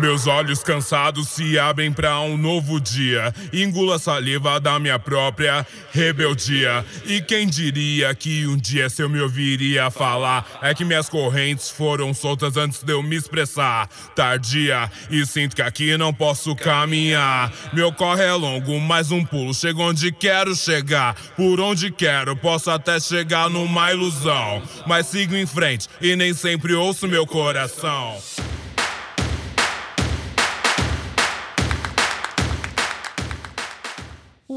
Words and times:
Meus 0.00 0.26
olhos 0.26 0.62
cansados 0.62 1.28
se 1.28 1.58
abrem 1.58 1.92
para 1.92 2.18
um 2.22 2.38
novo 2.38 2.80
dia. 2.80 3.34
Engula 3.52 3.96
a 3.96 3.98
saliva 3.98 4.58
da 4.58 4.78
minha 4.78 4.98
própria 4.98 5.66
rebeldia. 5.92 6.82
E 7.04 7.20
quem 7.20 7.46
diria 7.46 8.14
que 8.14 8.46
um 8.46 8.56
dia 8.56 8.88
se 8.88 9.02
eu 9.02 9.10
me 9.10 9.20
ouviria 9.20 9.90
falar 9.90 10.58
é 10.62 10.74
que 10.74 10.86
minhas 10.86 11.06
correntes 11.06 11.68
foram 11.68 12.14
soltas 12.14 12.56
antes 12.56 12.82
de 12.82 12.90
eu 12.94 13.02
me 13.02 13.14
expressar. 13.14 13.90
Tardia 14.16 14.90
e 15.10 15.26
sinto 15.26 15.54
que 15.54 15.60
aqui 15.60 15.94
não 15.98 16.14
posso 16.14 16.56
caminhar. 16.56 17.52
Meu 17.70 17.92
corre 17.92 18.24
é 18.24 18.32
longo, 18.32 18.80
mais 18.80 19.10
um 19.10 19.22
pulo. 19.22 19.52
Chego 19.52 19.82
onde 19.82 20.10
quero 20.12 20.56
chegar. 20.56 21.14
Por 21.36 21.60
onde 21.60 21.90
quero, 21.90 22.34
posso 22.34 22.70
até 22.70 22.98
chegar 22.98 23.50
numa 23.50 23.92
ilusão. 23.92 24.62
Mas 24.86 25.08
sigo 25.08 25.36
em 25.36 25.44
frente 25.44 25.88
e 26.00 26.16
nem 26.16 26.32
sempre 26.32 26.72
ouço 26.72 27.06
meu 27.06 27.26
coração. 27.26 28.16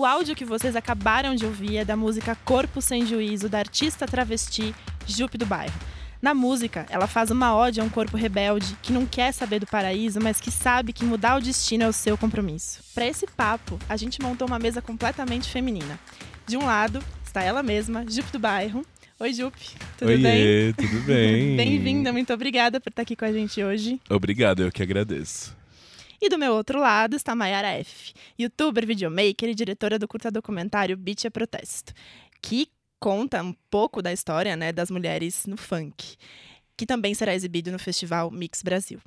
O 0.04 0.06
áudio 0.06 0.36
que 0.36 0.44
vocês 0.44 0.76
acabaram 0.76 1.34
de 1.34 1.46
ouvir 1.46 1.78
é 1.78 1.86
da 1.86 1.96
música 1.96 2.36
Corpo 2.44 2.82
Sem 2.82 3.06
Juízo, 3.06 3.48
da 3.48 3.60
artista 3.60 4.06
travesti 4.06 4.76
Jupe 5.08 5.38
do 5.38 5.46
Bairro. 5.46 5.80
Na 6.22 6.34
música, 6.34 6.86
ela 6.90 7.08
faz 7.08 7.32
uma 7.32 7.56
ode 7.56 7.80
a 7.80 7.86
um 7.86 7.90
corpo 7.90 8.18
rebelde 8.18 8.76
que 8.82 8.92
não 8.92 9.06
quer 9.06 9.32
saber 9.32 9.60
do 9.60 9.66
paraíso, 9.66 10.20
mas 10.20 10.42
que 10.42 10.52
sabe 10.52 10.92
que 10.92 11.06
mudar 11.06 11.38
o 11.38 11.42
destino 11.42 11.86
é 11.86 11.88
o 11.88 11.94
seu 11.94 12.18
compromisso. 12.18 12.84
Para 12.94 13.08
esse 13.08 13.26
papo, 13.26 13.80
a 13.88 13.96
gente 13.96 14.22
montou 14.22 14.46
uma 14.46 14.60
mesa 14.60 14.82
completamente 14.82 15.50
feminina. 15.50 15.98
De 16.46 16.58
um 16.58 16.66
lado 16.66 17.02
está 17.24 17.42
ela 17.42 17.64
mesma, 17.64 18.04
Jupe 18.06 18.34
do 18.34 18.40
Bairro. 18.40 18.86
Oi, 19.22 19.34
Jupe. 19.34 19.70
Tudo 19.98 20.10
Oiê, 20.10 20.18
bem? 20.18 20.74
tudo 20.74 21.02
bem? 21.06 21.56
Bem-vinda, 21.56 22.12
muito 22.12 22.34
obrigada 22.34 22.82
por 22.82 22.90
estar 22.90 23.04
aqui 23.04 23.16
com 23.16 23.24
a 23.24 23.32
gente 23.32 23.64
hoje. 23.64 24.02
Obrigado, 24.10 24.64
eu 24.64 24.70
que 24.70 24.84
agradeço. 24.84 25.63
E 26.24 26.30
do 26.30 26.38
meu 26.38 26.54
outro 26.54 26.80
lado 26.80 27.18
está 27.18 27.36
Mayara 27.36 27.68
F., 27.68 28.14
youtuber, 28.40 28.88
videomaker 28.88 29.50
e 29.50 29.54
diretora 29.54 30.00
do 30.00 30.08
curta 30.08 30.32
documentário 30.32 30.96
Beat 30.96 31.26
é 31.26 31.30
Protesto, 31.30 31.92
que 32.42 32.70
conta 32.98 33.44
um 33.44 33.54
pouco 33.70 34.02
da 34.02 34.14
história 34.14 34.56
né, 34.56 34.72
das 34.72 34.90
mulheres 34.90 35.46
no 35.46 35.58
funk, 35.58 36.16
que 36.78 36.86
também 36.86 37.14
será 37.14 37.36
exibido 37.36 37.74
no 37.74 37.78
Festival 37.78 38.32
Mix 38.32 38.64
Brasil. 38.64 39.02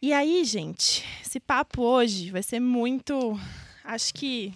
E 0.00 0.12
aí, 0.12 0.44
gente, 0.44 1.04
esse 1.20 1.40
papo 1.40 1.82
hoje 1.82 2.30
vai 2.30 2.44
ser 2.44 2.60
muito, 2.60 3.36
acho 3.82 4.14
que 4.14 4.54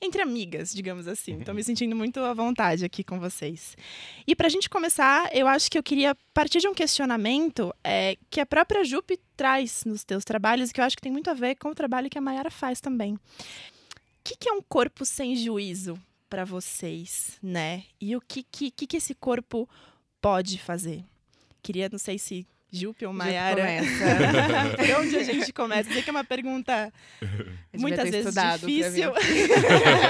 entre 0.00 0.22
amigas, 0.22 0.72
digamos 0.72 1.06
assim. 1.06 1.38
Estou 1.38 1.54
me 1.54 1.62
sentindo 1.62 1.94
muito 1.94 2.20
à 2.20 2.32
vontade 2.32 2.84
aqui 2.84 3.04
com 3.04 3.20
vocês. 3.20 3.76
E 4.26 4.34
para 4.34 4.46
a 4.46 4.50
gente 4.50 4.70
começar, 4.70 5.34
eu 5.34 5.46
acho 5.46 5.70
que 5.70 5.78
eu 5.78 5.82
queria 5.82 6.16
partir 6.32 6.60
de 6.60 6.68
um 6.68 6.74
questionamento 6.74 7.74
é, 7.84 8.16
que 8.30 8.40
a 8.40 8.46
própria 8.46 8.84
Jupe 8.84 9.18
traz 9.36 9.84
nos 9.84 10.04
teus 10.04 10.24
trabalhos, 10.24 10.72
que 10.72 10.80
eu 10.80 10.84
acho 10.84 10.96
que 10.96 11.02
tem 11.02 11.12
muito 11.12 11.28
a 11.28 11.34
ver 11.34 11.56
com 11.56 11.68
o 11.68 11.74
trabalho 11.74 12.08
que 12.08 12.18
a 12.18 12.20
Mayara 12.20 12.50
faz 12.50 12.80
também. 12.80 13.14
O 13.14 13.18
que, 14.24 14.36
que 14.36 14.48
é 14.48 14.52
um 14.52 14.62
corpo 14.62 15.04
sem 15.04 15.36
juízo 15.36 15.98
para 16.28 16.44
vocês, 16.44 17.38
né? 17.42 17.84
E 18.00 18.14
o 18.16 18.20
que, 18.20 18.42
que, 18.42 18.70
que 18.70 18.96
esse 18.96 19.14
corpo 19.14 19.68
pode 20.20 20.58
fazer? 20.58 21.04
Queria, 21.62 21.88
não 21.90 21.98
sei 21.98 22.18
se 22.18 22.46
Jupe 22.72 23.04
ou 23.06 23.12
Maiara. 23.12 23.64
Por 24.76 24.90
onde 25.00 25.16
a 25.16 25.22
gente 25.24 25.52
começa? 25.52 25.92
Sei 25.92 26.02
que 26.02 26.10
é 26.10 26.12
uma 26.12 26.24
pergunta 26.24 26.92
muitas 27.76 28.10
vezes 28.10 28.34
difícil. 28.60 29.12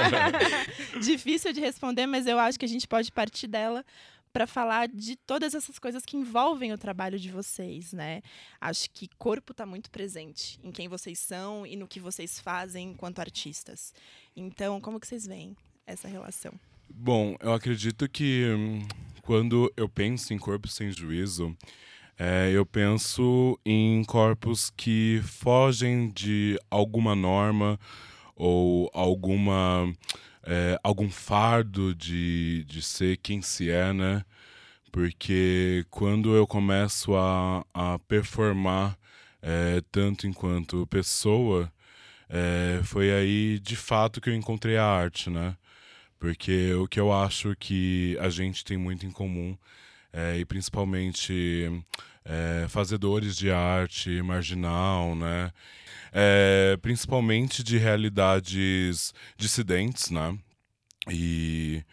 difícil 1.01 1.53
de 1.53 1.59
responder, 1.59 2.05
mas 2.05 2.27
eu 2.27 2.39
acho 2.39 2.59
que 2.59 2.65
a 2.65 2.69
gente 2.69 2.87
pode 2.87 3.11
partir 3.11 3.47
dela 3.47 3.83
para 4.31 4.47
falar 4.47 4.87
de 4.87 5.15
todas 5.15 5.53
essas 5.53 5.77
coisas 5.77 6.05
que 6.05 6.15
envolvem 6.15 6.71
o 6.71 6.77
trabalho 6.77 7.19
de 7.19 7.29
vocês, 7.29 7.91
né? 7.91 8.21
Acho 8.59 8.89
que 8.91 9.09
corpo 9.17 9.51
está 9.51 9.65
muito 9.65 9.91
presente 9.91 10.59
em 10.63 10.71
quem 10.71 10.87
vocês 10.87 11.19
são 11.19 11.65
e 11.65 11.75
no 11.75 11.87
que 11.87 11.99
vocês 11.99 12.39
fazem 12.39 12.91
enquanto 12.91 13.19
artistas. 13.19 13.93
Então, 14.35 14.79
como 14.79 14.99
que 14.99 15.07
vocês 15.07 15.25
veem 15.25 15.55
essa 15.85 16.07
relação? 16.07 16.53
Bom, 16.89 17.35
eu 17.41 17.53
acredito 17.53 18.07
que 18.07 18.45
hum, 18.55 18.87
quando 19.21 19.71
eu 19.75 19.87
penso 19.87 20.33
em 20.33 20.37
corpo 20.37 20.67
sem 20.67 20.91
juízo, 20.91 21.55
é, 22.23 22.51
eu 22.51 22.63
penso 22.63 23.59
em 23.65 24.03
corpos 24.03 24.69
que 24.77 25.19
fogem 25.23 26.07
de 26.11 26.55
alguma 26.69 27.15
norma 27.15 27.79
ou 28.35 28.91
alguma 28.93 29.91
é, 30.43 30.79
algum 30.83 31.09
fardo 31.09 31.95
de, 31.95 32.63
de 32.65 32.79
ser 32.83 33.17
quem 33.17 33.41
se 33.41 33.71
é, 33.71 33.91
né? 33.91 34.23
Porque 34.91 35.83
quando 35.89 36.35
eu 36.35 36.45
começo 36.45 37.15
a, 37.15 37.65
a 37.73 37.97
performar 38.07 38.95
é, 39.41 39.81
tanto 39.91 40.27
enquanto 40.27 40.85
pessoa, 40.87 41.73
é, 42.29 42.81
foi 42.83 43.11
aí 43.11 43.59
de 43.59 43.75
fato 43.75 44.21
que 44.21 44.29
eu 44.29 44.35
encontrei 44.35 44.77
a 44.77 44.85
arte, 44.85 45.31
né? 45.31 45.57
Porque 46.19 46.71
o 46.75 46.87
que 46.87 46.99
eu 46.99 47.11
acho 47.11 47.55
que 47.59 48.15
a 48.21 48.29
gente 48.29 48.63
tem 48.63 48.77
muito 48.77 49.07
em 49.07 49.11
comum, 49.11 49.57
é, 50.13 50.37
e 50.37 50.45
principalmente 50.45 51.83
é, 52.25 52.65
fazedores 52.67 53.35
de 53.37 53.51
arte 53.51 54.21
marginal, 54.21 55.15
né? 55.15 55.51
É, 56.13 56.77
principalmente 56.81 57.63
de 57.63 57.77
realidades 57.77 59.13
dissidentes, 59.37 60.09
né? 60.11 60.37
E 61.09 61.83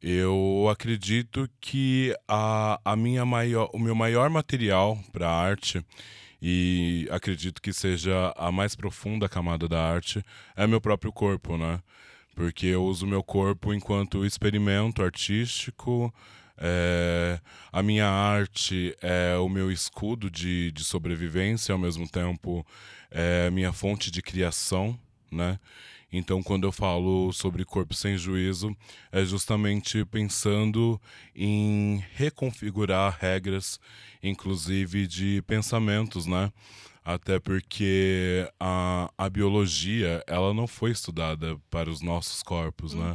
eu 0.00 0.68
acredito 0.70 1.48
que 1.60 2.14
a, 2.28 2.80
a 2.84 2.96
minha 2.96 3.24
maior, 3.24 3.70
o 3.72 3.78
meu 3.78 3.94
maior 3.94 4.30
material 4.30 4.98
para 5.12 5.30
arte 5.30 5.84
e 6.40 7.08
acredito 7.10 7.60
que 7.60 7.72
seja 7.72 8.32
a 8.36 8.52
mais 8.52 8.74
profunda 8.74 9.28
camada 9.28 9.66
da 9.68 9.82
arte 9.82 10.22
é 10.54 10.66
meu 10.66 10.80
próprio 10.80 11.12
corpo, 11.12 11.56
né? 11.56 11.80
Porque 12.34 12.66
eu 12.66 12.84
uso 12.84 13.06
meu 13.06 13.22
corpo 13.22 13.72
enquanto 13.72 14.24
experimento 14.24 15.02
artístico, 15.02 16.12
é, 16.58 17.38
a 17.72 17.82
minha 17.82 18.08
arte 18.08 18.96
é 19.02 19.36
o 19.36 19.48
meu 19.48 19.70
escudo 19.70 20.30
de, 20.30 20.72
de 20.72 20.84
sobrevivência, 20.84 21.72
ao 21.72 21.78
mesmo 21.78 22.08
tempo 22.08 22.66
é 23.10 23.46
a 23.48 23.50
minha 23.50 23.72
fonte 23.72 24.10
de 24.10 24.22
criação, 24.22 24.98
né? 25.30 25.58
Então, 26.12 26.42
quando 26.42 26.66
eu 26.66 26.72
falo 26.72 27.32
sobre 27.32 27.64
corpo 27.64 27.92
sem 27.92 28.16
juízo, 28.16 28.74
é 29.10 29.24
justamente 29.24 30.04
pensando 30.04 31.00
em 31.34 32.02
reconfigurar 32.14 33.18
regras, 33.20 33.80
inclusive 34.22 35.06
de 35.06 35.42
pensamentos, 35.42 36.26
né? 36.26 36.52
Até 37.04 37.38
porque 37.38 38.48
a, 38.58 39.10
a 39.16 39.28
biologia, 39.28 40.24
ela 40.26 40.54
não 40.54 40.66
foi 40.66 40.90
estudada 40.90 41.56
para 41.70 41.90
os 41.90 42.00
nossos 42.00 42.42
corpos, 42.42 42.94
né? 42.94 43.14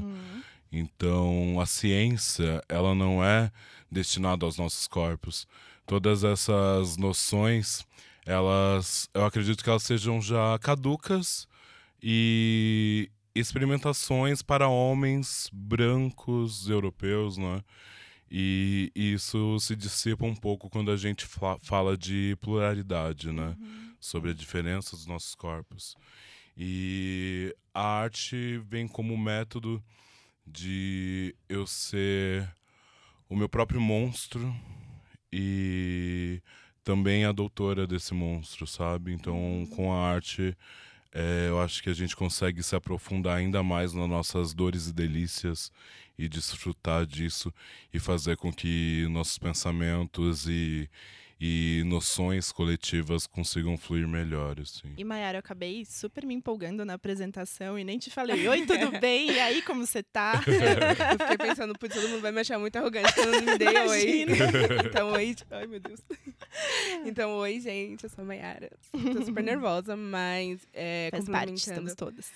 Então, 0.72 1.59
a 1.59 1.66
ciência, 1.66 2.64
ela 2.70 2.96
não 2.96 3.24
é 3.24 3.52
destinada 3.92 4.46
aos 4.46 4.58
nossos 4.58 4.88
corpos. 4.88 5.46
Todas 5.86 6.24
essas 6.24 6.96
noções, 6.96 7.86
elas, 8.26 9.10
eu 9.14 9.26
acredito 9.26 9.64
que 9.64 9.70
elas 9.70 9.84
sejam 9.84 10.22
já 10.22 10.58
caducas 10.60 11.48
e 12.02 13.10
experimentações 13.36 14.42
para 14.42 14.70
homens 14.70 15.50
brancos 15.52 16.70
europeus, 16.70 17.38
né? 17.38 17.62
E 18.30 18.92
isso 18.96 19.60
se 19.60 19.76
dissipa 19.76 20.26
um 20.26 20.36
pouco 20.36 20.70
quando 20.70 20.90
a 20.90 20.96
gente 20.96 21.28
fala 21.62 21.98
de 21.98 22.38
pluralidade, 22.40 23.30
né? 23.30 23.58
Uhum. 23.60 23.96
Sobre 24.00 24.31
a 24.31 24.34
diferença 24.34 24.96
dos 24.96 25.06
nossos 25.06 25.36
corpos. 25.36 25.98
E 26.58 27.54
a 27.74 27.81
arte 27.81 28.58
vem 28.70 28.88
como 28.88 29.18
método 29.18 29.84
de 30.51 31.35
eu 31.47 31.66
ser 31.66 32.50
o 33.29 33.35
meu 33.35 33.47
próprio 33.47 33.79
monstro 33.79 34.53
e 35.31 36.41
também 36.84 37.25
a 37.25 37.31
doutora 37.31 37.88
desse 37.88 38.13
monstro, 38.13 38.67
sabe? 38.67 39.13
Então, 39.13 39.68
com 39.75 39.94
a 39.94 40.12
arte, 40.12 40.56
é, 41.13 41.48
eu 41.50 41.59
acho 41.62 41.81
que 41.81 41.89
a 41.89 41.94
gente 41.94 42.15
consegue 42.15 42.62
se 42.63 42.75
aprofundar 42.75 43.38
ainda 43.38 43.63
mais 43.63 43.94
nas 43.94 44.09
nossas 44.09 44.53
dores 44.53 44.88
e 44.88 44.94
delícias 44.94 45.71
e 46.18 46.27
desfrutar 46.27 47.06
disso 47.06 47.54
e 47.94 48.00
fazer 48.00 48.38
com 48.38 48.51
que 48.51 49.07
nossos 49.09 49.38
pensamentos 49.38 50.47
e 50.47 50.89
e 51.44 51.82
noções 51.88 52.52
coletivas 52.52 53.26
consigam 53.26 53.76
fluir 53.76 54.08
melhor, 54.08 54.60
assim. 54.60 54.94
E 54.96 55.04
Mayara, 55.04 55.38
eu 55.38 55.40
acabei 55.40 55.84
super 55.86 56.24
me 56.24 56.36
empolgando 56.36 56.86
na 56.86 56.94
apresentação 56.94 57.80
e 57.80 57.84
nem 57.84 57.98
te 57.98 58.12
falei, 58.12 58.48
oi, 58.48 58.64
tudo 58.64 58.92
bem? 59.02 59.32
E 59.32 59.40
aí, 59.40 59.62
como 59.64 59.84
você 59.84 60.04
tá? 60.04 60.34
eu 60.46 61.28
fiquei 61.28 61.48
pensando, 61.48 61.74
putz, 61.80 61.96
todo 61.96 62.08
mundo 62.10 62.22
vai 62.22 62.32
me 62.32 62.42
achar 62.42 62.60
muito 62.60 62.76
arrogante 62.76 63.12
quando 63.16 63.34
eu 63.34 63.42
não 63.42 63.54
me 63.54 63.58
dei 63.58 63.68
oi. 63.88 64.26
Então, 64.86 65.12
oi, 65.14 65.36
ai 65.50 65.66
meu 65.66 65.80
Deus. 65.80 66.00
Então, 67.06 67.32
oi, 67.38 67.60
gente, 67.60 68.04
eu 68.04 68.10
sou 68.12 68.24
a 68.24 68.28
Mayara. 68.28 68.70
Tô 68.92 69.26
super 69.26 69.44
nervosa, 69.44 69.96
mas 69.98 70.60
é, 70.74 71.08
Faz 71.10 71.26
complementando... 71.26 71.48
parte, 71.52 71.58
estamos 71.58 71.96
todas. 71.96 72.32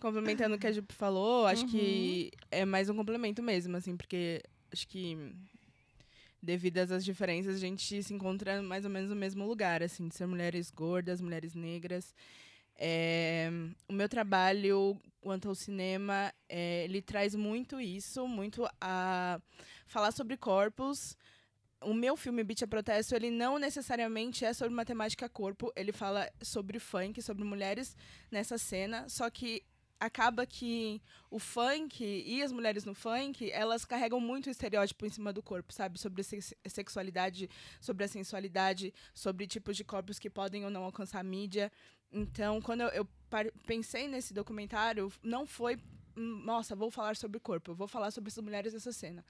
complementando 0.00 0.54
o 0.54 0.58
que 0.58 0.66
a 0.66 0.72
Jupe 0.72 0.94
falou, 0.94 1.46
acho 1.46 1.64
Uhum. 1.64 1.68
que 1.68 2.30
é 2.50 2.64
mais 2.64 2.88
um 2.88 2.94
complemento 2.96 3.42
mesmo, 3.42 3.76
assim, 3.76 3.96
porque 3.96 4.42
acho 4.72 4.86
que 4.88 5.16
devido 6.46 6.78
às 6.78 7.04
diferenças, 7.04 7.56
a 7.56 7.58
gente 7.58 8.02
se 8.02 8.14
encontra 8.14 8.62
mais 8.62 8.84
ou 8.84 8.90
menos 8.90 9.10
no 9.10 9.16
mesmo 9.16 9.46
lugar, 9.46 9.82
assim, 9.82 10.08
de 10.08 10.14
ser 10.14 10.26
mulheres 10.26 10.70
gordas, 10.70 11.20
mulheres 11.20 11.54
negras. 11.54 12.14
É, 12.78 13.50
o 13.88 13.92
meu 13.92 14.08
trabalho 14.08 14.98
quanto 15.20 15.48
ao 15.48 15.54
cinema, 15.56 16.32
é, 16.48 16.84
ele 16.84 17.02
traz 17.02 17.34
muito 17.34 17.80
isso, 17.80 18.28
muito 18.28 18.64
a 18.80 19.40
falar 19.86 20.12
sobre 20.12 20.36
corpos. 20.36 21.16
O 21.82 21.92
meu 21.92 22.16
filme 22.16 22.44
Beat 22.44 22.62
a 22.62 22.66
Protesto, 22.66 23.14
ele 23.14 23.30
não 23.30 23.58
necessariamente 23.58 24.44
é 24.44 24.52
sobre 24.52 24.72
matemática 24.72 25.28
corpo, 25.28 25.72
ele 25.74 25.92
fala 25.92 26.30
sobre 26.40 26.78
funk, 26.78 27.20
sobre 27.20 27.44
mulheres 27.44 27.96
nessa 28.30 28.56
cena, 28.56 29.08
só 29.08 29.28
que 29.28 29.62
acaba 29.98 30.46
que 30.46 31.00
o 31.30 31.38
funk 31.38 32.04
e 32.04 32.42
as 32.42 32.52
mulheres 32.52 32.84
no 32.84 32.94
funk, 32.94 33.50
elas 33.50 33.84
carregam 33.84 34.20
muito 34.20 34.50
estereótipo 34.50 35.06
em 35.06 35.10
cima 35.10 35.32
do 35.32 35.42
corpo, 35.42 35.72
sabe? 35.72 35.98
Sobre 35.98 36.22
sexualidade, 36.66 37.48
sobre 37.80 38.04
a 38.04 38.08
sensualidade, 38.08 38.92
sobre 39.14 39.46
tipos 39.46 39.76
de 39.76 39.84
corpos 39.84 40.18
que 40.18 40.30
podem 40.30 40.64
ou 40.64 40.70
não 40.70 40.84
alcançar 40.84 41.20
a 41.20 41.24
mídia. 41.24 41.72
Então, 42.12 42.60
quando 42.60 42.82
eu, 42.82 42.88
eu 42.88 43.08
pensei 43.66 44.06
nesse 44.08 44.32
documentário, 44.32 45.12
não 45.22 45.46
foi, 45.46 45.76
hum, 46.16 46.42
nossa, 46.44 46.76
vou 46.76 46.90
falar 46.90 47.16
sobre 47.16 47.40
corpo, 47.40 47.74
vou 47.74 47.88
falar 47.88 48.10
sobre 48.10 48.28
essas 48.28 48.42
mulheres 48.44 48.72
nessa 48.72 48.92
cena. 48.92 49.24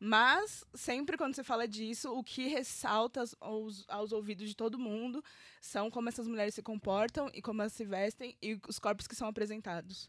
Mas, 0.00 0.64
sempre 0.74 1.16
quando 1.16 1.34
se 1.34 1.42
fala 1.42 1.66
disso, 1.66 2.12
o 2.12 2.22
que 2.22 2.46
ressalta 2.46 3.24
aos, 3.40 3.84
aos 3.88 4.12
ouvidos 4.12 4.48
de 4.48 4.54
todo 4.54 4.78
mundo 4.78 5.22
são 5.60 5.90
como 5.90 6.08
essas 6.08 6.28
mulheres 6.28 6.54
se 6.54 6.62
comportam 6.62 7.28
e 7.34 7.42
como 7.42 7.62
elas 7.62 7.72
se 7.72 7.84
vestem 7.84 8.36
e 8.40 8.60
os 8.68 8.78
corpos 8.78 9.08
que 9.08 9.16
são 9.16 9.26
apresentados. 9.26 10.08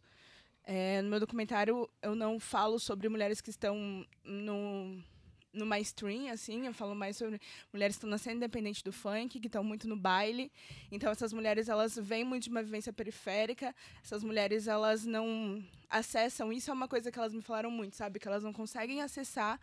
É, 0.63 1.01
no 1.01 1.09
meu 1.09 1.19
documentário, 1.19 1.89
eu 2.03 2.13
não 2.13 2.39
falo 2.39 2.77
sobre 2.77 3.09
mulheres 3.09 3.41
que 3.41 3.49
estão 3.49 4.05
no, 4.23 5.03
no 5.51 5.65
mainstream, 5.65 6.31
assim, 6.31 6.67
eu 6.67 6.73
falo 6.73 6.93
mais 6.93 7.17
sobre 7.17 7.39
mulheres 7.73 7.95
que 7.95 7.99
estão 7.99 8.09
nascendo 8.11 8.37
independente 8.37 8.83
do 8.83 8.91
funk, 8.91 9.39
que 9.39 9.47
estão 9.47 9.63
muito 9.63 9.87
no 9.87 9.97
baile. 9.97 10.51
Então, 10.91 11.11
essas 11.11 11.33
mulheres, 11.33 11.67
elas 11.67 11.97
vêm 11.97 12.23
muito 12.23 12.43
de 12.43 12.49
uma 12.51 12.61
vivência 12.61 12.93
periférica, 12.93 13.75
essas 14.03 14.23
mulheres, 14.23 14.67
elas 14.67 15.03
não 15.05 15.63
acessam, 15.89 16.51
isso 16.53 16.69
é 16.69 16.73
uma 16.73 16.87
coisa 16.87 17.11
que 17.11 17.17
elas 17.17 17.33
me 17.33 17.41
falaram 17.41 17.71
muito, 17.71 17.95
sabe? 17.95 18.19
Que 18.19 18.27
elas 18.27 18.43
não 18.43 18.53
conseguem 18.53 19.01
acessar 19.01 19.59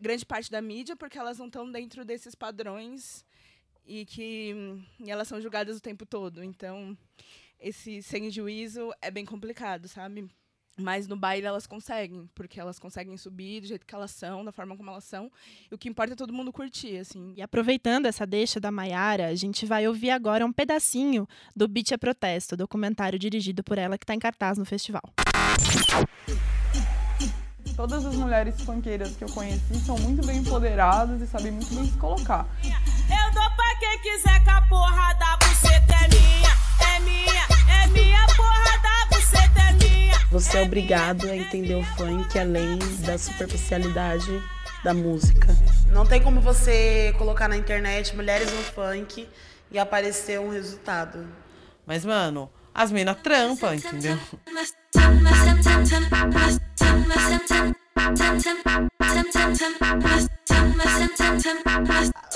grande 0.00 0.26
parte 0.26 0.50
da 0.50 0.60
mídia 0.60 0.96
porque 0.96 1.18
elas 1.18 1.38
não 1.38 1.46
estão 1.46 1.70
dentro 1.70 2.04
desses 2.04 2.34
padrões 2.34 3.24
e 3.86 4.04
que 4.04 4.54
e 5.00 5.10
elas 5.10 5.28
são 5.28 5.40
julgadas 5.40 5.76
o 5.76 5.80
tempo 5.80 6.04
todo. 6.04 6.42
Então, 6.42 6.96
esse 7.58 8.02
sem 8.02 8.30
juízo 8.30 8.92
é 9.00 9.10
bem 9.10 9.24
complicado, 9.24 9.88
sabe? 9.88 10.28
Mas 10.76 11.06
no 11.06 11.16
baile 11.16 11.46
elas 11.46 11.68
conseguem, 11.68 12.28
porque 12.34 12.58
elas 12.58 12.80
conseguem 12.80 13.16
subir 13.16 13.60
do 13.60 13.66
jeito 13.68 13.86
que 13.86 13.94
elas 13.94 14.10
são, 14.10 14.44
da 14.44 14.50
forma 14.50 14.76
como 14.76 14.90
elas 14.90 15.04
são. 15.04 15.30
E 15.70 15.74
o 15.74 15.78
que 15.78 15.88
importa 15.88 16.14
é 16.14 16.16
todo 16.16 16.32
mundo 16.32 16.52
curtir, 16.52 16.98
assim. 16.98 17.32
E 17.36 17.42
aproveitando 17.42 18.06
essa 18.06 18.26
deixa 18.26 18.58
da 18.58 18.72
Maiara, 18.72 19.28
a 19.28 19.34
gente 19.36 19.64
vai 19.66 19.86
ouvir 19.86 20.10
agora 20.10 20.44
um 20.44 20.52
pedacinho 20.52 21.28
do 21.54 21.68
Beat 21.68 21.92
é 21.92 21.96
Protesto, 21.96 22.56
documentário 22.56 23.18
dirigido 23.20 23.62
por 23.62 23.78
ela 23.78 23.96
que 23.96 24.02
está 24.02 24.14
em 24.14 24.18
cartaz 24.18 24.58
no 24.58 24.64
festival. 24.64 25.02
Todas 27.76 28.06
as 28.06 28.14
mulheres 28.14 28.60
funkeiras 28.62 29.16
que 29.16 29.24
eu 29.24 29.28
conheci 29.28 29.74
são 29.84 29.98
muito 29.98 30.24
bem 30.24 30.38
empoderadas 30.38 31.20
e 31.20 31.26
sabem 31.26 31.52
muito 31.52 31.74
bem 31.74 31.84
se 31.84 31.98
colocar. 31.98 32.46
Eu 32.62 33.32
dou 33.32 33.50
pra 33.50 33.76
quem 33.80 33.98
quiser 33.98 34.42
que 34.42 34.50
a 34.50 34.62
porra 34.62 35.12
da 35.14 35.36
buceta 35.36 35.94
é 35.94 36.08
minha, 36.08 36.50
é 36.94 37.00
minha, 37.00 37.82
é 37.82 37.86
minha 37.88 38.26
porra 38.36 38.78
da 38.80 39.16
buceta 39.16 39.60
é 39.60 39.72
minha. 39.72 40.18
Você 40.30 40.58
é 40.58 40.62
obrigado 40.62 41.28
a 41.28 41.36
entender 41.36 41.74
o 41.74 41.82
funk 41.82 42.38
além 42.38 42.78
da 43.00 43.18
superficialidade 43.18 44.42
da 44.84 44.94
música. 44.94 45.48
Não 45.90 46.06
tem 46.06 46.22
como 46.22 46.40
você 46.40 47.12
colocar 47.18 47.48
na 47.48 47.56
internet 47.56 48.14
mulheres 48.14 48.52
no 48.52 48.62
funk 48.62 49.28
e 49.70 49.78
aparecer 49.78 50.38
um 50.38 50.50
resultado. 50.50 51.26
Mas, 51.84 52.04
mano, 52.04 52.48
as 52.72 52.92
minas 52.92 53.16
trampa, 53.20 53.74
entendeu? 53.74 54.18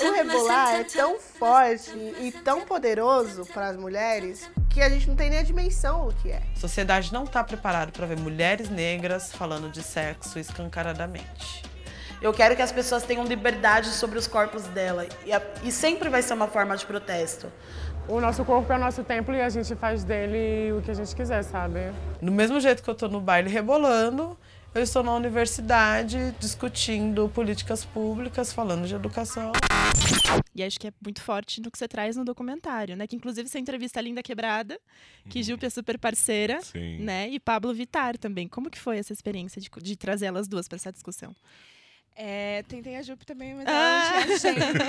O 0.01 0.11
rebolar 0.11 0.75
é 0.75 0.83
tão 0.83 1.19
forte 1.19 1.91
e 2.21 2.31
tão 2.43 2.61
poderoso 2.61 3.45
para 3.45 3.67
as 3.67 3.77
mulheres 3.77 4.49
que 4.69 4.81
a 4.81 4.89
gente 4.89 5.07
não 5.07 5.15
tem 5.15 5.29
nem 5.29 5.39
a 5.39 5.43
dimensão 5.43 6.07
do 6.07 6.13
que 6.13 6.31
é. 6.31 6.41
A 6.55 6.59
sociedade 6.59 7.11
não 7.11 7.23
está 7.23 7.43
preparada 7.43 7.91
para 7.91 8.05
ver 8.05 8.17
mulheres 8.17 8.69
negras 8.69 9.31
falando 9.31 9.69
de 9.69 9.83
sexo 9.83 10.39
escancaradamente. 10.39 11.63
Eu 12.21 12.33
quero 12.33 12.55
que 12.55 12.61
as 12.61 12.71
pessoas 12.71 13.03
tenham 13.03 13.23
liberdade 13.23 13.87
sobre 13.89 14.19
os 14.19 14.27
corpos 14.27 14.63
dela. 14.63 15.07
E, 15.25 15.31
a, 15.31 15.41
e 15.63 15.71
sempre 15.71 16.09
vai 16.09 16.21
ser 16.21 16.33
uma 16.33 16.47
forma 16.47 16.75
de 16.75 16.85
protesto. 16.85 17.51
O 18.09 18.19
nosso 18.19 18.43
corpo 18.43 18.73
é 18.73 18.75
o 18.75 18.79
nosso 18.79 19.03
templo 19.03 19.35
e 19.35 19.41
a 19.41 19.49
gente 19.49 19.75
faz 19.75 20.03
dele 20.03 20.73
o 20.73 20.81
que 20.81 20.89
a 20.89 20.95
gente 20.95 21.15
quiser, 21.15 21.43
sabe? 21.43 21.91
Do 22.19 22.31
mesmo 22.31 22.59
jeito 22.59 22.81
que 22.81 22.89
eu 22.89 22.95
tô 22.95 23.07
no 23.07 23.21
baile 23.21 23.51
rebolando, 23.51 24.35
eu 24.73 24.81
estou 24.81 25.03
na 25.03 25.13
universidade 25.13 26.33
discutindo 26.39 27.29
políticas 27.29 27.85
públicas, 27.85 28.51
falando 28.51 28.87
de 28.87 28.95
educação. 28.95 29.51
E 30.55 30.63
acho 30.63 30.79
que 30.79 30.87
é 30.87 30.93
muito 31.03 31.21
forte 31.21 31.61
no 31.61 31.69
que 31.69 31.77
você 31.77 31.87
traz 31.87 32.15
no 32.15 32.25
documentário, 32.25 32.97
né? 32.97 33.05
Que 33.05 33.15
inclusive 33.15 33.47
você 33.47 33.59
entrevista 33.59 33.99
a 33.99 34.01
Linda 34.01 34.23
Quebrada, 34.23 34.79
que 35.29 35.37
uhum. 35.37 35.43
Gilpe 35.43 35.67
é 35.67 35.69
super 35.69 35.99
parceira, 35.99 36.59
Sim. 36.63 37.03
né? 37.03 37.29
E 37.29 37.39
Pablo 37.39 37.71
Vitar 37.75 38.17
também. 38.17 38.47
Como 38.47 38.71
que 38.71 38.79
foi 38.79 38.97
essa 38.97 39.13
experiência 39.13 39.61
de, 39.61 39.69
de 39.83 39.95
trazer 39.95 40.25
elas 40.25 40.47
duas 40.47 40.67
para 40.67 40.77
essa 40.77 40.91
discussão? 40.91 41.35
É, 42.21 42.63
tentei 42.63 42.97
a 42.97 43.01
Jupe 43.01 43.25
também, 43.25 43.55
mas 43.55 43.65
ah! 43.65 43.71
ela 43.71 44.25
não 44.25 44.37
tinha 44.37 44.53
agenda. 44.53 44.83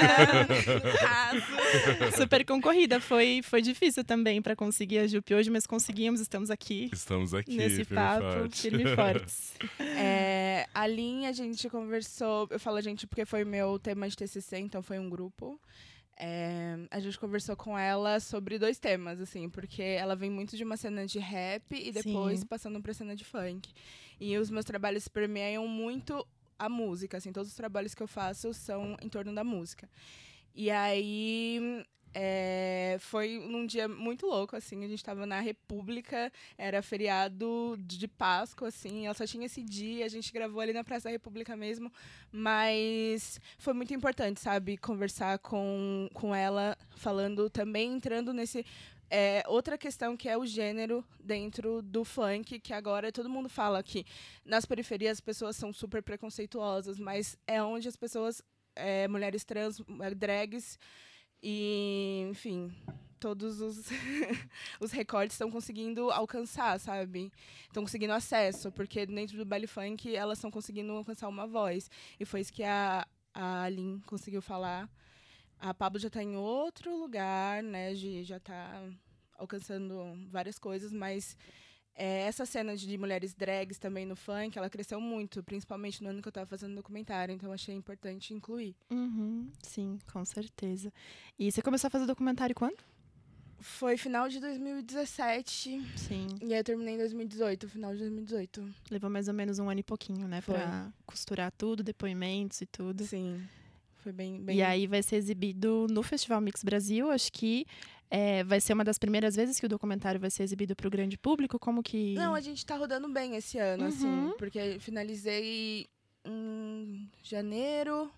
Super 2.18 2.44
concorrida. 2.44 3.00
Foi, 3.00 3.40
foi 3.44 3.62
difícil 3.62 4.02
também 4.02 4.42
para 4.42 4.56
conseguir 4.56 4.98
a 4.98 5.06
Jupe 5.06 5.32
hoje, 5.32 5.48
mas 5.48 5.64
conseguimos. 5.64 6.20
Estamos 6.20 6.50
aqui. 6.50 6.90
Estamos 6.92 7.32
aqui. 7.32 7.56
Nesse 7.56 7.84
firme 7.84 7.94
papo, 7.94 8.32
forte. 8.32 8.62
firme 8.62 8.82
e 8.82 8.90
fortes. 8.96 9.52
É, 9.78 10.66
a 10.74 10.88
linha 10.88 11.28
a 11.28 11.32
gente 11.32 11.70
conversou. 11.70 12.48
Eu 12.50 12.58
falo 12.58 12.78
a 12.78 12.80
gente 12.80 13.06
porque 13.06 13.24
foi 13.24 13.44
meu 13.44 13.78
tema 13.78 14.08
de 14.08 14.16
TCC, 14.16 14.58
então 14.58 14.82
foi 14.82 14.98
um 14.98 15.08
grupo. 15.08 15.60
É, 16.18 16.80
a 16.90 16.98
gente 16.98 17.16
conversou 17.16 17.54
com 17.54 17.78
ela 17.78 18.18
sobre 18.18 18.58
dois 18.58 18.80
temas, 18.80 19.20
assim, 19.20 19.48
porque 19.48 19.82
ela 19.82 20.16
vem 20.16 20.30
muito 20.30 20.56
de 20.56 20.64
uma 20.64 20.76
cena 20.76 21.06
de 21.06 21.20
rap 21.20 21.62
e 21.70 21.92
depois 21.92 22.40
Sim. 22.40 22.46
passando 22.46 22.82
pra 22.82 22.92
cena 22.92 23.14
de 23.14 23.24
funk. 23.24 23.72
E 24.18 24.36
os 24.36 24.50
meus 24.50 24.64
trabalhos 24.64 25.06
permeiam 25.06 25.68
muito 25.68 26.26
a 26.60 26.68
música, 26.68 27.16
assim, 27.16 27.32
todos 27.32 27.48
os 27.48 27.56
trabalhos 27.56 27.94
que 27.94 28.02
eu 28.02 28.06
faço 28.06 28.52
são 28.52 28.96
em 29.00 29.08
torno 29.08 29.34
da 29.34 29.42
música. 29.42 29.88
E 30.54 30.70
aí 30.70 31.84
é, 32.12 32.96
foi 33.00 33.38
num 33.38 33.64
dia 33.64 33.88
muito 33.88 34.26
louco, 34.26 34.56
assim, 34.56 34.84
a 34.84 34.88
gente 34.88 34.98
estava 34.98 35.24
na 35.24 35.40
República, 35.40 36.30
era 36.58 36.82
feriado 36.82 37.76
de 37.78 38.06
Páscoa, 38.08 38.68
assim, 38.68 39.06
ela 39.06 39.14
só 39.14 39.26
tinha 39.26 39.46
esse 39.46 39.62
dia, 39.62 40.04
a 40.04 40.08
gente 40.08 40.32
gravou 40.32 40.60
ali 40.60 40.72
na 40.72 40.84
Praça 40.84 41.04
da 41.04 41.10
República 41.10 41.56
mesmo, 41.56 41.90
mas 42.32 43.40
foi 43.58 43.72
muito 43.72 43.94
importante, 43.94 44.40
sabe, 44.40 44.76
conversar 44.76 45.38
com, 45.38 46.08
com 46.12 46.34
ela, 46.34 46.76
falando 46.96 47.48
também, 47.48 47.92
entrando 47.92 48.32
nesse 48.32 48.66
é, 49.10 49.42
outra 49.48 49.76
questão 49.76 50.16
que 50.16 50.28
é 50.28 50.38
o 50.38 50.46
gênero 50.46 51.04
dentro 51.18 51.82
do 51.82 52.04
funk, 52.04 52.60
que 52.60 52.72
agora 52.72 53.10
todo 53.10 53.28
mundo 53.28 53.48
fala 53.48 53.82
que 53.82 54.06
nas 54.44 54.64
periferias 54.64 55.18
as 55.18 55.20
pessoas 55.20 55.56
são 55.56 55.72
super 55.72 56.00
preconceituosas, 56.00 56.98
mas 56.98 57.36
é 57.46 57.60
onde 57.60 57.88
as 57.88 57.96
pessoas, 57.96 58.40
é, 58.76 59.08
mulheres 59.08 59.44
trans, 59.44 59.82
é, 60.00 60.14
drags 60.14 60.78
e, 61.42 62.24
enfim, 62.30 62.72
todos 63.18 63.60
os, 63.60 63.88
os 64.80 64.92
recortes 64.92 65.34
estão 65.34 65.50
conseguindo 65.50 66.10
alcançar, 66.10 66.78
sabe? 66.78 67.32
Estão 67.64 67.82
conseguindo 67.82 68.12
acesso, 68.12 68.70
porque 68.70 69.04
dentro 69.06 69.36
do 69.36 69.44
baile 69.44 69.66
funk 69.66 70.14
elas 70.14 70.38
estão 70.38 70.52
conseguindo 70.52 70.92
alcançar 70.92 71.28
uma 71.28 71.48
voz. 71.48 71.90
E 72.18 72.24
foi 72.24 72.40
isso 72.40 72.52
que 72.52 72.62
a, 72.62 73.04
a 73.34 73.68
Lin 73.68 74.00
conseguiu 74.06 74.40
falar 74.40 74.88
a 75.60 75.74
Pablo 75.74 76.00
já 76.00 76.08
está 76.08 76.22
em 76.22 76.36
outro 76.36 76.96
lugar, 76.98 77.62
né? 77.62 77.94
Já 77.94 78.38
está 78.38 78.82
alcançando 79.36 80.18
várias 80.30 80.58
coisas, 80.58 80.92
mas 80.92 81.36
é, 81.94 82.22
essa 82.22 82.46
cena 82.46 82.76
de 82.76 82.96
mulheres 82.96 83.34
drags 83.34 83.78
também 83.78 84.06
no 84.06 84.16
funk, 84.16 84.56
ela 84.56 84.70
cresceu 84.70 85.00
muito, 85.00 85.42
principalmente 85.42 86.02
no 86.02 86.10
ano 86.10 86.22
que 86.22 86.28
eu 86.28 86.30
estava 86.30 86.46
fazendo 86.46 86.74
documentário, 86.74 87.34
então 87.34 87.52
achei 87.52 87.74
importante 87.74 88.32
incluir. 88.32 88.74
Uhum, 88.90 89.50
sim, 89.62 89.98
com 90.12 90.24
certeza. 90.24 90.92
E 91.38 91.50
você 91.50 91.60
começou 91.60 91.88
a 91.88 91.90
fazer 91.90 92.06
documentário 92.06 92.54
quando? 92.54 92.82
Foi 93.58 93.98
final 93.98 94.26
de 94.26 94.40
2017. 94.40 95.82
Sim. 95.94 96.28
E 96.40 96.54
aí 96.54 96.60
eu 96.60 96.64
terminei 96.64 96.94
em 96.94 96.98
2018, 96.98 97.68
final 97.68 97.92
de 97.92 97.98
2018. 97.98 98.74
Levou 98.90 99.10
mais 99.10 99.28
ou 99.28 99.34
menos 99.34 99.58
um 99.58 99.68
ano 99.68 99.80
e 99.80 99.82
pouquinho, 99.82 100.26
né? 100.26 100.40
Foi. 100.40 100.54
Pra 100.54 100.90
costurar 101.04 101.52
tudo, 101.52 101.82
depoimentos 101.82 102.62
e 102.62 102.66
tudo. 102.66 103.04
Sim. 103.04 103.46
Foi 104.02 104.12
bem, 104.12 104.40
bem... 104.40 104.56
E 104.56 104.62
aí 104.62 104.86
vai 104.86 105.02
ser 105.02 105.16
exibido 105.16 105.86
no 105.90 106.02
Festival 106.02 106.40
Mix 106.40 106.64
Brasil. 106.64 107.10
Acho 107.10 107.32
que 107.32 107.66
é, 108.10 108.42
vai 108.44 108.60
ser 108.60 108.72
uma 108.72 108.84
das 108.84 108.98
primeiras 108.98 109.36
vezes 109.36 109.60
que 109.60 109.66
o 109.66 109.68
documentário 109.68 110.20
vai 110.20 110.30
ser 110.30 110.42
exibido 110.42 110.74
para 110.74 110.88
o 110.88 110.90
grande 110.90 111.16
público. 111.16 111.58
Como 111.58 111.82
que. 111.82 112.14
Não, 112.14 112.34
a 112.34 112.40
gente 112.40 112.58
está 112.58 112.76
rodando 112.76 113.08
bem 113.08 113.36
esse 113.36 113.58
ano, 113.58 113.84
assim, 113.84 114.06
uhum. 114.06 114.28
assim. 114.28 114.38
Porque 114.38 114.78
finalizei 114.80 115.86
em 116.24 117.08
janeiro. 117.22 118.10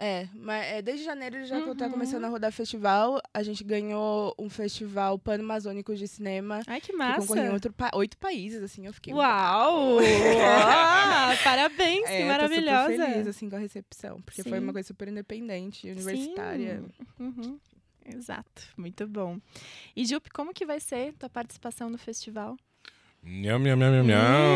É, 0.00 0.28
mas 0.32 0.64
é, 0.64 0.80
desde 0.80 1.04
janeiro 1.04 1.44
já 1.44 1.60
que 1.60 1.68
eu 1.68 1.74
tá 1.74 1.86
Uhum. 1.86 1.90
começando 1.92 2.24
a 2.24 2.28
rodar 2.28 2.52
festival. 2.52 3.20
A 3.34 3.42
gente 3.42 3.64
ganhou 3.64 4.32
um 4.38 4.48
festival 4.48 5.18
pan-amazônico 5.18 5.92
de 5.96 6.06
cinema. 6.06 6.60
Ai, 6.68 6.80
que 6.80 6.92
Que 6.92 6.92
concorreu 6.92 7.36
em 7.36 7.46
massa. 7.46 7.52
outro 7.54 7.72
pa- 7.72 7.90
oito 7.94 8.16
países, 8.16 8.62
assim, 8.62 8.86
eu 8.86 8.92
fiquei... 8.92 9.12
Uau! 9.12 9.96
Uau! 9.98 11.36
Parabéns, 11.42 12.04
É, 12.08 12.16
que 12.16 12.22
eu 12.22 12.26
tô 12.28 12.32
super 12.48 12.62
maravilhosa. 12.62 13.06
feliz, 13.06 13.26
assim, 13.26 13.50
com 13.50 13.56
a 13.56 13.58
recepção. 13.58 14.22
Porque 14.22 14.42
foi 14.44 14.58
Sim. 14.58 14.64
uma 14.64 14.72
coisa 14.72 14.86
super 14.86 15.08
independente, 15.08 15.90
universitária. 15.90 16.80
Uhum. 17.18 17.58
Exato, 18.06 18.62
muito 18.76 19.06
bom. 19.06 19.38
E 19.96 20.06
Jupe, 20.06 20.30
como 20.30 20.54
que 20.54 20.64
vai 20.64 20.80
ser 20.80 21.12
tua 21.14 21.28
participação 21.28 21.90
no 21.90 21.98
festival? 21.98 22.56
Nham, 23.22 23.58
nham, 23.58 23.76
nham, 23.76 24.04
nham, 24.04 24.48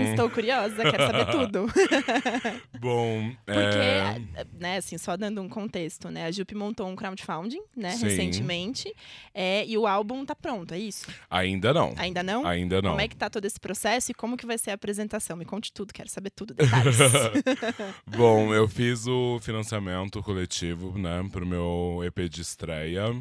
Hum, 0.00 0.04
estou 0.10 0.30
curiosa, 0.30 0.74
quero 0.90 1.06
saber 1.06 1.26
tudo. 1.26 1.66
Bom, 2.80 3.30
Porque, 3.44 3.60
é, 3.60 4.46
né, 4.58 4.78
assim, 4.78 4.96
só 4.96 5.16
dando 5.16 5.42
um 5.42 5.48
contexto, 5.48 6.08
né? 6.08 6.24
A 6.24 6.30
Jupe 6.30 6.54
montou 6.54 6.88
um 6.88 6.96
crowdfunding, 6.96 7.60
né, 7.76 7.90
Sim. 7.90 8.06
recentemente. 8.06 8.94
É, 9.34 9.66
e 9.66 9.76
o 9.76 9.86
álbum 9.86 10.24
tá 10.24 10.34
pronto, 10.34 10.72
é 10.72 10.78
isso? 10.78 11.06
ainda 11.28 11.74
não. 11.74 11.92
Ainda 11.96 12.22
não? 12.22 12.46
Ainda 12.46 12.80
não. 12.80 12.90
Como 12.90 13.00
é 13.02 13.08
que 13.08 13.16
tá 13.16 13.28
todo 13.28 13.44
esse 13.44 13.60
processo 13.60 14.12
e 14.12 14.14
como 14.14 14.36
que 14.36 14.46
vai 14.46 14.56
ser 14.56 14.70
a 14.70 14.74
apresentação? 14.74 15.36
Me 15.36 15.44
conte 15.44 15.70
tudo, 15.72 15.92
quero 15.92 16.08
saber 16.08 16.30
tudo, 16.30 16.54
detalhes. 16.54 16.96
Bom, 18.06 18.54
eu 18.54 18.66
fiz 18.66 19.06
o 19.06 19.38
financiamento 19.42 20.22
coletivo, 20.22 20.96
né, 20.98 21.22
pro 21.30 21.44
meu 21.44 22.00
EP 22.04 22.30
de 22.30 22.40
estreia, 22.40 23.14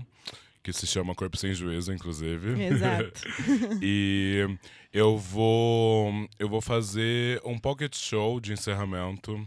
que 0.61 0.73
se 0.73 0.85
chama 0.85 1.15
Corpo 1.15 1.37
Sem 1.37 1.53
Juízo, 1.53 1.93
inclusive. 1.93 2.61
Exato. 2.61 3.21
e 3.81 4.45
eu 4.91 5.17
vou, 5.17 6.27
eu 6.37 6.49
vou 6.49 6.61
fazer 6.61 7.41
um 7.45 7.57
pocket 7.57 7.95
show 7.95 8.39
de 8.39 8.53
encerramento 8.53 9.45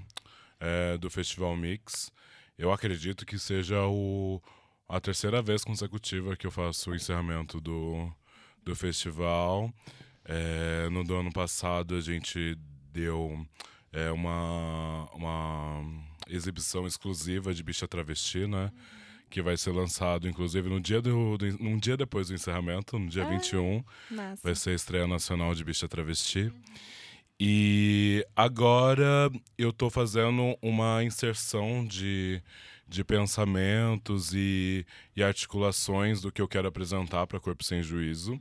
é, 0.58 0.96
do 0.96 1.10
Festival 1.10 1.56
Mix. 1.56 2.10
Eu 2.56 2.72
acredito 2.72 3.26
que 3.26 3.38
seja 3.38 3.84
o, 3.86 4.40
a 4.88 5.00
terceira 5.00 5.42
vez 5.42 5.64
consecutiva 5.64 6.36
que 6.36 6.46
eu 6.46 6.50
faço 6.50 6.90
o 6.90 6.94
encerramento 6.94 7.60
do, 7.60 8.10
do 8.64 8.76
festival. 8.76 9.72
É, 10.24 10.88
no 10.90 11.02
do 11.02 11.16
ano 11.16 11.32
passado 11.32 11.96
a 11.96 12.00
gente 12.00 12.56
deu 12.92 13.44
é, 13.92 14.10
uma, 14.12 15.08
uma 15.12 15.82
exibição 16.28 16.86
exclusiva 16.86 17.52
de 17.52 17.62
Bicha 17.62 17.88
Travesti, 17.88 18.46
né? 18.46 18.70
Que 19.32 19.40
vai 19.40 19.56
ser 19.56 19.70
lançado, 19.72 20.28
inclusive, 20.28 20.68
no 20.68 20.78
dia, 20.78 21.00
do, 21.00 21.38
do, 21.38 21.46
um 21.58 21.78
dia 21.78 21.96
depois 21.96 22.28
do 22.28 22.34
encerramento, 22.34 22.98
no 22.98 23.08
dia 23.08 23.24
21. 23.24 23.82
Massa. 24.10 24.40
Vai 24.44 24.54
ser 24.54 24.70
a 24.70 24.74
estreia 24.74 25.06
nacional 25.06 25.54
de 25.54 25.64
Bicha 25.64 25.88
Travesti. 25.88 26.52
E 27.40 28.26
agora 28.36 29.30
eu 29.56 29.72
tô 29.72 29.88
fazendo 29.88 30.54
uma 30.60 31.02
inserção 31.02 31.82
de, 31.82 32.42
de 32.92 33.02
pensamentos 33.02 34.32
e, 34.34 34.84
e 35.16 35.22
articulações 35.22 36.20
do 36.20 36.30
que 36.30 36.42
eu 36.42 36.46
quero 36.46 36.68
apresentar 36.68 37.26
para 37.26 37.40
Corpo 37.40 37.64
Sem 37.64 37.82
Juízo. 37.82 38.38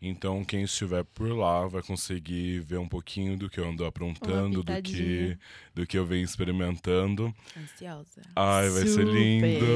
Então, 0.00 0.44
quem 0.44 0.62
estiver 0.62 1.02
por 1.02 1.32
lá 1.32 1.66
vai 1.66 1.82
conseguir 1.82 2.60
ver 2.60 2.78
um 2.78 2.86
pouquinho 2.86 3.36
do 3.36 3.50
que 3.50 3.58
eu 3.58 3.68
ando 3.68 3.84
aprontando, 3.84 4.62
do 4.62 4.82
que, 4.82 5.36
do 5.74 5.84
que 5.84 5.98
eu 5.98 6.06
venho 6.06 6.22
experimentando. 6.22 7.34
Ansiosa. 7.56 8.22
Ai, 8.36 8.70
vai 8.70 8.82
ser 8.82 9.04
Super. 9.04 9.12
lindo. 9.12 9.66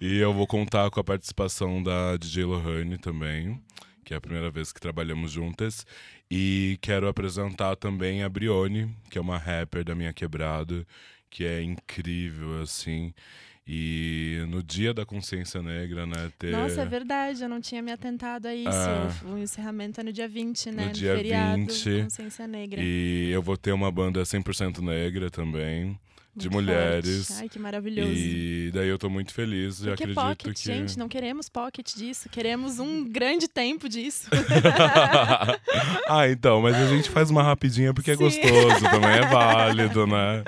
e 0.00 0.16
eu 0.16 0.32
vou 0.32 0.46
contar 0.46 0.90
com 0.90 0.98
a 0.98 1.04
participação 1.04 1.82
da 1.82 2.16
DJ 2.16 2.44
Lohane 2.44 2.96
também, 2.96 3.62
que 4.02 4.14
é 4.14 4.16
a 4.16 4.20
primeira 4.20 4.50
vez 4.50 4.72
que 4.72 4.80
trabalhamos 4.80 5.30
juntas. 5.30 5.84
E 6.30 6.78
quero 6.80 7.06
apresentar 7.06 7.76
também 7.76 8.22
a 8.22 8.28
Brione, 8.30 8.90
que 9.10 9.18
é 9.18 9.20
uma 9.20 9.36
rapper 9.36 9.84
da 9.84 9.94
minha 9.94 10.12
quebrada, 10.14 10.86
que 11.30 11.44
é 11.44 11.62
incrível, 11.62 12.62
assim. 12.62 13.12
E 13.68 14.44
no 14.48 14.62
dia 14.62 14.94
da 14.94 15.04
consciência 15.04 15.60
negra, 15.60 16.06
né, 16.06 16.30
ter... 16.38 16.52
Nossa, 16.52 16.82
é 16.82 16.86
verdade, 16.86 17.42
eu 17.42 17.48
não 17.48 17.60
tinha 17.60 17.82
me 17.82 17.90
atentado 17.90 18.46
a 18.46 18.54
isso. 18.54 18.68
É. 18.70 19.28
O 19.28 19.36
encerramento 19.36 20.00
é 20.00 20.04
no 20.04 20.12
dia 20.12 20.28
20, 20.28 20.70
né? 20.70 20.86
No 20.86 20.92
dia 20.92 21.16
feriado, 21.16 21.56
20. 21.56 22.02
Consciência 22.04 22.46
Negra. 22.46 22.80
E 22.80 23.28
eu 23.32 23.42
vou 23.42 23.56
ter 23.56 23.72
uma 23.72 23.90
banda 23.90 24.22
100% 24.22 24.78
negra 24.78 25.30
também, 25.30 25.98
de 26.36 26.50
Muito 26.50 26.64
mulheres. 26.66 27.26
forte. 27.28 27.42
Ai, 27.42 27.48
que 27.48 27.58
maravilhoso. 27.58 28.12
E 28.12 28.70
daí 28.74 28.88
eu 28.88 28.98
tô 28.98 29.08
muito 29.08 29.32
feliz 29.32 29.80
e 29.80 29.90
acredito 29.90 30.14
pocket, 30.14 30.54
que... 30.54 30.62
gente? 30.64 30.98
Não 30.98 31.08
queremos 31.08 31.48
pocket 31.48 31.94
disso. 31.94 32.28
Queremos 32.28 32.78
um 32.78 33.04
grande 33.08 33.48
tempo 33.48 33.88
disso. 33.88 34.28
ah, 36.08 36.28
então, 36.28 36.60
mas 36.60 36.76
a 36.76 36.86
gente 36.88 37.08
faz 37.10 37.30
uma 37.30 37.42
rapidinha 37.42 37.92
porque 37.94 38.10
é 38.10 38.16
Sim. 38.16 38.24
gostoso, 38.24 38.80
também 38.90 39.10
é 39.10 39.26
válido, 39.26 40.06
né? 40.06 40.44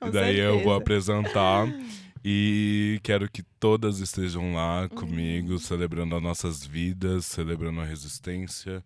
Com 0.00 0.08
e 0.08 0.10
daí 0.10 0.38
eu 0.38 0.60
vou 0.60 0.76
certeza. 0.76 0.76
apresentar 0.78 1.68
e 2.24 2.98
quero 3.02 3.30
que 3.30 3.42
todas 3.58 3.98
estejam 4.00 4.54
lá 4.54 4.82
Uhum. 4.82 4.88
comigo, 4.88 5.58
celebrando 5.58 6.16
as 6.16 6.22
nossas 6.22 6.64
vidas, 6.66 7.24
celebrando 7.26 7.80
a 7.80 7.84
resistência. 7.84 8.82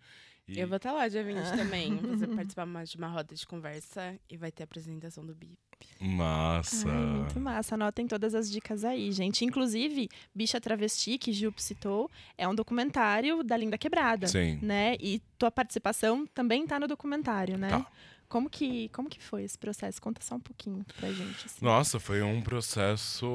E 0.46 0.60
Eu 0.60 0.68
vou 0.68 0.76
estar 0.76 0.92
lá 0.92 1.08
dia 1.08 1.24
20 1.24 1.38
Ah. 1.38 1.56
também. 1.56 1.96
Você 1.96 2.26
participar 2.26 2.66
mais 2.66 2.90
de 2.90 2.96
uma 2.96 3.08
roda 3.08 3.34
de 3.34 3.46
conversa 3.46 4.18
e 4.28 4.36
vai 4.36 4.52
ter 4.52 4.62
a 4.62 4.64
apresentação 4.64 5.24
do 5.24 5.34
BIP. 5.34 5.56
Massa. 6.00 6.88
Ai, 6.88 6.96
muito 7.06 7.40
massa. 7.40 7.74
Anotem 7.74 8.06
todas 8.06 8.34
as 8.34 8.50
dicas 8.50 8.84
aí, 8.84 9.10
gente. 9.12 9.44
Inclusive, 9.44 10.08
Bicha 10.34 10.60
Travesti, 10.60 11.18
que 11.18 11.32
Jup 11.32 11.60
citou, 11.62 12.10
é 12.38 12.46
um 12.46 12.54
documentário 12.54 13.42
da 13.42 13.56
Linda 13.56 13.76
Quebrada. 13.78 14.26
Sim. 14.26 14.58
Né? 14.62 14.96
E 15.00 15.20
tua 15.38 15.50
participação 15.50 16.26
também 16.28 16.66
tá 16.66 16.78
no 16.78 16.86
documentário, 16.86 17.58
né? 17.58 17.68
Tá. 17.68 17.86
Como 18.28 18.50
que, 18.50 18.88
como 18.88 19.08
que 19.08 19.22
foi 19.22 19.44
esse 19.44 19.58
processo? 19.58 20.00
Conta 20.00 20.20
só 20.22 20.34
um 20.34 20.40
pouquinho 20.40 20.84
pra 20.98 21.12
gente. 21.12 21.46
assim. 21.46 21.64
Nossa, 21.64 22.00
foi 22.00 22.22
um 22.22 22.40
processo. 22.42 23.26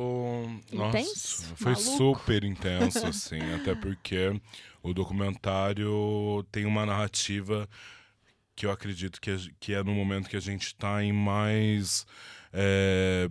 Intenso? 0.72 1.43
Nossa, 1.43 1.55
foi 1.55 1.72
Maluco? 1.74 1.98
super 1.98 2.43
intenso, 2.43 3.05
assim, 3.08 3.39
até 3.53 3.75
porque 3.75 4.39
o 4.84 4.93
documentário 4.93 6.46
tem 6.51 6.65
uma 6.65 6.86
narrativa 6.86 7.67
que 8.55 8.65
eu 8.65 8.72
acredito 8.72 9.22
que 9.22 9.31
é, 9.31 9.38
que 9.60 9.74
é 9.74 9.81
no 9.84 9.93
momento 9.93 10.29
que 10.29 10.36
a 10.36 10.41
gente 10.41 10.67
está 10.67 11.01
em 11.01 11.13
mais 11.13 12.05
é, 12.51 13.29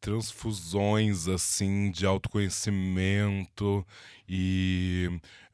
transfusões, 0.00 1.26
assim, 1.26 1.90
de 1.90 2.04
autoconhecimento 2.06 3.86
e 4.28 5.08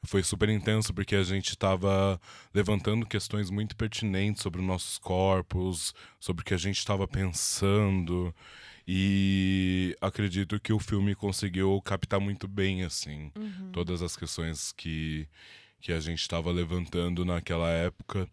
foi 0.05 0.23
super 0.23 0.49
intenso 0.49 0.93
porque 0.93 1.15
a 1.15 1.23
gente 1.23 1.49
estava 1.49 2.19
levantando 2.53 3.05
questões 3.05 3.49
muito 3.49 3.75
pertinentes 3.75 4.41
sobre 4.43 4.61
os 4.61 4.67
nossos 4.67 4.97
corpos, 4.97 5.93
sobre 6.19 6.41
o 6.41 6.45
que 6.45 6.53
a 6.53 6.57
gente 6.57 6.77
estava 6.77 7.07
pensando. 7.07 8.33
E 8.87 9.95
acredito 9.99 10.59
que 10.59 10.71
o 10.71 10.79
filme 10.79 11.15
conseguiu 11.15 11.81
captar 11.83 12.19
muito 12.19 12.47
bem, 12.47 12.83
assim, 12.83 13.31
Uhum. 13.35 13.69
todas 13.71 14.01
as 14.01 14.15
questões 14.15 14.71
que, 14.71 15.27
que 15.81 15.91
a 15.91 15.99
gente 15.99 16.21
estava 16.21 16.51
levantando 16.51 17.25
naquela 17.25 17.69
época. 17.69 18.27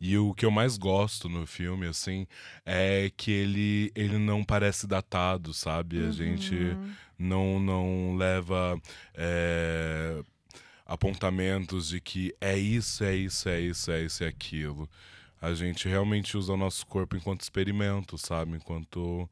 E 0.00 0.16
o 0.18 0.32
que 0.34 0.44
eu 0.46 0.50
mais 0.50 0.76
gosto 0.76 1.28
no 1.28 1.46
filme, 1.46 1.86
assim, 1.86 2.26
é 2.64 3.10
que 3.16 3.30
ele, 3.30 3.90
ele 3.94 4.18
não 4.18 4.44
parece 4.44 4.86
datado, 4.86 5.52
sabe? 5.54 6.04
A 6.04 6.12
gente 6.12 6.54
Uhum. 6.54 6.94
não, 7.18 7.58
não 7.60 8.16
leva 8.16 8.78
é, 9.14 10.22
apontamentos 10.86 11.88
de 11.88 12.00
que 12.00 12.34
é 12.40 12.56
isso, 12.56 13.02
é 13.02 13.14
isso, 13.14 13.48
é 13.48 13.60
isso, 13.60 13.90
é 13.90 14.02
isso, 14.04 14.24
é 14.24 14.28
aquilo. 14.28 14.88
A 15.40 15.52
gente 15.52 15.88
realmente 15.88 16.36
usa 16.36 16.52
o 16.52 16.56
nosso 16.56 16.86
corpo 16.86 17.16
enquanto 17.16 17.42
experimento, 17.42 18.16
sabe? 18.16 18.56
Enquanto 18.56 19.28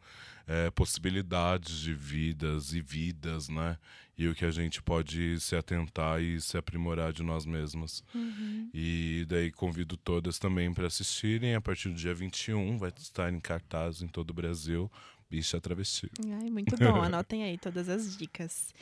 é, 0.47 0.71
possibilidades 0.71 1.79
de 1.79 1.95
vidas 1.95 2.75
e 2.75 2.81
vidas, 2.81 3.49
né? 3.49 3.79
E 4.17 4.29
o 4.29 4.35
que 4.35 4.45
a 4.45 4.51
gente 4.51 4.81
pode 4.81 5.41
se 5.41 5.57
atentar 5.57 6.21
e 6.21 6.41
se 6.41 6.57
aprimorar 6.57 7.13
de 7.13 7.23
nós 7.23 7.45
mesmos. 7.45 8.05
Uhum. 8.15 8.71
E 8.73 9.25
daí 9.29 9.51
convido 9.51 9.97
todas 9.97 10.39
também 10.39 10.73
para 10.73 10.87
assistirem. 10.87 11.55
A 11.55 11.61
partir 11.61 11.89
do 11.89 11.97
dia 11.97 12.15
21 12.15 12.79
vai 12.79 12.93
estar 12.97 13.33
em 13.33 13.41
cartaz 13.41 14.03
em 14.03 14.07
todo 14.07 14.31
o 14.31 14.35
Brasil. 14.35 14.91
Bicha 15.29 15.61
Travesti. 15.61 16.09
Ai, 16.41 16.49
muito 16.49 16.77
bom. 16.77 16.95
Anotem 17.03 17.43
aí 17.43 17.59
todas 17.59 17.89
as 17.89 18.17
dicas. 18.17 18.73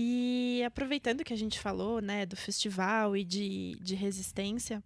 E 0.00 0.62
aproveitando 0.62 1.24
que 1.24 1.32
a 1.32 1.36
gente 1.36 1.58
falou, 1.58 2.00
né, 2.00 2.24
do 2.24 2.36
festival 2.36 3.16
e 3.16 3.24
de, 3.24 3.76
de 3.80 3.96
resistência, 3.96 4.80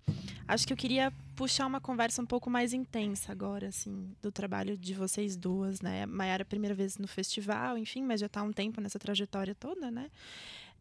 acho 0.48 0.66
que 0.66 0.72
eu 0.72 0.76
queria 0.76 1.12
puxar 1.36 1.66
uma 1.66 1.82
conversa 1.82 2.22
um 2.22 2.24
pouco 2.24 2.48
mais 2.48 2.72
intensa 2.72 3.30
agora, 3.30 3.68
assim, 3.68 4.10
do 4.22 4.32
trabalho 4.32 4.74
de 4.74 4.94
vocês 4.94 5.36
duas, 5.36 5.82
né? 5.82 6.06
Maiara, 6.06 6.46
primeira 6.46 6.74
vez 6.74 6.96
no 6.96 7.06
festival, 7.06 7.76
enfim, 7.76 8.02
mas 8.02 8.20
já 8.20 8.26
está 8.26 8.42
um 8.42 8.54
tempo 8.54 8.80
nessa 8.80 8.98
trajetória 8.98 9.54
toda, 9.54 9.90
né? 9.90 10.10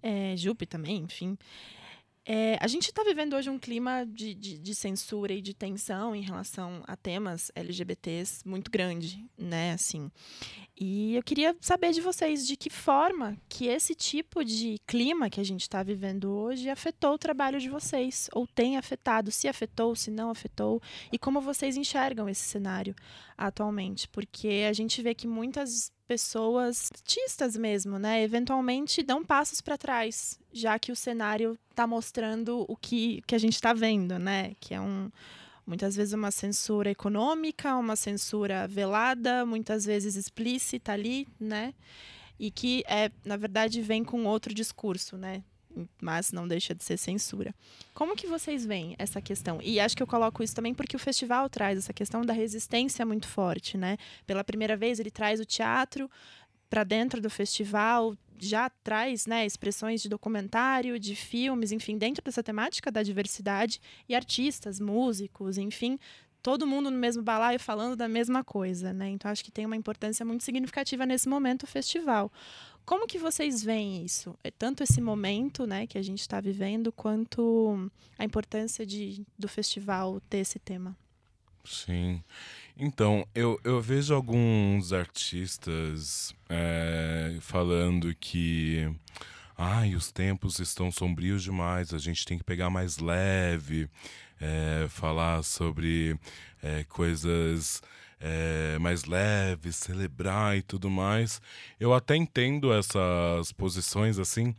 É, 0.01 0.33
também, 0.65 0.99
enfim. 0.99 1.37
É, 2.23 2.55
a 2.61 2.67
gente 2.67 2.89
está 2.89 3.03
vivendo 3.03 3.35
hoje 3.35 3.49
um 3.49 3.57
clima 3.57 4.05
de, 4.05 4.35
de, 4.35 4.59
de, 4.59 4.75
censura 4.75 5.33
e 5.33 5.41
de 5.41 5.55
tensão 5.55 6.15
em 6.15 6.21
relação 6.21 6.83
a 6.85 6.95
temas 6.95 7.51
LGBTs 7.55 8.47
muito 8.47 8.69
grande, 8.69 9.25
né? 9.35 9.73
Assim, 9.73 10.11
e 10.79 11.15
eu 11.15 11.23
queria 11.23 11.55
saber 11.59 11.91
de 11.91 12.01
vocês 12.01 12.45
de 12.45 12.55
que 12.55 12.69
forma 12.69 13.35
que 13.49 13.67
esse 13.67 13.95
tipo 13.95 14.43
de 14.45 14.79
clima 14.85 15.31
que 15.31 15.39
a 15.39 15.43
gente 15.43 15.61
está 15.61 15.81
vivendo 15.81 16.31
hoje 16.31 16.69
afetou 16.69 17.13
o 17.13 17.17
trabalho 17.17 17.59
de 17.59 17.69
vocês, 17.69 18.29
ou 18.33 18.45
tem 18.45 18.77
afetado, 18.77 19.31
se 19.31 19.47
afetou, 19.47 19.95
se 19.95 20.11
não 20.11 20.29
afetou, 20.29 20.79
e 21.11 21.17
como 21.17 21.41
vocês 21.41 21.75
enxergam 21.75 22.29
esse 22.29 22.41
cenário 22.41 22.95
atualmente, 23.35 24.07
porque 24.09 24.65
a 24.69 24.73
gente 24.73 25.01
vê 25.01 25.15
que 25.15 25.27
muitas 25.27 25.91
pessoas, 26.11 26.89
artistas 26.93 27.55
mesmo, 27.55 27.97
né, 27.97 28.21
eventualmente 28.21 29.01
dão 29.01 29.23
passos 29.23 29.61
para 29.61 29.77
trás, 29.77 30.37
já 30.51 30.77
que 30.77 30.91
o 30.91 30.95
cenário 30.95 31.57
está 31.69 31.87
mostrando 31.87 32.65
o 32.67 32.75
que, 32.75 33.23
que 33.25 33.33
a 33.33 33.37
gente 33.37 33.53
está 33.53 33.71
vendo, 33.71 34.19
né, 34.19 34.51
que 34.59 34.73
é 34.73 34.81
um 34.81 35.09
muitas 35.65 35.95
vezes 35.95 36.13
uma 36.13 36.29
censura 36.29 36.91
econômica, 36.91 37.77
uma 37.77 37.95
censura 37.95 38.67
velada, 38.67 39.45
muitas 39.45 39.85
vezes 39.85 40.17
explícita 40.17 40.91
ali, 40.91 41.29
né, 41.39 41.73
e 42.37 42.51
que 42.51 42.83
é 42.89 43.09
na 43.23 43.37
verdade 43.37 43.81
vem 43.81 44.03
com 44.03 44.25
outro 44.25 44.53
discurso, 44.53 45.15
né, 45.15 45.41
mas 46.01 46.31
não 46.31 46.47
deixa 46.47 46.73
de 46.73 46.83
ser 46.83 46.97
censura. 46.97 47.53
Como 47.93 48.15
que 48.15 48.27
vocês 48.27 48.65
veem 48.65 48.95
essa 48.97 49.21
questão? 49.21 49.59
E 49.61 49.79
acho 49.79 49.95
que 49.95 50.03
eu 50.03 50.07
coloco 50.07 50.43
isso 50.43 50.55
também 50.55 50.73
porque 50.73 50.95
o 50.95 50.99
festival 50.99 51.49
traz 51.49 51.77
essa 51.77 51.93
questão 51.93 52.25
da 52.25 52.33
resistência 52.33 53.05
muito 53.05 53.27
forte, 53.27 53.77
né? 53.77 53.97
Pela 54.25 54.43
primeira 54.43 54.75
vez 54.75 54.99
ele 54.99 55.11
traz 55.11 55.39
o 55.39 55.45
teatro 55.45 56.09
para 56.69 56.83
dentro 56.83 57.21
do 57.21 57.29
festival, 57.29 58.15
já 58.39 58.69
traz 58.69 59.27
né, 59.27 59.45
expressões 59.45 60.01
de 60.01 60.09
documentário, 60.09 60.97
de 60.97 61.15
filmes, 61.15 61.71
enfim, 61.71 61.97
dentro 61.97 62.23
dessa 62.23 62.41
temática 62.41 62.91
da 62.91 63.03
diversidade 63.03 63.79
e 64.09 64.15
artistas, 64.15 64.79
músicos, 64.79 65.57
enfim, 65.57 65.99
todo 66.41 66.65
mundo 66.65 66.89
no 66.89 66.97
mesmo 66.97 67.21
balaio 67.21 67.59
falando 67.59 67.95
da 67.95 68.07
mesma 68.07 68.43
coisa, 68.43 68.91
né? 68.91 69.09
Então 69.09 69.29
acho 69.29 69.43
que 69.43 69.51
tem 69.51 69.65
uma 69.65 69.75
importância 69.75 70.25
muito 70.25 70.43
significativa 70.43 71.05
nesse 71.05 71.29
momento 71.29 71.63
o 71.63 71.67
festival. 71.67 72.31
Como 72.85 73.07
que 73.07 73.17
vocês 73.17 73.63
veem 73.63 74.03
isso? 74.03 74.37
É 74.43 74.51
tanto 74.51 74.83
esse 74.83 74.99
momento, 74.99 75.65
né, 75.65 75.87
que 75.87 75.97
a 75.97 76.01
gente 76.01 76.21
está 76.21 76.41
vivendo, 76.41 76.91
quanto 76.91 77.89
a 78.17 78.25
importância 78.25 78.85
de, 78.85 79.25
do 79.37 79.47
festival 79.47 80.19
ter 80.29 80.39
esse 80.39 80.59
tema? 80.59 80.95
Sim. 81.63 82.23
Então, 82.75 83.25
eu, 83.35 83.59
eu 83.63 83.79
vejo 83.81 84.13
alguns 84.13 84.93
artistas 84.93 86.33
é, 86.49 87.37
falando 87.39 88.13
que 88.15 88.89
ai, 89.57 89.93
os 89.93 90.11
tempos 90.11 90.59
estão 90.59 90.91
sombrios 90.91 91.43
demais, 91.43 91.93
a 91.93 91.99
gente 91.99 92.25
tem 92.25 92.37
que 92.37 92.43
pegar 92.43 92.71
mais 92.71 92.97
leve, 92.97 93.87
é, 94.39 94.87
falar 94.89 95.43
sobre 95.43 96.17
é, 96.63 96.83
coisas 96.85 97.81
é, 98.21 98.77
mais 98.79 99.05
leves, 99.05 99.75
celebrar 99.77 100.55
e 100.57 100.61
tudo 100.61 100.89
mais. 100.89 101.41
Eu 101.79 101.93
até 101.93 102.15
entendo 102.15 102.71
essas 102.71 103.51
posições 103.51 104.19
assim, 104.19 104.55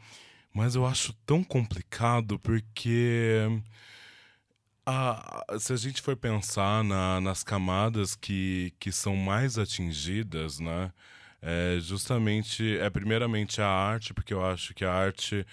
mas 0.53 0.75
eu 0.75 0.85
acho 0.85 1.13
tão 1.25 1.45
complicado 1.45 2.39
porque. 2.39 3.47
Se 5.61 5.73
a 5.73 5.77
gente 5.77 6.03
for 6.03 6.17
pensar 6.17 6.83
na, 6.83 7.21
nas 7.21 7.45
camadas 7.45 8.17
que, 8.17 8.75
que 8.81 8.91
são 8.91 9.15
mais 9.17 9.57
atingidas, 9.57 10.59
né? 10.59 10.93
É 11.41 11.79
justamente, 11.81 12.79
é 12.79 12.91
primeiramente 12.91 13.61
a 13.61 13.67
arte, 13.69 14.15
porque 14.15 14.35
eu 14.35 14.45
acho 14.45 14.75
que 14.75 14.85
a 14.85 14.93
arte 14.93 15.47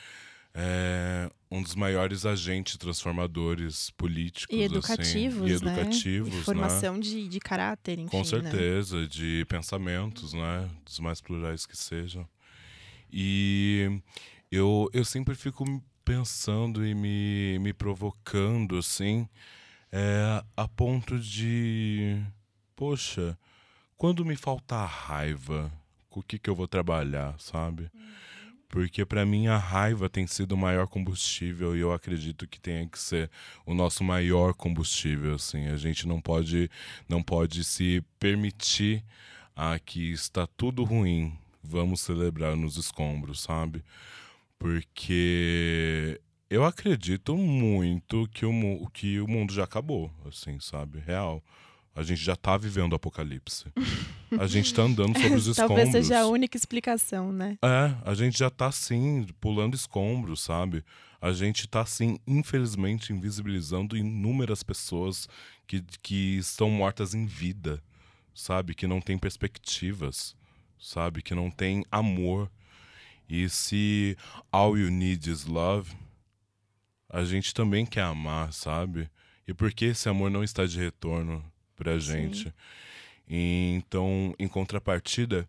é 0.53 1.29
um 1.51 1.61
dos 1.61 1.75
maiores 1.75 2.25
agentes 2.25 2.77
transformadores 2.77 3.89
políticos 3.91 4.55
e 4.55 4.61
educativos, 4.61 5.41
assim, 5.41 5.47
e 5.47 5.53
educativos, 5.53 6.33
né? 6.33 6.39
E 6.39 6.43
formação 6.43 6.93
né? 6.95 6.99
de, 6.99 7.27
de 7.27 7.39
caráter, 7.39 7.99
enfim. 7.99 8.09
Com 8.09 8.19
né? 8.19 8.23
certeza, 8.23 9.01
né? 9.01 9.07
de 9.07 9.45
pensamentos, 9.47 10.33
né? 10.33 10.69
Dos 10.85 10.99
mais 10.99 11.21
plurais 11.21 11.65
que 11.65 11.77
sejam. 11.77 12.27
E 13.11 14.01
eu, 14.51 14.89
eu 14.93 15.03
sempre 15.03 15.33
fico 15.35 15.65
pensando 16.05 16.85
e 16.85 16.93
me, 16.93 17.57
me 17.59 17.73
provocando, 17.73 18.77
assim, 18.77 19.27
é, 19.91 20.43
a 20.55 20.67
ponto 20.67 21.17
de. 21.17 22.21
Poxa, 22.75 23.37
quando 23.97 24.23
me 24.23 24.35
faltar 24.35 24.87
raiva, 24.87 25.71
com 26.09 26.19
o 26.19 26.23
que, 26.23 26.39
que 26.39 26.49
eu 26.49 26.55
vou 26.55 26.67
trabalhar, 26.67 27.35
sabe? 27.39 27.89
Uhum. 27.93 28.09
Porque 28.69 29.03
para 29.03 29.25
mim 29.25 29.47
a 29.47 29.57
raiva 29.57 30.07
tem 30.07 30.27
sido 30.27 30.51
o 30.53 30.57
maior 30.57 30.87
combustível 30.87 31.75
e 31.75 31.79
eu 31.79 31.91
acredito 31.91 32.47
que 32.47 32.59
tenha 32.59 32.87
que 32.87 32.99
ser 32.99 33.29
o 33.65 33.73
nosso 33.73 34.03
maior 34.03 34.53
combustível, 34.53 35.35
assim. 35.35 35.67
A 35.67 35.75
gente 35.75 36.07
não 36.07 36.21
pode 36.21 36.69
não 37.07 37.21
pode 37.23 37.63
se 37.63 38.03
permitir 38.19 39.03
a 39.55 39.77
que 39.79 40.11
está 40.11 40.47
tudo 40.47 40.83
ruim, 40.83 41.37
vamos 41.63 42.01
celebrar 42.01 42.55
nos 42.55 42.77
escombros, 42.77 43.41
sabe? 43.41 43.83
Porque 44.59 46.21
eu 46.49 46.63
acredito 46.63 47.35
muito 47.35 48.29
que 48.33 48.45
o, 48.45 48.89
que 48.93 49.19
o 49.19 49.27
mundo 49.27 49.53
já 49.53 49.63
acabou, 49.63 50.11
assim, 50.27 50.59
sabe? 50.59 50.99
Real. 50.99 51.43
A 51.99 52.03
gente 52.03 52.23
já 52.23 52.33
tá 52.33 52.55
vivendo 52.55 52.93
o 52.93 52.95
apocalipse. 52.95 53.65
A 54.39 54.47
gente 54.47 54.73
tá 54.73 54.83
andando 54.83 55.19
sobre 55.19 55.35
os 55.35 55.47
escombros. 55.47 55.57
Talvez 55.83 55.91
seja 55.91 56.21
a 56.21 56.27
única 56.27 56.55
explicação, 56.55 57.29
né? 57.29 57.57
É, 57.61 57.93
a 58.09 58.13
gente 58.13 58.39
já 58.39 58.49
tá 58.49 58.67
assim, 58.67 59.27
pulando 59.41 59.75
escombros, 59.75 60.39
sabe? 60.39 60.81
A 61.19 61.33
gente 61.33 61.67
tá 61.67 61.81
assim, 61.81 62.17
infelizmente, 62.25 63.11
invisibilizando 63.11 63.97
inúmeras 63.97 64.63
pessoas 64.63 65.27
que, 65.67 65.83
que 66.01 66.37
estão 66.37 66.69
mortas 66.69 67.13
em 67.13 67.25
vida, 67.25 67.83
sabe? 68.33 68.73
Que 68.73 68.87
não 68.87 69.01
têm 69.01 69.17
perspectivas, 69.17 70.37
sabe? 70.79 71.21
Que 71.21 71.35
não 71.35 71.51
têm 71.51 71.83
amor. 71.91 72.49
E 73.27 73.49
se 73.49 74.15
all 74.49 74.77
you 74.77 74.89
need 74.89 75.29
is 75.29 75.43
love, 75.43 75.91
a 77.09 77.25
gente 77.25 77.53
também 77.53 77.85
quer 77.85 78.03
amar, 78.03 78.53
sabe? 78.53 79.09
E 79.45 79.53
por 79.53 79.73
que 79.73 79.83
esse 79.83 80.07
amor 80.07 80.31
não 80.31 80.45
está 80.45 80.65
de 80.65 80.79
retorno? 80.79 81.43
Pra 81.79 81.97
gente. 81.97 82.53
E, 83.27 83.73
então, 83.77 84.35
em 84.37 84.47
contrapartida, 84.47 85.47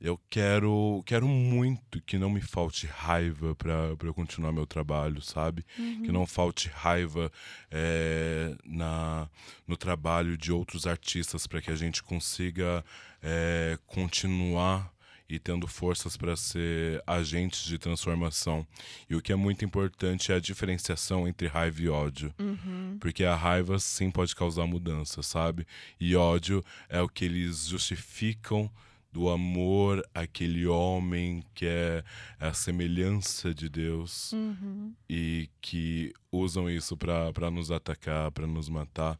eu 0.00 0.18
quero 0.28 1.02
quero 1.06 1.28
muito 1.28 2.00
que 2.02 2.18
não 2.18 2.30
me 2.30 2.40
falte 2.40 2.86
raiva 2.86 3.54
para 3.54 3.96
eu 4.02 4.14
continuar 4.14 4.52
meu 4.52 4.66
trabalho, 4.66 5.20
sabe? 5.22 5.64
Uhum. 5.78 6.02
Que 6.02 6.12
não 6.12 6.26
falte 6.26 6.68
raiva 6.68 7.30
é, 7.70 8.54
na, 8.64 9.28
no 9.66 9.76
trabalho 9.76 10.36
de 10.36 10.52
outros 10.52 10.86
artistas 10.86 11.46
para 11.46 11.60
que 11.60 11.70
a 11.70 11.76
gente 11.76 12.02
consiga 12.02 12.84
é, 13.22 13.78
continuar 13.86 14.92
e 15.32 15.38
tendo 15.38 15.66
forças 15.66 16.14
para 16.14 16.36
ser 16.36 17.02
agentes 17.06 17.64
de 17.64 17.78
transformação. 17.78 18.66
E 19.08 19.16
o 19.16 19.22
que 19.22 19.32
é 19.32 19.34
muito 19.34 19.64
importante 19.64 20.30
é 20.30 20.34
a 20.34 20.38
diferenciação 20.38 21.26
entre 21.26 21.46
raiva 21.46 21.80
e 21.80 21.88
ódio. 21.88 22.34
Uhum. 22.38 22.98
Porque 23.00 23.24
a 23.24 23.34
raiva 23.34 23.78
sim 23.78 24.10
pode 24.10 24.36
causar 24.36 24.66
mudança, 24.66 25.22
sabe? 25.22 25.66
E 25.98 26.14
ódio 26.14 26.62
é 26.86 27.00
o 27.00 27.08
que 27.08 27.24
eles 27.24 27.66
justificam 27.66 28.70
do 29.10 29.30
amor 29.30 30.06
àquele 30.14 30.66
homem 30.66 31.42
que 31.54 31.64
é 31.64 32.04
a 32.38 32.52
semelhança 32.52 33.54
de 33.54 33.70
Deus 33.70 34.32
uhum. 34.32 34.92
e 35.08 35.48
que 35.62 36.12
usam 36.30 36.68
isso 36.68 36.94
para 36.94 37.50
nos 37.50 37.70
atacar, 37.70 38.30
para 38.32 38.46
nos 38.46 38.68
matar 38.68 39.18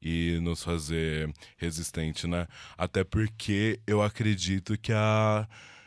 e 0.00 0.38
nos 0.40 0.62
fazer 0.62 1.32
resistente, 1.56 2.26
né? 2.26 2.46
Até 2.76 3.04
porque 3.04 3.80
eu 3.86 4.02
acredito 4.02 4.78
que 4.78 4.92
a, 4.92 5.46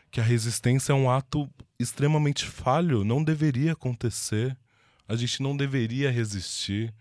que 0.10 0.19
a 0.19 0.24
resistência 0.24 0.91
é 0.91 0.95
um 0.95 1.10
ato 1.10 1.50
extremamente 1.80 2.45
falho, 2.45 3.04
não 3.04 3.24
deveria 3.24 3.74
acontecer. 3.74 4.56
A 5.08 5.15
gente 5.15 5.41
não 5.41 5.56
deveria 5.56 6.12
resistir. 6.12 6.93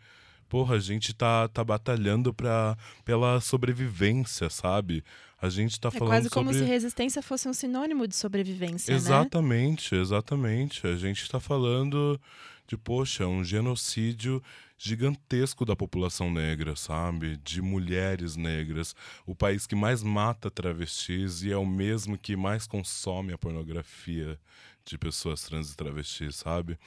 Porra, 0.49 0.77
a 0.77 0.81
gente 0.81 1.15
tá, 1.15 1.47
tá 1.47 1.63
batalhando 1.63 2.35
pra, 2.35 2.77
pela 3.05 3.41
sobrevivência, 3.41 4.51
sabe? 4.51 5.05
A 5.41 5.49
gente 5.49 5.79
tá 5.81 5.89
é 5.89 5.91
falando 5.93 6.11
quase 6.11 6.31
como 6.31 6.53
sobre... 6.53 6.67
se 6.67 6.71
resistência 6.71 7.23
fosse 7.23 7.49
um 7.49 7.53
sinônimo 7.53 8.07
de 8.07 8.15
sobrevivência, 8.17 8.93
exatamente, 8.93 9.95
né? 9.95 10.01
Exatamente, 10.01 10.85
exatamente. 10.85 10.87
A 10.87 10.97
gente 10.97 11.31
tá 11.31 11.41
falando 11.41 12.21
de, 12.71 12.77
poxa, 12.77 13.27
um 13.27 13.43
genocídio 13.43 14.41
gigantesco 14.79 15.65
da 15.65 15.75
população 15.75 16.31
negra, 16.31 16.77
sabe? 16.77 17.37
De 17.39 17.61
mulheres 17.61 18.37
negras. 18.37 18.95
O 19.27 19.35
país 19.35 19.67
que 19.67 19.75
mais 19.75 20.05
mata 20.05 20.49
travestis 20.49 21.43
e 21.43 21.51
é 21.51 21.57
o 21.57 21.67
mesmo 21.67 22.17
que 22.17 22.37
mais 22.37 22.69
consome 22.69 23.33
a 23.33 23.39
pornografia 23.39 24.39
de 24.85 24.97
pessoas 24.97 25.43
trans 25.43 25.73
e 25.73 25.77
travestis, 25.77 26.37
sabe? 26.37 26.79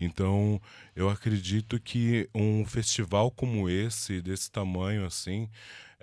Então, 0.00 0.60
eu 0.94 1.10
acredito 1.10 1.80
que 1.80 2.30
um 2.32 2.64
festival 2.64 3.28
como 3.32 3.68
esse, 3.68 4.22
desse 4.22 4.48
tamanho 4.52 5.04
assim, 5.04 5.50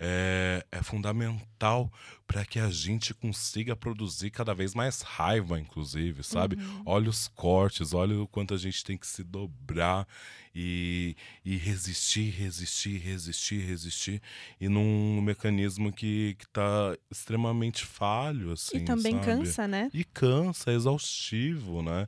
é, 0.04 0.66
é 0.72 0.82
fundamental 0.82 1.92
para 2.26 2.44
que 2.44 2.58
a 2.60 2.72
gente 2.72 3.14
consiga 3.14 3.76
produzir 3.76 4.32
cada 4.32 4.52
vez 4.52 4.74
mais 4.74 5.02
raiva, 5.02 5.60
inclusive, 5.60 6.24
sabe? 6.24 6.58
Olha 6.84 7.08
os 7.08 7.28
cortes, 7.28 7.94
olha 7.94 8.20
o 8.20 8.28
quanto 8.28 8.56
a 8.56 8.58
gente 8.58 8.84
tem 8.84 8.98
que 8.98 9.06
se 9.06 9.24
dobrar 9.24 10.08
e, 10.56 11.16
e 11.46 11.56
resistir, 11.56 12.32
resistir, 12.32 12.98
resistir, 12.98 13.60
resistir, 13.60 14.22
e 14.60 14.68
num 14.68 15.22
mecanismo 15.22 15.92
que, 15.92 16.36
que 16.40 16.48
tá 16.48 16.98
extremamente 17.12 17.86
falho, 17.86 18.54
assim, 18.54 18.78
e 18.78 18.82
também 18.86 19.14
sabe? 19.14 19.26
cansa, 19.26 19.68
né? 19.68 19.90
E 19.94 20.04
cansa, 20.04 20.72
é 20.72 20.76
exaustivo, 20.76 21.84
né? 21.84 22.08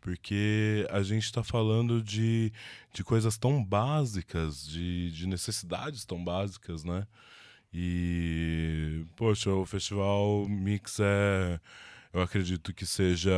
Porque 0.00 0.86
a 0.90 1.02
gente 1.02 1.24
está 1.24 1.42
falando 1.42 2.02
de, 2.02 2.52
de 2.92 3.04
coisas 3.04 3.36
tão 3.36 3.62
básicas, 3.62 4.66
de, 4.66 5.10
de 5.12 5.26
necessidades 5.26 6.04
tão 6.04 6.22
básicas, 6.22 6.84
né? 6.84 7.06
E, 7.72 9.04
poxa, 9.16 9.50
o 9.50 9.64
Festival 9.64 10.46
Mix 10.48 10.98
é. 11.00 11.60
Eu 12.12 12.22
acredito 12.22 12.74
que 12.74 12.84
seja 12.84 13.32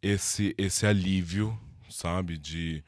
esse, 0.00 0.54
esse 0.56 0.86
alívio, 0.86 1.58
sabe? 1.90 2.38
De 2.38 2.82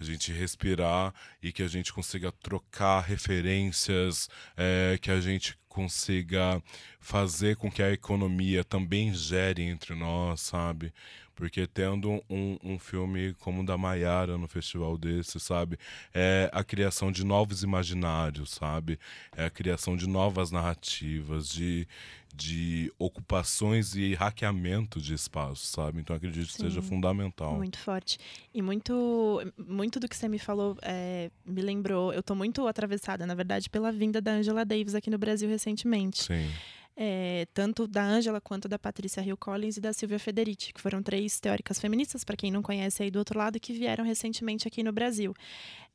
a 0.00 0.04
gente 0.04 0.32
respirar 0.32 1.14
e 1.42 1.52
que 1.52 1.62
a 1.62 1.68
gente 1.68 1.92
consiga 1.92 2.32
trocar 2.32 3.00
referências, 3.00 4.28
é, 4.56 4.98
que 5.00 5.10
a 5.10 5.20
gente 5.20 5.56
consiga 5.72 6.62
fazer 7.00 7.56
com 7.56 7.70
que 7.70 7.82
a 7.82 7.90
economia 7.90 8.62
também 8.62 9.14
gere 9.14 9.62
entre 9.62 9.94
nós, 9.94 10.42
sabe? 10.42 10.92
Porque 11.34 11.66
tendo 11.66 12.22
um, 12.28 12.58
um 12.62 12.78
filme 12.78 13.32
como 13.40 13.62
o 13.62 13.66
da 13.66 13.78
Maiara 13.78 14.36
no 14.36 14.46
festival 14.46 14.98
desse, 14.98 15.40
sabe? 15.40 15.78
É 16.12 16.50
a 16.52 16.62
criação 16.62 17.10
de 17.10 17.24
novos 17.24 17.62
imaginários, 17.62 18.50
sabe? 18.50 18.98
É 19.34 19.46
a 19.46 19.50
criação 19.50 19.96
de 19.96 20.06
novas 20.06 20.50
narrativas, 20.50 21.48
de, 21.48 21.88
de 22.34 22.92
ocupações 22.98 23.94
e 23.94 24.14
hackeamento 24.14 25.00
de 25.00 25.14
espaços, 25.14 25.68
sabe? 25.68 26.00
Então 26.00 26.14
acredito 26.14 26.48
que 26.48 26.52
seja 26.52 26.82
Sim. 26.82 26.88
fundamental. 26.88 27.56
Muito 27.56 27.78
forte. 27.78 28.18
E 28.52 28.60
muito, 28.60 29.40
muito 29.56 29.98
do 29.98 30.08
que 30.08 30.16
você 30.16 30.28
me 30.28 30.38
falou 30.38 30.76
é, 30.82 31.30
me 31.44 31.62
lembrou. 31.62 32.12
Eu 32.12 32.22
tô 32.22 32.34
muito 32.34 32.66
atravessada, 32.66 33.26
na 33.26 33.34
verdade, 33.34 33.70
pela 33.70 33.90
vinda 33.90 34.20
da 34.20 34.32
Angela 34.32 34.64
Davis 34.64 34.94
aqui 34.94 35.10
no 35.10 35.18
Brasil 35.18 35.48
recentemente. 35.62 36.24
Sim. 36.24 36.50
É, 36.94 37.46
tanto 37.54 37.86
da 37.86 38.04
Angela 38.04 38.38
quanto 38.38 38.68
da 38.68 38.78
Patrícia 38.78 39.22
Hill 39.22 39.36
Collins 39.36 39.78
e 39.78 39.80
da 39.80 39.94
Silvia 39.94 40.18
Federici, 40.18 40.74
que 40.74 40.80
foram 40.80 41.02
três 41.02 41.40
teóricas 41.40 41.80
feministas, 41.80 42.22
para 42.22 42.36
quem 42.36 42.50
não 42.50 42.60
conhece 42.60 43.02
aí 43.02 43.10
do 43.10 43.18
outro 43.18 43.38
lado, 43.38 43.58
que 43.58 43.72
vieram 43.72 44.04
recentemente 44.04 44.68
aqui 44.68 44.82
no 44.82 44.92
Brasil. 44.92 45.32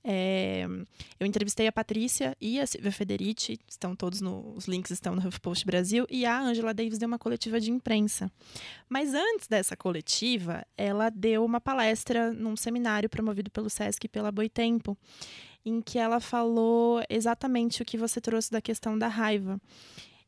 É, 0.10 0.66
eu 1.20 1.28
entrevistei 1.28 1.68
a 1.68 1.72
Patrícia 1.72 2.34
e 2.40 2.62
a 2.62 2.66
Silvia 2.66 2.94
Federici, 2.94 3.60
estão 3.68 3.94
todos 3.94 4.22
no, 4.22 4.54
os 4.56 4.66
links 4.66 4.90
estão 4.90 5.14
no 5.14 5.28
HuffPost 5.28 5.66
Brasil, 5.66 6.08
e 6.10 6.26
a 6.26 6.40
Angela 6.40 6.74
Davis 6.74 6.98
deu 6.98 7.08
uma 7.08 7.20
coletiva 7.20 7.60
de 7.60 7.70
imprensa. 7.70 8.32
Mas 8.88 9.14
antes 9.14 9.50
dessa 9.50 9.76
coletiva, 9.76 10.66
ela 10.78 11.10
deu 11.10 11.44
uma 11.44 11.60
palestra 11.60 12.32
num 12.32 12.56
seminário 12.56 13.10
promovido 13.10 13.52
pelo 13.52 13.70
SESC 13.70 14.06
e 14.06 14.08
pela 14.08 14.32
Boitempo, 14.32 14.98
em 15.66 15.82
que 15.82 16.00
ela 16.00 16.22
falou 16.22 17.04
exatamente 17.10 17.82
o 17.82 17.86
que 17.86 17.98
você 17.98 18.22
trouxe 18.22 18.50
da 18.50 18.62
questão 18.62 18.98
da 18.98 19.10
raiva. 19.10 19.60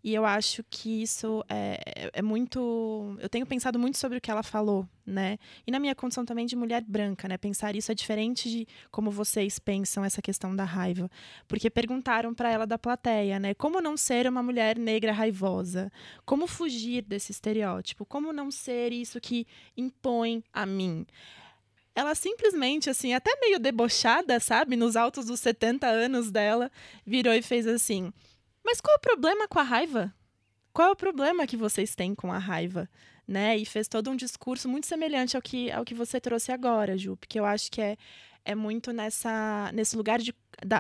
E 0.01 0.13
eu 0.15 0.25
acho 0.25 0.63
que 0.69 1.01
isso 1.01 1.43
é, 1.49 2.09
é 2.13 2.21
muito. 2.21 3.17
Eu 3.19 3.27
tenho 3.27 3.45
pensado 3.45 3.77
muito 3.77 3.97
sobre 3.97 4.17
o 4.17 4.21
que 4.21 4.31
ela 4.31 4.41
falou, 4.41 4.87
né? 5.05 5.37
E 5.67 5.71
na 5.71 5.79
minha 5.79 5.93
condição 5.93 6.23
também 6.23 6.45
de 6.45 6.55
mulher 6.55 6.81
branca, 6.87 7.27
né? 7.27 7.37
Pensar 7.37 7.75
isso 7.75 7.91
é 7.91 7.95
diferente 7.95 8.49
de 8.49 8.67
como 8.91 9.11
vocês 9.11 9.59
pensam 9.59 10.03
essa 10.05 10.21
questão 10.21 10.55
da 10.55 10.63
raiva. 10.63 11.11
Porque 11.49 11.69
perguntaram 11.69 12.33
para 12.33 12.49
ela 12.49 12.65
da 12.65 12.77
plateia, 12.77 13.39
né? 13.39 13.53
Como 13.53 13.81
não 13.81 13.97
ser 13.97 14.25
uma 14.25 14.41
mulher 14.41 14.77
negra 14.77 15.11
raivosa? 15.11 15.91
Como 16.25 16.47
fugir 16.47 17.03
desse 17.03 17.33
estereótipo? 17.33 18.05
Como 18.05 18.31
não 18.31 18.49
ser 18.49 18.93
isso 18.93 19.19
que 19.19 19.45
impõe 19.75 20.41
a 20.53 20.65
mim? 20.65 21.05
Ela 21.93 22.15
simplesmente, 22.15 22.89
assim, 22.89 23.13
até 23.13 23.37
meio 23.41 23.59
debochada, 23.59 24.39
sabe? 24.39 24.77
Nos 24.77 24.95
altos 24.95 25.25
dos 25.25 25.41
70 25.41 25.85
anos 25.85 26.31
dela, 26.31 26.71
virou 27.05 27.33
e 27.33 27.41
fez 27.41 27.67
assim. 27.67 28.13
Mas 28.69 28.79
qual 28.79 28.93
é 28.93 28.97
o 28.97 29.01
problema 29.01 29.47
com 29.47 29.57
a 29.57 29.63
raiva? 29.63 30.13
Qual 30.71 30.89
é 30.89 30.91
o 30.91 30.95
problema 30.95 31.47
que 31.47 31.57
vocês 31.57 31.95
têm 31.95 32.13
com 32.13 32.31
a 32.31 32.37
raiva? 32.37 32.87
Né? 33.27 33.57
E 33.57 33.65
fez 33.65 33.87
todo 33.87 34.11
um 34.11 34.15
discurso 34.15 34.69
muito 34.69 34.85
semelhante 34.85 35.35
ao 35.35 35.41
que, 35.41 35.71
ao 35.71 35.83
que 35.83 35.95
você 35.95 36.21
trouxe 36.21 36.51
agora, 36.51 36.95
Ju, 36.95 37.17
porque 37.17 37.39
eu 37.39 37.45
acho 37.45 37.71
que 37.71 37.81
é, 37.81 37.97
é 38.45 38.53
muito 38.53 38.93
nessa, 38.93 39.71
nesse 39.73 39.97
lugar 39.97 40.19
de, 40.19 40.35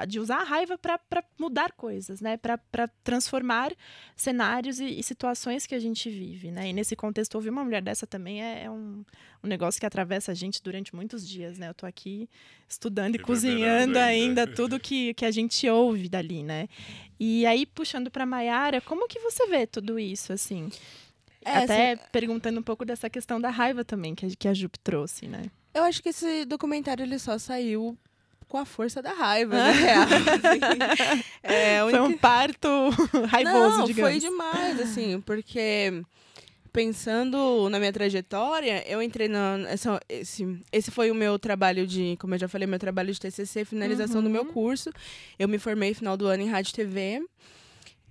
de 0.07 0.19
usar 0.19 0.37
a 0.37 0.43
raiva 0.43 0.77
para 0.77 0.99
mudar 1.39 1.71
coisas, 1.71 2.21
né? 2.21 2.37
para 2.37 2.87
transformar 3.03 3.73
cenários 4.15 4.79
e, 4.79 4.99
e 4.99 5.01
situações 5.01 5.65
que 5.65 5.73
a 5.73 5.79
gente 5.79 6.11
vive. 6.11 6.51
Né? 6.51 6.69
E 6.69 6.73
nesse 6.73 6.95
contexto, 6.95 7.33
ouvir 7.35 7.49
uma 7.49 7.63
mulher 7.63 7.81
dessa 7.81 8.05
também 8.05 8.43
é, 8.43 8.65
é 8.65 8.69
um, 8.69 9.03
um 9.43 9.47
negócio 9.47 9.79
que 9.79 9.85
atravessa 9.85 10.31
a 10.31 10.35
gente 10.35 10.61
durante 10.61 10.95
muitos 10.95 11.27
dias. 11.27 11.57
Né? 11.57 11.67
Eu 11.67 11.71
estou 11.71 11.89
aqui 11.89 12.29
estudando 12.67 13.15
e 13.15 13.19
cozinhando 13.19 13.97
ainda. 13.97 14.43
ainda 14.43 14.47
tudo 14.47 14.79
que, 14.79 15.15
que 15.15 15.25
a 15.25 15.31
gente 15.31 15.67
ouve 15.67 16.07
dali, 16.07 16.43
né? 16.43 16.67
E 17.19 17.45
aí, 17.45 17.65
puxando 17.65 18.09
para 18.09 18.25
Maiara, 18.25 18.79
como 18.81 19.07
que 19.07 19.19
você 19.19 19.45
vê 19.47 19.67
tudo 19.67 19.99
isso, 19.99 20.31
assim? 20.31 20.69
É, 21.43 21.57
Até 21.59 21.95
perguntando 21.95 22.59
um 22.59 22.63
pouco 22.63 22.85
dessa 22.85 23.09
questão 23.09 23.39
da 23.41 23.49
raiva 23.49 23.83
também, 23.83 24.15
que 24.15 24.25
a, 24.25 24.29
que 24.37 24.47
a 24.47 24.53
Jup 24.53 24.77
trouxe, 24.79 25.27
né? 25.27 25.43
Eu 25.73 25.83
acho 25.83 26.01
que 26.01 26.09
esse 26.09 26.45
documentário 26.45 27.03
ele 27.03 27.19
só 27.19 27.37
saiu 27.37 27.97
com 28.47 28.57
a 28.57 28.65
força 28.65 29.01
da 29.01 29.13
raiva, 29.13 29.55
na 29.55 29.71
real. 29.71 30.03
assim. 30.03 31.23
É, 31.43 31.79
a 31.79 31.89
Foi 31.89 31.99
um 31.99 32.05
única- 32.05 32.19
parto 32.19 32.67
raivoso, 33.29 33.77
Não, 33.79 33.85
digamos. 33.85 34.11
foi 34.11 34.19
demais, 34.19 34.79
assim, 34.79 35.21
porque 35.21 36.01
pensando 36.79 37.67
na 37.69 37.77
minha 37.77 37.91
trajetória, 37.91 38.89
eu 38.89 39.01
entrei 39.01 39.27
na 39.27 39.59
essa, 39.67 39.99
esse 40.07 40.57
esse 40.71 40.89
foi 40.89 41.11
o 41.11 41.15
meu 41.15 41.37
trabalho 41.37 41.85
de, 41.85 42.15
como 42.21 42.35
eu 42.35 42.39
já 42.39 42.47
falei, 42.47 42.65
meu 42.65 42.79
trabalho 42.79 43.11
de 43.11 43.19
TCC, 43.19 43.65
finalização 43.65 44.23
do 44.23 44.29
meu 44.29 44.43
Uhum. 44.43 44.53
curso. 44.53 44.89
Eu 45.37 45.49
me 45.49 45.59
formei 45.59 45.93
final 45.93 46.15
do 46.15 46.25
ano 46.27 46.43
em 46.43 46.47
rádio 46.47 46.73
TV. 46.73 47.21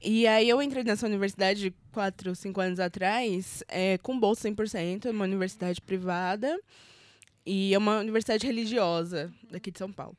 E 0.02 0.26
aí 0.26 0.46
eu 0.48 0.60
entrei 0.60 0.84
nessa 0.84 1.06
universidade 1.06 1.74
quatro, 1.90 2.34
cinco 2.36 2.60
anos 2.60 2.78
atrás, 2.78 3.64
é, 3.68 3.96
com 3.98 4.20
bolsa 4.20 4.46
100%, 4.48 5.06
é 5.06 5.10
uma 5.10 5.24
universidade 5.24 5.80
privada. 5.80 6.54
E 7.46 7.72
é 7.72 7.78
uma 7.78 8.00
universidade 8.00 8.46
religiosa 8.46 9.32
daqui 9.50 9.70
de 9.70 9.78
São 9.78 9.90
Paulo. 9.90 10.14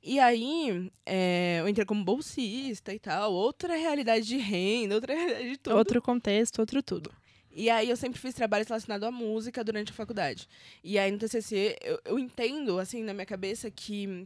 E 0.00 0.20
aí, 0.20 0.88
é, 1.04 1.56
eu 1.60 1.68
entrei 1.68 1.84
como 1.84 2.04
bolsista 2.04 2.94
e 2.94 3.00
tal, 3.00 3.32
outra 3.32 3.74
realidade 3.74 4.24
de 4.24 4.36
renda, 4.36 4.94
outra 4.94 5.12
realidade 5.18 5.50
de 5.50 5.56
tudo. 5.58 5.76
Outro 5.76 6.00
contexto, 6.00 6.60
outro 6.60 6.80
tudo. 6.80 7.10
E 7.58 7.68
aí 7.68 7.90
eu 7.90 7.96
sempre 7.96 8.20
fiz 8.20 8.32
trabalhos 8.34 8.68
relacionados 8.68 9.08
à 9.08 9.10
música 9.10 9.64
durante 9.64 9.90
a 9.90 9.94
faculdade. 9.94 10.48
E 10.84 10.96
aí 10.96 11.10
no 11.10 11.18
TCC 11.18 11.76
eu, 11.82 12.00
eu 12.04 12.16
entendo, 12.16 12.78
assim, 12.78 13.02
na 13.02 13.12
minha 13.12 13.26
cabeça 13.26 13.68
que 13.68 14.24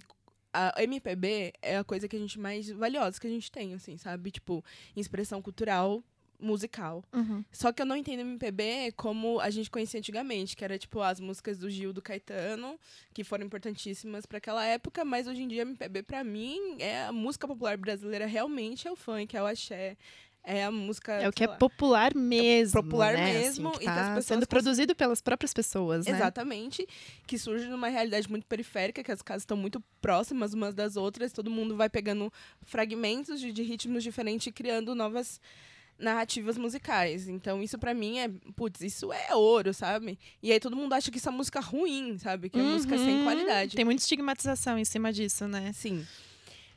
a 0.53 0.83
MPB 0.83 1.55
é 1.63 1.79
a 1.79 1.85
coisa 1.85 2.07
que 2.07 2.15
a 2.15 2.19
gente 2.19 2.39
mais 2.39 2.69
valiosa 2.71 3.19
que 3.19 3.27
a 3.27 3.31
gente 3.31 3.51
tem, 3.51 3.73
assim, 3.73 3.97
sabe? 3.97 4.31
Tipo, 4.31 4.63
expressão 4.95 5.41
cultural 5.41 6.05
musical. 6.39 7.03
Só 7.51 7.73
que 7.73 7.81
eu 7.81 7.87
não 7.87 7.97
entendo 7.97 8.21
MPB 8.21 8.93
como 8.97 9.41
a 9.41 9.49
gente 9.49 9.71
conhecia 9.71 9.99
antigamente, 9.99 10.55
que 10.55 10.63
era 10.63 10.79
tipo 10.79 11.01
as 11.01 11.19
músicas 11.19 11.57
do 11.59 11.71
Gil, 11.71 11.91
do 11.91 12.03
Caetano, 12.03 12.79
que 13.15 13.25
foram 13.25 13.47
importantíssimas 13.47 14.27
para 14.27 14.37
aquela 14.37 14.63
época, 14.63 15.07
mas 15.07 15.27
hoje 15.27 15.43
em 15.43 15.49
dia 15.49 15.63
MPB 15.63 16.03
pra 16.03 16.23
mim 16.23 16.77
é 16.81 17.07
a 17.07 17.13
música 17.13 17.49
popular 17.49 17.79
brasileira 17.79 18.27
realmente 18.27 18.87
é 18.87 18.93
o 18.93 18.97
funk, 18.97 19.35
é 19.35 19.43
o 19.43 19.47
axé, 19.47 19.97
é 20.45 20.65
a 20.65 20.71
música 20.71 21.13
É 21.13 21.29
o 21.29 21.33
que 21.33 21.45
é 21.45 21.47
lá. 21.47 21.57
popular 21.57 22.15
mesmo. 22.15 22.83
popular 22.83 23.15
né? 23.15 23.33
mesmo 23.33 23.69
Assim, 23.69 23.79
que 23.79 23.85
e 23.85 23.87
que 23.87 23.91
as 23.99 24.07
tá 24.15 24.23
sendo 24.23 24.47
produzido 24.47 24.95
pelas 24.95 25.21
próprias 25.21 25.53
pessoas, 25.55 26.07
né? 26.07 26.13
Exatamente. 26.13 26.87
Que 27.27 27.39
surge 27.39 27.67
numa 27.69 27.89
realidade 27.89 28.29
muito 28.29 28.47
periférica, 28.47 29.03
que 29.05 29.13
as 29.13 29.23
casas 29.23 29.43
estão 29.43 29.57
muito 29.57 29.83
próximas 30.01 30.53
umas 30.55 30.75
das 30.75 30.97
outras, 30.97 31.33
todo 31.33 31.51
mundo 31.51 31.77
vai 31.77 31.89
pegando 31.89 32.33
fragmentos 32.63 33.41
de, 33.41 33.53
de 33.53 33.63
ritmos 33.63 34.03
diferentes 34.03 34.47
e 34.47 34.53
criando 34.53 34.95
novas 34.95 35.41
narrativas 35.99 36.59
musicais. 36.59 37.29
Então, 37.29 37.63
isso 37.63 37.79
pra 37.79 37.95
mim 37.95 38.19
é, 38.19 38.29
putz, 38.57 38.81
isso 38.81 39.13
é 39.13 39.35
ouro, 39.37 39.73
sabe? 39.73 40.19
E 40.43 40.51
aí 40.51 40.59
todo 40.59 40.75
mundo 40.75 40.93
acha 40.95 41.11
que 41.11 41.19
isso 41.19 41.29
é 41.29 41.33
música 41.33 41.61
ruim, 41.61 42.19
sabe? 42.19 42.49
Que 42.51 42.59
é 42.59 42.63
música 42.63 42.97
sem 42.99 43.19
Uhum. 43.19 43.25
qualidade. 43.25 43.77
Tem 43.77 43.85
muita 43.85 44.03
estigmatização 44.03 44.77
em 44.79 44.85
cima 44.85 45.13
disso, 45.13 45.47
né? 45.47 45.71
Sim. 45.73 46.05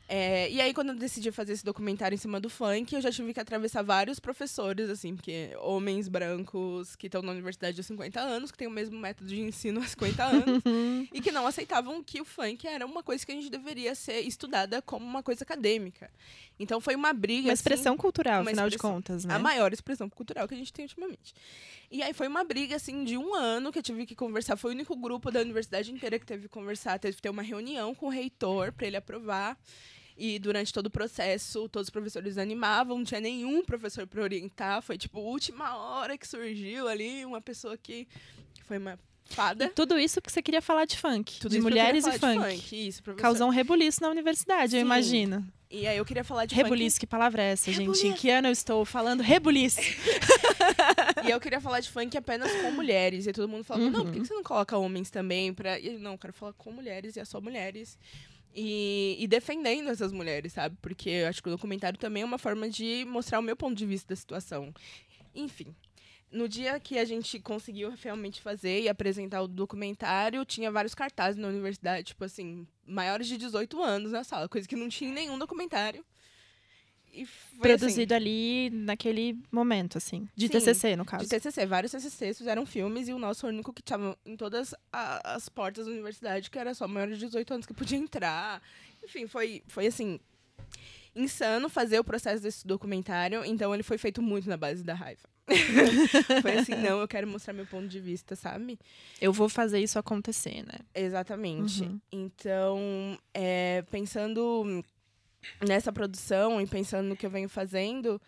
É, 0.08 0.52
e 0.52 0.62
aí, 0.62 0.72
quando 0.72 0.90
eu 0.90 0.96
decidi 0.96 1.32
fazer 1.32 1.54
esse 1.54 1.66
documentário 1.66 2.14
em 2.14 2.18
cima 2.18 2.40
do 2.40 2.48
funk, 2.48 2.94
eu 2.94 3.02
já 3.02 3.12
tive 3.12 3.34
que 3.34 3.40
atravessar 3.40 3.82
vários 3.84 4.20
professores, 4.20 4.88
assim, 4.88 5.16
porque 5.16 5.50
homens 5.60 6.08
brancos 6.08 6.96
que 6.96 7.08
estão 7.08 7.24
na 7.24 7.32
universidade 7.32 7.80
há 7.80 7.84
50 7.84 8.20
anos, 8.20 8.52
que 8.52 8.58
têm 8.58 8.68
o 8.68 8.72
mesmo 8.72 9.00
método 9.00 9.28
de 9.28 9.40
ensino 9.40 9.82
há 9.82 9.88
50 9.88 10.24
anos, 10.24 10.62
e 11.12 11.20
que 11.20 11.32
não 11.32 11.48
aceitavam 11.48 12.04
que 12.04 12.22
o 12.22 12.26
funk 12.26 12.68
era 12.68 12.86
uma 12.86 13.02
coisa 13.02 13.26
que 13.26 13.32
a 13.32 13.36
gente 13.36 13.50
deveria 13.50 13.96
ser 13.96 14.20
estudada 14.22 14.80
como 14.80 15.04
uma 15.04 15.24
coisa 15.24 15.44
acadêmica. 15.44 16.12
Então 16.60 16.80
foi 16.80 16.96
uma 16.96 17.12
briga. 17.12 17.48
Uma 17.48 17.54
assim, 17.54 17.62
expressão 17.62 17.98
cultural, 17.98 18.42
uma 18.42 18.52
afinal 18.52 18.70
de 18.70 18.76
expressão- 18.76 18.96
contas, 18.96 19.26
né? 19.26 19.34
a 19.34 19.40
maior 19.40 19.74
expressão 19.74 20.08
cultural 20.08 20.48
que 20.48 20.54
a 20.54 20.58
gente 20.58 20.72
tem 20.72 20.86
ultimamente. 20.86 21.34
E 21.92 22.04
aí 22.04 22.14
foi 22.14 22.28
uma 22.28 22.44
briga, 22.44 22.76
assim, 22.76 23.04
de 23.04 23.18
um 23.18 23.34
ano 23.34 23.72
que 23.72 23.80
eu 23.80 23.84
tive 23.84 24.06
que 24.06 24.16
conversar. 24.16 24.56
Foi 24.56 24.72
o 24.72 24.74
único 24.74 24.96
grupo 24.96 25.32
da 25.32 25.40
universidade 25.40 25.92
inteira 25.92 26.20
que 26.20 26.26
teve 26.26 26.44
que 26.44 26.50
conversar. 26.50 27.00
Teve 27.00 27.16
que 27.16 27.22
ter 27.22 27.30
uma 27.30 27.42
reunião 27.44 27.94
com 27.96 28.08
o 28.08 28.10
reitor 28.10 28.72
para 28.72 28.88
ele 28.88 28.98
aprovar. 28.98 29.58
E 30.18 30.40
durante 30.40 30.72
todo 30.72 30.86
o 30.88 30.90
processo, 30.90 31.68
todos 31.68 31.88
os 31.88 31.90
professores 31.92 32.38
animavam, 32.38 32.98
não 32.98 33.04
tinha 33.04 33.20
nenhum 33.20 33.64
professor 33.66 34.08
para 34.08 34.22
orientar. 34.22 34.82
Foi 34.82 34.98
tipo 34.98 35.20
última 35.20 35.76
hora 35.76 36.18
que 36.18 36.28
surgiu 36.28 36.88
ali 36.88 37.26
uma 37.26 37.42
pessoa 37.42 37.78
que, 37.78 38.08
foi 38.66 38.78
uma 38.78 38.98
fada. 39.26 39.66
E 39.66 39.70
tudo 39.70 40.00
isso 40.00 40.22
que 40.22 40.32
você 40.32 40.42
queria 40.42 40.62
falar 40.62 40.86
de 40.86 40.98
funk, 40.98 41.40
Tudo 41.40 41.52
de 41.52 41.58
eu 41.58 41.64
mulheres 41.64 42.06
e 42.08 42.12
de 42.12 42.20
funk. 42.20 42.88
Isso, 42.88 43.04
professor. 43.04 43.22
Causou 43.22 43.48
um 43.48 43.50
rebuliço 43.52 44.02
na 44.02 44.10
universidade, 44.10 44.76
eu 44.76 44.80
Sim. 44.80 44.86
imagino. 44.86 45.46
E 45.70 45.86
aí 45.88 45.98
eu 45.98 46.06
queria 46.06 46.24
falar 46.24 46.46
de 46.46 46.56
Rebuliço, 46.56 46.98
que 47.00 47.08
palavra 47.08 47.42
é 47.42 47.52
essa, 47.52 47.66
gente? 47.72 47.82
Em 47.82 47.86
Rebuliço. 47.92 48.14
que 48.22 48.30
ano 48.30 48.48
eu 48.48 48.52
estou 48.52 48.86
falando 48.86 49.22
rebuliço? 49.22 49.82
funk. 49.82 49.98
E 51.28 51.32
eu 51.32 51.40
queria 51.40 51.60
falar 51.60 51.80
de 51.80 51.90
funk 51.90 52.16
apenas 52.16 52.52
com 52.62 52.72
mulheres. 52.72 53.26
E 53.26 53.34
todo 53.34 53.50
mundo 53.50 53.64
falava, 53.64 53.90
não, 53.90 54.04
por 54.04 54.12
que 54.12 54.20
Uhum. 54.20 54.26
você 54.26 54.34
não 54.34 54.44
coloca 54.44 54.78
homens 54.78 55.10
também? 55.10 55.54
Pra... 55.54 55.80
E 55.80 55.88
ele, 55.88 55.98
não, 55.98 56.12
eu 56.14 56.18
quero 56.20 56.34
falar 56.34 56.54
com 56.54 56.72
mulheres 56.72 57.16
e 57.16 57.20
é 57.20 57.26
só 57.26 57.42
mulheres. 57.42 57.98
E, 58.58 59.18
e 59.20 59.28
defendendo 59.28 59.90
essas 59.90 60.14
mulheres, 60.14 60.54
sabe? 60.54 60.78
Porque 60.82 61.10
eu 61.10 61.28
acho 61.28 61.44
que 61.44 61.50
o 61.50 61.52
documentário 61.52 62.00
também 62.00 62.24
é 62.24 62.26
uma 62.26 62.38
forma 62.38 62.70
de 62.70 63.04
mostrar 63.06 63.40
o 63.40 63.44
meu 63.44 63.56
ponto 63.56 63.76
de 63.76 63.86
vista 63.86 64.08
da 64.08 64.16
situação. 64.16 64.74
Enfim. 65.34 65.76
No 66.32 66.48
dia 66.48 66.80
que 66.80 66.98
a 66.98 67.06
gente 67.06 67.40
conseguiu 67.40 67.94
realmente 68.02 68.42
fazer 68.42 68.82
e 68.82 68.90
apresentar 68.90 69.42
o 69.42 69.48
documentário, 69.48 70.44
tinha 70.46 70.72
vários 70.72 70.96
cartazes 70.96 71.40
na 71.40 71.48
universidade, 71.48 72.08
tipo 72.08 72.24
assim, 72.24 72.68
maiores 72.86 73.28
de 73.28 73.38
18 73.38 73.82
anos 73.82 74.12
na 74.12 74.24
sala, 74.24 74.50
coisa 74.50 74.68
que 74.68 74.76
não 74.76 74.90
tinha 74.90 75.10
em 75.10 75.14
nenhum 75.14 75.38
documentário. 75.38 76.04
E 77.16 77.28
Produzido 77.60 78.14
ali 78.14 78.70
naquele 78.70 79.40
momento, 79.52 79.98
assim. 79.98 80.28
De 80.36 80.48
Sim, 80.48 80.54
TCC, 80.54 80.96
no 80.96 81.04
assim, 81.04 81.10
caso. 81.12 81.24
de 81.24 81.30
TCC. 81.30 81.66
Vários 81.66 81.92
TCCs 81.94 82.38
fizeram 82.38 82.66
filmes 82.66 83.08
e 83.08 83.14
o 83.14 83.18
nosso 83.18 83.48
único 83.48 83.72
que 83.72 83.82
estava 83.82 84.18
em 84.26 84.36
todas 84.36 84.74
a- 84.92 85.36
as 85.36 85.48
portas 85.48 85.86
da 85.86 85.92
universidade, 85.92 86.52
que 86.52 86.60
era 86.60 86.74
só 86.74 86.88
maiores 86.88 87.18
de 87.18 87.26
18 87.26 87.54
anos 87.54 87.66
que 87.66 87.74
podia 87.74 87.98
entrar. 87.98 88.62
Enfim, 89.04 89.26
foi, 89.28 89.64
foi 89.68 89.88
assim, 89.88 90.20
insano 91.16 91.70
fazer 91.70 92.00
o 92.00 92.04
processo 92.04 92.44
desse 92.44 92.68
documentário. 92.68 93.44
Então 93.46 93.74
ele 93.74 93.84
foi 93.84 93.98
feito 93.98 94.22
muito 94.22 94.50
na 94.50 94.58
base 94.58 94.84
da 94.84 94.94
raiva. 94.94 95.22
foi 96.42 96.58
assim, 96.58 96.76
não, 96.76 97.00
eu 97.00 97.08
quero 97.08 97.28
mostrar 97.28 97.54
meu 97.54 97.66
ponto 97.68 97.88
de 97.88 98.00
vista, 98.00 98.36
sabe? 98.36 98.78
Eu 99.22 99.32
vou 99.32 99.48
fazer 99.48 99.80
isso 99.80 99.98
acontecer, 100.00 100.64
né? 100.66 100.80
Exatamente. 100.94 101.84
Uhum. 101.84 102.00
Então, 102.12 103.18
é, 103.34 103.84
pensando 103.92 104.84
nessa 105.66 105.92
produção 105.92 106.60
e 106.62 106.68
pensando 106.68 107.08
no 107.08 107.16
que 107.16 107.26
eu 107.26 107.30
venho 107.30 107.50
fazendo, 107.50 108.22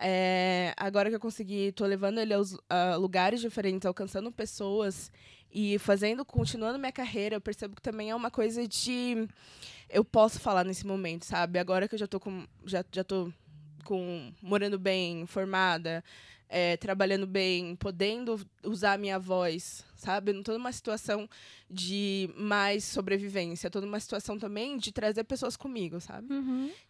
é, 0.00 0.72
agora 0.76 1.10
que 1.10 1.16
eu 1.16 1.20
consegui, 1.20 1.72
tô 1.72 1.84
levando 1.84 2.18
ele 2.18 2.32
aos 2.32 2.56
a 2.68 2.96
lugares 2.96 3.40
diferentes, 3.40 3.84
alcançando 3.84 4.32
pessoas 4.32 5.12
e 5.52 5.78
fazendo, 5.78 6.24
continuando 6.24 6.78
minha 6.78 6.92
carreira, 6.92 7.36
eu 7.36 7.40
percebo 7.40 7.74
que 7.74 7.82
também 7.82 8.10
é 8.10 8.14
uma 8.14 8.30
coisa 8.30 8.66
de 8.66 9.28
eu 9.88 10.04
posso 10.04 10.40
falar 10.40 10.64
nesse 10.64 10.86
momento, 10.86 11.26
sabe? 11.26 11.58
Agora 11.58 11.88
que 11.88 11.94
eu 11.94 11.98
já 11.98 12.06
tô 12.06 12.20
com 12.20 12.46
já, 12.64 12.84
já 12.92 13.04
tô 13.04 13.32
com 13.84 14.32
morando 14.40 14.78
bem, 14.78 15.26
formada, 15.26 16.02
é, 16.50 16.76
trabalhando 16.76 17.26
bem, 17.28 17.76
podendo 17.76 18.40
usar 18.64 18.94
a 18.94 18.98
minha 18.98 19.18
voz, 19.18 19.84
sabe? 19.94 20.32
Não 20.32 20.42
tô 20.42 20.52
numa 20.52 20.72
situação 20.72 21.28
de 21.70 22.28
mais 22.36 22.82
sobrevivência, 22.84 23.70
tô 23.70 23.80
numa 23.80 24.00
situação 24.00 24.36
também 24.36 24.76
de 24.76 24.90
trazer 24.90 25.22
pessoas 25.22 25.56
comigo, 25.56 26.00
sabe? 26.00 26.26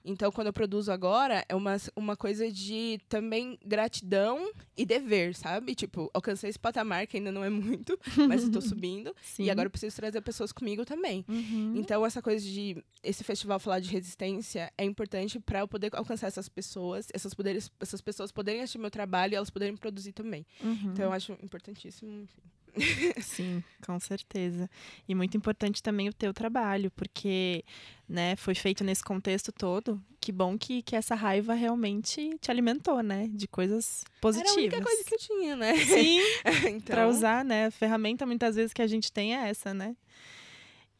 Então, 0.02 0.32
quando 0.32 0.46
eu 0.46 0.52
produzo 0.52 0.90
agora, 0.90 1.44
é 1.46 1.54
uma, 1.54 1.76
uma 1.94 2.16
coisa 2.16 2.50
de 2.50 2.98
também 3.06 3.58
gratidão 3.64 4.50
e 4.74 4.86
dever, 4.86 5.34
sabe? 5.34 5.74
Tipo, 5.74 6.10
alcancei 6.14 6.48
esse 6.48 6.58
patamar, 6.58 7.06
que 7.06 7.18
ainda 7.18 7.30
não 7.30 7.44
é 7.44 7.50
muito, 7.50 7.98
mas 8.26 8.42
estou 8.42 8.62
subindo. 8.62 9.14
Sim. 9.22 9.44
E 9.44 9.50
agora 9.50 9.66
eu 9.66 9.70
preciso 9.70 9.94
trazer 9.94 10.22
pessoas 10.22 10.52
comigo 10.52 10.86
também. 10.86 11.22
Uhum. 11.28 11.74
Então, 11.76 12.06
essa 12.06 12.22
coisa 12.22 12.42
de 12.42 12.82
esse 13.02 13.24
festival 13.24 13.58
falar 13.58 13.80
de 13.80 13.90
resistência 13.90 14.72
é 14.76 14.84
importante 14.84 15.38
para 15.38 15.60
eu 15.60 15.68
poder 15.68 15.90
alcançar 15.94 16.26
essas 16.26 16.48
pessoas, 16.48 17.08
essas, 17.12 17.34
poderes, 17.34 17.70
essas 17.80 18.00
pessoas 18.00 18.30
poderem 18.30 18.62
assistir 18.62 18.78
meu 18.78 18.90
trabalho 18.90 19.32
e 19.32 19.36
elas 19.36 19.49
poderem 19.50 19.76
produzir 19.76 20.12
também. 20.12 20.46
Uhum. 20.62 20.92
Então, 20.92 21.04
eu 21.04 21.12
acho 21.12 21.32
importantíssimo. 21.42 22.10
enfim. 22.22 22.42
Sim, 23.20 23.62
com 23.84 23.98
certeza. 23.98 24.68
E 25.08 25.14
muito 25.14 25.36
importante 25.36 25.82
também 25.82 26.08
o 26.08 26.12
teu 26.12 26.32
trabalho, 26.32 26.90
porque 26.92 27.64
né, 28.08 28.36
foi 28.36 28.54
feito 28.54 28.84
nesse 28.84 29.02
contexto 29.02 29.52
todo. 29.52 30.00
Que 30.20 30.32
bom 30.32 30.58
que, 30.58 30.82
que 30.82 30.94
essa 30.94 31.14
raiva 31.14 31.54
realmente 31.54 32.36
te 32.40 32.50
alimentou, 32.50 33.02
né? 33.02 33.28
De 33.32 33.48
coisas 33.48 34.04
positivas. 34.20 34.52
Era 34.52 34.60
a 34.60 34.62
única 34.62 34.82
coisa 34.82 35.04
que 35.04 35.14
eu 35.14 35.18
tinha, 35.18 35.56
né? 35.56 35.76
Sim, 35.76 36.20
então, 36.68 36.94
pra 36.94 37.08
usar, 37.08 37.44
né? 37.44 37.66
A 37.66 37.70
ferramenta 37.70 38.26
muitas 38.26 38.56
vezes 38.56 38.72
que 38.72 38.82
a 38.82 38.86
gente 38.86 39.10
tem 39.10 39.36
é 39.36 39.48
essa, 39.48 39.72
né? 39.72 39.96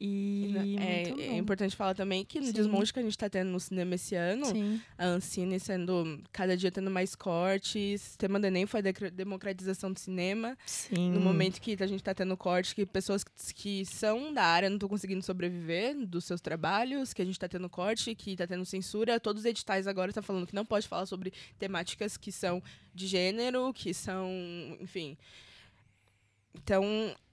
E 0.00 0.54
É, 0.78 1.10
é 1.34 1.36
importante 1.36 1.76
falar 1.76 1.94
também 1.94 2.24
que 2.24 2.40
no 2.40 2.46
Sim. 2.46 2.52
desmonte 2.52 2.92
que 2.92 2.98
a 2.98 3.02
gente 3.02 3.12
está 3.12 3.28
tendo 3.28 3.50
no 3.50 3.60
cinema 3.60 3.94
esse 3.96 4.14
ano, 4.14 4.46
Sim. 4.46 4.80
a 4.96 5.06
Ancine 5.06 5.60
sendo 5.60 6.22
cada 6.32 6.56
dia 6.56 6.72
tendo 6.72 6.90
mais 6.90 7.14
cortes, 7.14 8.14
o 8.14 8.18
tema 8.18 8.40
do 8.40 8.46
Enem 8.46 8.66
foi 8.66 8.80
a 8.80 9.10
democratização 9.10 9.92
do 9.92 9.98
cinema. 9.98 10.56
Sim. 10.64 11.10
No 11.10 11.20
momento 11.20 11.60
que 11.60 11.72
a 11.72 11.86
gente 11.86 12.00
está 12.00 12.14
tendo 12.14 12.34
corte, 12.36 12.74
que 12.74 12.86
pessoas 12.86 13.22
que, 13.22 13.32
que 13.54 13.84
são 13.84 14.32
da 14.32 14.42
área 14.42 14.70
não 14.70 14.76
estão 14.76 14.88
conseguindo 14.88 15.22
sobreviver 15.22 15.94
dos 16.06 16.24
seus 16.24 16.40
trabalhos, 16.40 17.12
que 17.12 17.20
a 17.20 17.24
gente 17.24 17.34
está 17.34 17.48
tendo 17.48 17.68
corte, 17.68 18.14
que 18.14 18.32
está 18.32 18.46
tendo 18.46 18.64
censura, 18.64 19.20
todos 19.20 19.40
os 19.42 19.46
editais 19.46 19.86
agora 19.86 20.10
estão 20.10 20.22
falando 20.22 20.46
que 20.46 20.54
não 20.54 20.64
pode 20.64 20.88
falar 20.88 21.04
sobre 21.04 21.32
temáticas 21.58 22.16
que 22.16 22.32
são 22.32 22.62
de 22.94 23.06
gênero, 23.06 23.70
que 23.74 23.92
são, 23.92 24.30
enfim. 24.80 25.16
Então, 26.54 26.84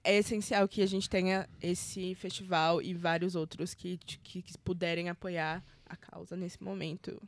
é 0.04 0.16
essencial 0.16 0.68
que 0.68 0.82
a 0.82 0.86
gente 0.86 1.08
tenha 1.08 1.48
esse 1.60 2.14
festival 2.14 2.80
e 2.80 2.94
vários 2.94 3.34
outros 3.34 3.74
que, 3.74 3.98
que, 3.98 4.42
que 4.42 4.58
puderem 4.58 5.08
apoiar 5.08 5.64
a 5.86 5.96
causa 5.96 6.36
nesse 6.36 6.62
momento. 6.62 7.20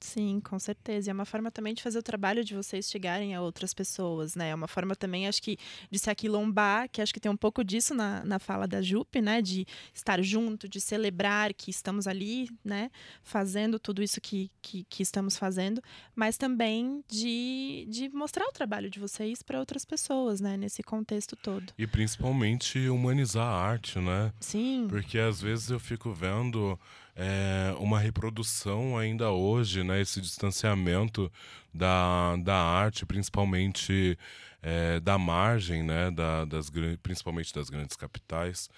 Sim, 0.00 0.40
com 0.40 0.58
certeza. 0.58 1.08
E 1.08 1.10
é 1.10 1.12
uma 1.14 1.24
forma 1.24 1.50
também 1.50 1.74
de 1.74 1.82
fazer 1.82 1.98
o 1.98 2.02
trabalho 2.02 2.44
de 2.44 2.54
vocês 2.54 2.88
chegarem 2.90 3.34
a 3.34 3.40
outras 3.40 3.72
pessoas, 3.72 4.34
né? 4.34 4.50
É 4.50 4.54
uma 4.54 4.68
forma 4.68 4.94
também, 4.94 5.26
acho 5.26 5.42
que, 5.42 5.56
de 5.90 5.98
se 5.98 6.10
aquilombar, 6.10 6.88
que 6.90 7.00
acho 7.00 7.12
que 7.12 7.20
tem 7.20 7.30
um 7.30 7.36
pouco 7.36 7.64
disso 7.64 7.94
na, 7.94 8.24
na 8.24 8.38
fala 8.38 8.66
da 8.66 8.82
Jupe, 8.82 9.20
né? 9.20 9.40
De 9.40 9.66
estar 9.94 10.22
junto, 10.22 10.68
de 10.68 10.80
celebrar 10.80 11.54
que 11.54 11.70
estamos 11.70 12.06
ali, 12.06 12.48
né? 12.64 12.90
Fazendo 13.22 13.78
tudo 13.78 14.02
isso 14.02 14.20
que, 14.20 14.50
que, 14.60 14.84
que 14.84 15.02
estamos 15.02 15.36
fazendo, 15.36 15.82
mas 16.14 16.36
também 16.36 17.02
de, 17.08 17.86
de 17.88 18.08
mostrar 18.10 18.46
o 18.46 18.52
trabalho 18.52 18.90
de 18.90 19.00
vocês 19.00 19.42
para 19.42 19.58
outras 19.58 19.84
pessoas, 19.84 20.40
né? 20.40 20.56
Nesse 20.56 20.82
contexto 20.82 21.36
todo. 21.36 21.72
E 21.78 21.86
principalmente 21.86 22.88
humanizar 22.88 23.46
a 23.46 23.56
arte, 23.56 23.98
né? 23.98 24.32
Sim. 24.40 24.86
Porque 24.88 25.18
às 25.18 25.40
vezes 25.40 25.70
eu 25.70 25.80
fico 25.80 26.12
vendo 26.12 26.78
é, 27.16 27.74
uma 27.78 27.98
reprodução 27.98 28.96
ainda 28.96 29.30
hoje, 29.30 29.82
né? 29.82 30.00
Esse 30.00 30.20
distanciamento 30.20 31.32
da, 31.72 32.36
da 32.36 32.56
arte, 32.56 33.06
principalmente 33.06 34.18
é, 34.62 35.00
da 35.00 35.16
margem, 35.16 35.82
né? 35.82 36.10
Da, 36.10 36.44
das, 36.44 36.70
principalmente 37.02 37.54
das 37.54 37.70
grandes 37.70 37.96
capitais, 37.96 38.68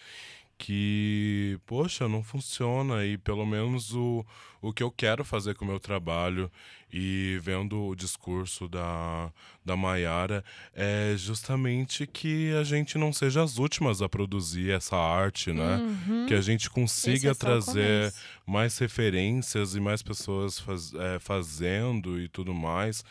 que, 0.59 1.59
poxa, 1.64 2.09
não 2.09 2.23
funciona. 2.23 3.05
E 3.07 3.16
pelo 3.16 3.47
menos 3.47 3.94
o, 3.94 4.27
o 4.61 4.73
que 4.73 4.83
eu 4.83 4.90
quero 4.90 5.25
fazer 5.25 5.55
com 5.55 5.64
o 5.64 5.68
meu 5.68 5.79
trabalho 5.79 6.51
e 6.92 7.38
vendo 7.42 7.81
o 7.87 7.94
discurso 7.94 8.66
da, 8.68 9.31
da 9.64 9.77
Maiara 9.77 10.42
é 10.75 11.14
justamente 11.16 12.07
que 12.07 12.53
a 12.55 12.64
gente 12.64 12.99
não 12.99 13.12
seja 13.12 13.42
as 13.42 13.59
últimas 13.59 14.03
a 14.03 14.09
produzir 14.09 14.71
essa 14.71 14.97
arte, 14.97 15.53
né? 15.53 15.77
Uhum. 15.77 16.27
Que 16.27 16.35
a 16.35 16.40
gente 16.40 16.68
consiga 16.68 17.31
é 17.31 17.35
trazer 17.35 18.12
mais 18.47 18.77
referências 18.79 19.75
e 19.75 19.81
mais 19.81 20.03
pessoas 20.03 20.59
faz- 20.59 20.92
é, 20.94 21.18
fazendo 21.21 22.21
e 22.21 22.29
tudo 22.29 22.53
mais. 22.53 23.05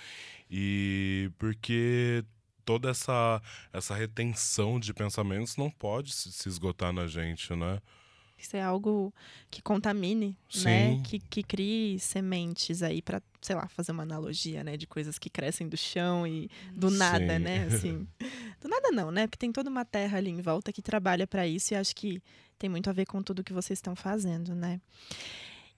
E 0.52 1.30
porque 1.38 2.24
toda 2.68 2.90
essa, 2.90 3.42
essa 3.72 3.96
retenção 3.96 4.78
de 4.78 4.94
pensamentos 4.94 5.56
não 5.56 5.72
pode 5.72 6.12
se, 6.12 6.50
esgotar 6.50 6.92
na 6.92 7.08
gente, 7.08 7.56
né? 7.56 7.80
Isso 8.38 8.58
é 8.58 8.62
algo 8.62 9.12
que 9.50 9.62
contamine, 9.62 10.38
né? 10.64 10.96
Sim. 10.96 11.02
Que, 11.02 11.18
que 11.18 11.42
crie 11.42 11.98
sementes 11.98 12.84
aí 12.84 13.02
para, 13.02 13.22
sei 13.42 13.56
lá, 13.56 13.68
fazer 13.70 13.94
uma 13.94 14.04
analogia, 14.04 14.66
né? 14.66 14.76
De 14.76 14.86
coisas 14.86 15.18
que 15.18 15.30
crescem 15.30 15.68
do 15.70 15.78
chão 15.78 16.28
e 16.28 16.52
do 16.74 16.92
nada, 16.92 17.38
Sim. 17.38 17.40
né? 17.40 17.64
Assim. 17.72 18.08
Do 18.62 18.68
nada 18.68 18.92
não, 18.92 19.12
né? 19.12 19.26
Porque 19.26 19.40
tem 19.40 19.52
toda 19.52 19.70
uma 19.70 19.86
terra 19.86 20.18
ali 20.18 20.30
em 20.30 20.42
volta 20.42 20.74
que 20.74 20.82
trabalha 20.82 21.26
para 21.26 21.48
isso 21.48 21.74
e 21.74 21.78
acho 21.78 21.96
que 21.96 22.22
tem 22.60 22.70
muito 22.70 22.90
a 22.90 22.94
ver 22.94 23.06
com 23.06 23.24
tudo 23.24 23.46
que 23.46 23.54
vocês 23.54 23.78
estão 23.78 23.96
fazendo, 23.96 24.54
né? 24.54 24.82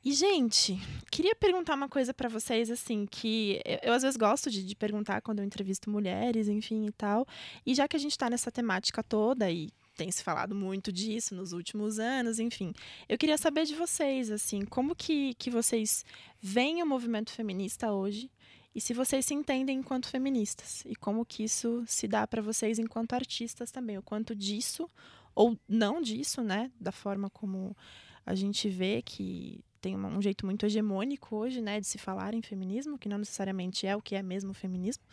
E, 0.03 0.13
gente, 0.13 0.79
queria 1.11 1.35
perguntar 1.35 1.75
uma 1.75 1.89
coisa 1.89 2.13
para 2.13 2.29
vocês, 2.29 2.71
assim, 2.71 3.05
que 3.05 3.61
eu, 3.65 3.79
eu 3.83 3.93
às 3.93 4.01
vezes 4.01 4.15
gosto 4.15 4.49
de, 4.49 4.63
de 4.63 4.75
perguntar 4.75 5.21
quando 5.21 5.39
eu 5.39 5.45
entrevisto 5.45 5.89
mulheres, 5.89 6.47
enfim 6.47 6.85
e 6.85 6.91
tal. 6.91 7.27
E 7.65 7.75
já 7.75 7.87
que 7.87 7.97
a 7.97 7.99
gente 7.99 8.11
está 8.11 8.29
nessa 8.29 8.49
temática 8.49 9.03
toda 9.03 9.51
e 9.51 9.69
tem 9.97 10.09
se 10.09 10.23
falado 10.23 10.55
muito 10.55 10.93
disso 10.93 11.35
nos 11.35 11.51
últimos 11.51 11.99
anos, 11.99 12.39
enfim, 12.39 12.73
eu 13.09 13.17
queria 13.17 13.37
saber 13.37 13.65
de 13.65 13.75
vocês, 13.75 14.31
assim, 14.31 14.63
como 14.63 14.95
que, 14.95 15.33
que 15.33 15.49
vocês 15.49 16.05
veem 16.41 16.81
o 16.81 16.85
movimento 16.85 17.31
feminista 17.31 17.91
hoje 17.91 18.31
e 18.73 18.79
se 18.79 18.93
vocês 18.93 19.25
se 19.25 19.33
entendem 19.33 19.79
enquanto 19.79 20.07
feministas 20.07 20.83
e 20.85 20.95
como 20.95 21.25
que 21.25 21.43
isso 21.43 21.83
se 21.85 22.07
dá 22.07 22.25
para 22.25 22.41
vocês 22.41 22.79
enquanto 22.79 23.11
artistas 23.11 23.71
também, 23.71 23.97
o 23.97 24.01
quanto 24.01 24.33
disso 24.33 24.87
ou 25.35 25.59
não 25.67 26.01
disso, 26.01 26.41
né, 26.41 26.71
da 26.79 26.93
forma 26.93 27.29
como 27.29 27.75
a 28.25 28.35
gente 28.35 28.69
vê 28.69 29.01
que 29.01 29.61
tem 29.79 29.95
um 29.95 30.21
jeito 30.21 30.45
muito 30.45 30.65
hegemônico 30.65 31.35
hoje, 31.35 31.61
né, 31.61 31.79
de 31.79 31.87
se 31.87 31.97
falar 31.97 32.33
em 32.33 32.41
feminismo, 32.41 32.97
que 32.97 33.09
não 33.09 33.17
necessariamente 33.17 33.87
é 33.87 33.95
o 33.95 34.01
que 34.01 34.15
é 34.15 34.21
mesmo 34.21 34.53
feminismo. 34.53 35.03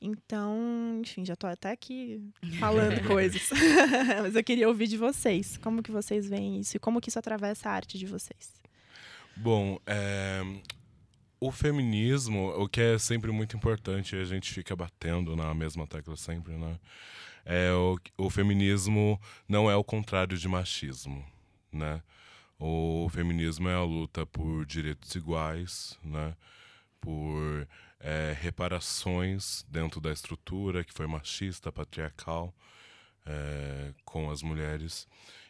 Então, 0.00 1.00
enfim, 1.00 1.24
já 1.24 1.36
tô 1.36 1.46
até 1.46 1.70
aqui 1.70 2.22
falando 2.58 3.02
coisas. 3.08 3.50
Mas 4.22 4.34
eu 4.34 4.42
queria 4.42 4.68
ouvir 4.68 4.86
de 4.86 4.96
vocês. 4.96 5.58
Como 5.58 5.82
que 5.82 5.90
vocês 5.90 6.28
veem 6.28 6.60
isso 6.60 6.76
e 6.76 6.80
como 6.80 7.00
que 7.00 7.08
isso 7.10 7.18
atravessa 7.18 7.68
a 7.68 7.72
arte 7.72 7.98
de 7.98 8.06
vocês? 8.06 8.60
Bom, 9.36 9.78
é, 9.86 10.42
o 11.40 11.50
feminismo, 11.50 12.48
o 12.50 12.68
que 12.68 12.80
é 12.80 12.98
sempre 12.98 13.30
muito 13.32 13.56
importante, 13.56 14.14
e 14.14 14.20
a 14.20 14.24
gente 14.24 14.52
fica 14.52 14.76
batendo 14.76 15.34
na 15.34 15.54
mesma 15.54 15.86
tecla 15.86 16.16
sempre, 16.16 16.54
né? 16.54 16.78
É 17.44 17.72
o, 17.72 17.98
o 18.18 18.30
feminismo 18.30 19.18
não 19.48 19.70
é 19.70 19.74
o 19.74 19.82
contrário 19.82 20.36
de 20.36 20.46
machismo, 20.46 21.24
né? 21.72 22.02
O 22.62 23.08
feminismo 23.08 23.70
é 23.70 23.74
a 23.74 23.82
luta 23.82 24.26
por 24.26 24.66
direitos 24.66 25.14
iguais, 25.14 25.98
né? 26.04 26.36
Por 27.00 27.66
é, 27.98 28.36
reparações 28.38 29.64
dentro 29.66 29.98
da 29.98 30.12
estrutura 30.12 30.84
que 30.84 30.92
foi 30.92 31.06
machista, 31.06 31.72
patriarcal, 31.72 32.54
é, 33.24 33.94
com 34.04 34.30
as 34.30 34.42
mulheres. 34.42 35.08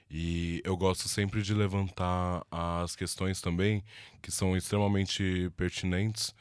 E 0.09 0.63
eu 0.65 0.77
gosto 0.77 1.09
sempre 1.09 1.43
de 1.43 1.53
levantar 1.53 2.47
as 2.49 2.95
questões 2.95 3.41
também 3.41 3.83
que 4.23 4.31
são 4.31 4.57
extremamente 4.57 5.51
pertinentes 5.57 6.33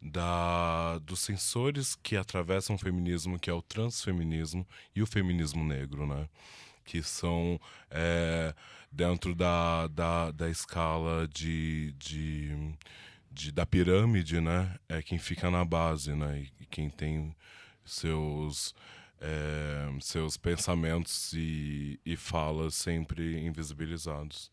da, 0.00 0.98
dos 1.00 1.20
sensores 1.20 1.94
que 1.96 2.16
atravessam 2.16 2.76
o 2.76 2.78
feminismo, 2.78 3.38
que 3.38 3.50
é 3.50 3.52
o 3.52 3.60
transfeminismo 3.60 4.66
e 4.96 5.02
o 5.02 5.06
feminismo 5.06 5.62
negro, 5.64 6.06
né? 6.06 6.28
Que 6.84 7.02
são 7.02 7.60
é, 7.90 8.54
dentro 8.92 9.34
da, 9.34 9.86
da, 9.88 10.30
da 10.30 10.50
escala 10.50 11.26
de, 11.28 11.92
de, 11.98 12.74
de- 13.30 13.52
da 13.52 13.66
pirâmide, 13.66 14.40
né? 14.40 14.76
É 14.88 15.02
quem 15.02 15.18
fica 15.18 15.50
na 15.50 15.64
base, 15.64 16.14
né? 16.14 16.46
E 16.60 16.66
quem 16.66 16.90
tem 16.90 17.34
seus 17.84 18.74
é, 19.20 19.88
seus 20.00 20.36
pensamentos 20.36 21.32
e, 21.34 21.98
e 22.04 22.16
falas 22.16 22.74
sempre 22.74 23.38
invisibilizados. 23.40 24.50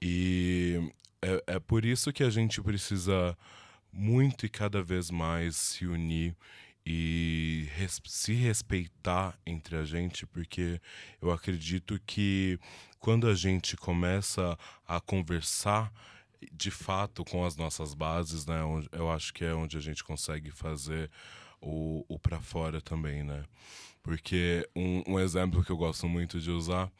E 0.00 0.92
é, 1.22 1.42
é 1.56 1.58
por 1.58 1.84
isso 1.84 2.12
que 2.12 2.22
a 2.22 2.30
gente 2.30 2.62
precisa 2.62 3.36
muito 3.92 4.46
e 4.46 4.48
cada 4.48 4.82
vez 4.82 5.10
mais 5.10 5.56
se 5.56 5.86
unir 5.86 6.36
e 6.90 7.68
res- 7.74 8.00
se 8.06 8.32
respeitar 8.32 9.38
entre 9.44 9.76
a 9.76 9.84
gente, 9.84 10.26
porque 10.26 10.80
eu 11.20 11.30
acredito 11.30 12.00
que 12.06 12.58
quando 12.98 13.28
a 13.28 13.34
gente 13.34 13.76
começa 13.76 14.56
a 14.86 14.98
conversar 14.98 15.92
de 16.50 16.70
fato 16.70 17.26
com 17.26 17.44
as 17.44 17.56
nossas 17.56 17.92
bases, 17.92 18.46
né, 18.46 18.60
eu 18.92 19.10
acho 19.10 19.34
que 19.34 19.44
é 19.44 19.52
onde 19.52 19.76
a 19.76 19.80
gente 19.80 20.02
consegue 20.02 20.50
fazer 20.50 21.10
o, 21.60 22.06
o 22.08 22.18
para 22.18 22.40
fora 22.40 22.80
também, 22.80 23.22
né? 23.22 23.44
Porque 24.02 24.66
um, 24.74 25.02
um 25.06 25.20
exemplo 25.20 25.62
que 25.62 25.70
eu 25.70 25.76
gosto 25.76 26.08
muito 26.08 26.40
de 26.40 26.50
usar 26.50 26.90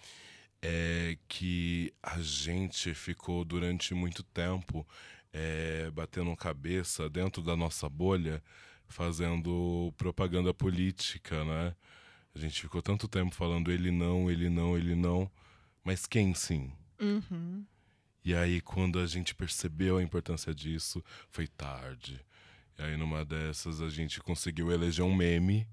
é 0.60 1.16
que 1.28 1.94
a 2.02 2.20
gente 2.20 2.92
ficou 2.92 3.42
durante 3.42 3.94
muito 3.94 4.22
tempo 4.22 4.86
é, 5.32 5.90
batendo 5.92 6.36
cabeça 6.36 7.08
dentro 7.08 7.42
da 7.42 7.56
nossa 7.56 7.88
bolha, 7.88 8.42
fazendo 8.88 9.92
propaganda 9.96 10.52
política, 10.52 11.44
né? 11.44 11.74
A 12.34 12.38
gente 12.38 12.60
ficou 12.60 12.82
tanto 12.82 13.08
tempo 13.08 13.34
falando 13.34 13.70
ele 13.70 13.90
não, 13.90 14.30
ele 14.30 14.48
não, 14.48 14.76
ele 14.76 14.94
não, 14.94 15.30
mas 15.84 16.06
quem 16.06 16.34
sim? 16.34 16.72
Uhum. 17.00 17.64
E 18.24 18.34
aí, 18.34 18.60
quando 18.60 18.98
a 18.98 19.06
gente 19.06 19.34
percebeu 19.34 19.96
a 19.96 20.02
importância 20.02 20.54
disso, 20.54 21.02
foi 21.30 21.46
tarde. 21.46 22.20
E 22.78 22.82
aí, 22.82 22.96
numa 22.96 23.24
dessas, 23.24 23.80
a 23.80 23.88
gente 23.88 24.20
conseguiu 24.20 24.70
eleger 24.70 25.04
um 25.04 25.14
meme, 25.14 25.66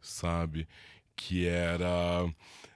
sabe? 0.00 0.66
Que 1.14 1.46
era. 1.46 2.26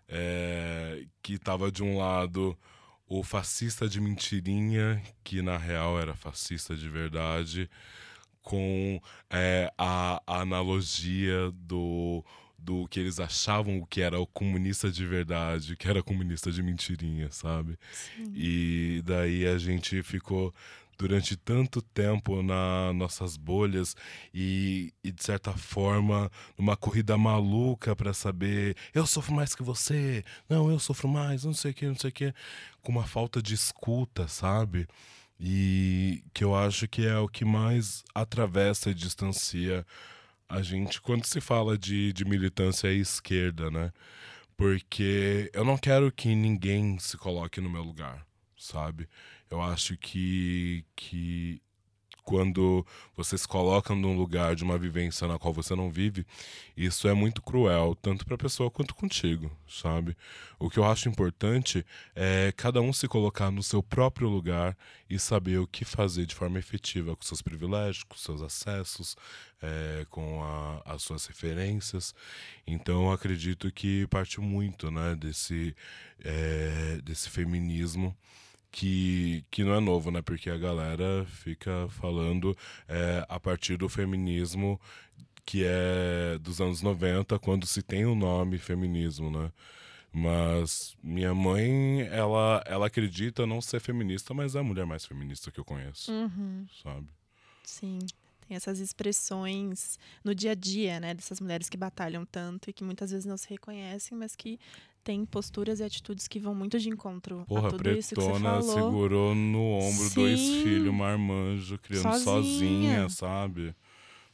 é, 0.08 1.04
que 1.22 1.38
tava 1.38 1.70
de 1.70 1.82
um 1.82 1.98
lado 1.98 2.56
o 3.08 3.22
fascista 3.22 3.88
de 3.88 4.00
mentirinha, 4.00 5.02
que 5.24 5.40
na 5.40 5.56
real 5.56 5.98
era 5.98 6.14
fascista 6.14 6.76
de 6.76 6.88
verdade, 6.88 7.68
com 8.48 8.98
é, 9.28 9.70
a, 9.76 10.22
a 10.26 10.40
analogia 10.40 11.52
do, 11.52 12.24
do 12.58 12.88
que 12.88 12.98
eles 12.98 13.20
achavam 13.20 13.84
que 13.84 14.00
era 14.00 14.18
o 14.18 14.26
comunista 14.26 14.90
de 14.90 15.04
verdade, 15.04 15.76
que 15.76 15.87
era 15.87 16.02
comunista 16.02 16.50
de 16.50 16.62
mentirinha, 16.62 17.30
sabe? 17.30 17.78
E 18.34 19.02
daí 19.04 19.46
a 19.46 19.58
gente 19.58 20.02
ficou 20.02 20.54
durante 20.96 21.37
tanto 21.37 21.82
tempo 21.82 22.42
nas 22.42 22.96
nossas 22.96 23.37
bolhas 23.37 23.94
e, 24.32 24.94
e, 25.04 25.12
de 25.12 25.22
certa 25.22 25.52
forma 25.52 26.32
numa 26.56 26.74
corrida 26.74 27.18
maluca 27.18 27.94
para 27.94 28.14
saber 28.14 28.74
eu 28.94 29.06
sofro 29.06 29.34
mais 29.34 29.54
que 29.54 29.62
você, 29.62 30.24
não, 30.48 30.70
eu 30.70 30.78
sofro 30.78 31.06
mais, 31.06 31.44
não 31.44 31.52
sei 31.52 31.72
o 31.72 31.74
que, 31.74 31.87
não 31.87 31.94
sei 31.94 32.08
o 32.08 32.12
que, 32.14 32.34
com 32.80 32.92
uma 32.92 33.06
falta 33.06 33.42
de 33.42 33.54
escuta, 33.54 34.26
sabe? 34.26 34.88
E 35.40 36.24
que 36.35 36.42
eu 36.42 36.55
acho 36.55 36.88
que 36.88 37.07
é 37.07 37.16
o 37.18 37.29
que 37.29 37.44
mais 37.44 38.03
atravessa 38.14 38.90
e 38.90 38.94
distancia 38.94 39.87
a 40.48 40.62
gente 40.62 41.01
quando 41.01 41.27
se 41.27 41.40
fala 41.40 41.77
de, 41.77 42.12
de 42.12 42.24
militância 42.24 42.92
esquerda, 42.92 43.70
né? 43.70 43.92
Porque 44.57 45.51
eu 45.55 45.64
não 45.64 45.79
quero 45.79 46.11
que 46.11 46.35
ninguém 46.35 46.98
se 46.98 47.16
coloque 47.16 47.61
no 47.61 47.70
meu 47.70 47.83
lugar, 47.83 48.27
sabe? 48.57 49.09
Eu 49.51 49.62
acho 49.62 49.96
que, 49.96 50.85
que 50.96 51.62
quando 52.28 52.84
você 53.16 53.38
se 53.38 53.48
coloca 53.48 53.94
num 53.94 54.14
lugar 54.14 54.54
de 54.54 54.62
uma 54.62 54.76
vivência 54.76 55.26
na 55.26 55.38
qual 55.38 55.50
você 55.50 55.74
não 55.74 55.90
vive, 55.90 56.26
isso 56.76 57.08
é 57.08 57.14
muito 57.14 57.40
cruel, 57.40 57.96
tanto 58.02 58.26
para 58.26 58.34
a 58.34 58.38
pessoa 58.38 58.70
quanto 58.70 58.94
contigo, 58.94 59.50
sabe? 59.66 60.14
O 60.58 60.68
que 60.68 60.78
eu 60.78 60.84
acho 60.84 61.08
importante 61.08 61.86
é 62.14 62.52
cada 62.54 62.82
um 62.82 62.92
se 62.92 63.08
colocar 63.08 63.50
no 63.50 63.62
seu 63.62 63.82
próprio 63.82 64.28
lugar 64.28 64.76
e 65.08 65.18
saber 65.18 65.56
o 65.56 65.66
que 65.66 65.86
fazer 65.86 66.26
de 66.26 66.34
forma 66.34 66.58
efetiva 66.58 67.16
com 67.16 67.22
seus 67.22 67.40
privilégios, 67.40 68.04
com 68.04 68.18
seus 68.18 68.42
acessos, 68.42 69.16
é, 69.62 70.04
com 70.10 70.44
a, 70.44 70.82
as 70.84 71.00
suas 71.00 71.24
referências. 71.24 72.14
Então, 72.66 73.06
eu 73.06 73.12
acredito 73.12 73.72
que 73.72 74.06
parte 74.08 74.38
muito 74.38 74.90
né, 74.90 75.16
desse, 75.16 75.74
é, 76.22 77.00
desse 77.02 77.30
feminismo 77.30 78.14
que, 78.70 79.44
que 79.50 79.64
não 79.64 79.74
é 79.74 79.81
novo, 79.81 80.11
né? 80.11 80.20
Porque 80.22 80.50
a 80.50 80.57
galera 80.59 81.24
fica 81.26 81.88
falando 81.90 82.57
é, 82.88 83.24
a 83.28 83.38
partir 83.40 83.76
do 83.76 83.88
feminismo 83.88 84.81
que 85.44 85.64
é 85.64 86.38
dos 86.40 86.61
anos 86.61 86.83
90, 86.83 87.38
quando 87.38 87.66
se 87.66 87.81
tem 87.83 88.04
o 88.04 88.14
nome 88.14 88.59
feminismo, 88.59 89.31
né? 89.31 89.50
Mas 90.12 90.94
minha 91.02 91.35
mãe, 91.35 92.02
ela, 92.11 92.62
ela 92.66 92.87
acredita 92.87 93.46
não 93.46 93.61
ser 93.61 93.81
feminista, 93.81 94.35
mas 94.35 94.54
é 94.54 94.59
a 94.59 94.62
mulher 94.62 94.85
mais 94.85 95.04
feminista 95.07 95.50
que 95.50 95.59
eu 95.61 95.64
conheço, 95.64 96.11
Uhum. 96.12 96.66
sabe? 96.83 97.07
Sim. 97.64 97.98
Tem 98.46 98.57
essas 98.57 98.78
expressões 98.78 99.98
no 100.24 100.35
dia 100.35 100.52
a 100.52 100.54
dia, 100.54 100.98
né? 101.00 101.14
Dessas 101.14 101.40
mulheres 101.40 101.68
que 101.68 101.76
batalham 101.76 102.24
tanto 102.26 102.68
e 102.70 102.72
que 102.72 102.83
muitas 102.85 103.11
vezes 103.11 103.26
não 103.26 103.37
se 103.37 103.48
reconhecem, 103.48 104.16
mas 104.16 104.35
que 104.35 104.59
têm 105.09 105.25
posturas 105.25 105.81
e 105.81 105.85
atitudes 105.85 106.29
que 106.29 106.38
vão 106.38 106.55
muito 106.55 106.79
de 106.79 106.90
encontro 106.90 107.42
Porra, 107.49 107.68
a 107.68 107.71
tudo 107.71 107.90
isso 107.90 108.14
que 108.14 108.21
você 108.21 108.31
Pretona 108.31 108.61
falou. 108.61 108.75
segurou 108.75 109.35
no 109.35 109.71
ombro 109.79 110.11
dois 110.11 110.38
Sim. 110.38 110.62
filhos, 110.62 110.92
marmanjo, 110.94 111.79
criando 111.79 112.03
Sozinha. 112.03 112.25
sozinha, 112.25 113.09
sabe? 113.09 113.75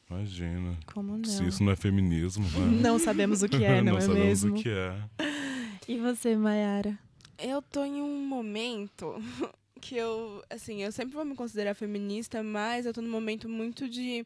Imagina. 0.09 0.77
Como 0.93 1.17
não? 1.17 1.23
Se 1.23 1.47
isso 1.47 1.63
não 1.63 1.71
é 1.71 1.77
feminismo, 1.77 2.43
né? 2.59 2.65
Não 2.83 2.99
sabemos 2.99 3.41
o 3.41 3.47
que 3.47 3.63
é, 3.63 3.79
não, 3.81 3.97
é 3.97 4.01
sabemos 4.01 4.43
mesmo? 4.43 4.57
o 4.57 4.61
que 4.61 4.67
é. 4.69 4.93
E 5.87 5.97
você, 5.97 6.35
Mayara? 6.35 6.99
Eu 7.39 7.61
tô 7.61 7.85
em 7.85 8.01
um 8.01 8.25
momento 8.27 9.15
que 9.79 9.95
eu, 9.95 10.43
assim, 10.49 10.83
eu 10.83 10.91
sempre 10.91 11.13
vou 11.15 11.23
me 11.23 11.35
considerar 11.35 11.73
feminista, 11.73 12.43
mas 12.43 12.85
eu 12.85 12.93
tô 12.93 13.01
num 13.01 13.09
momento 13.11 13.47
muito 13.47 13.87
de 13.87 14.25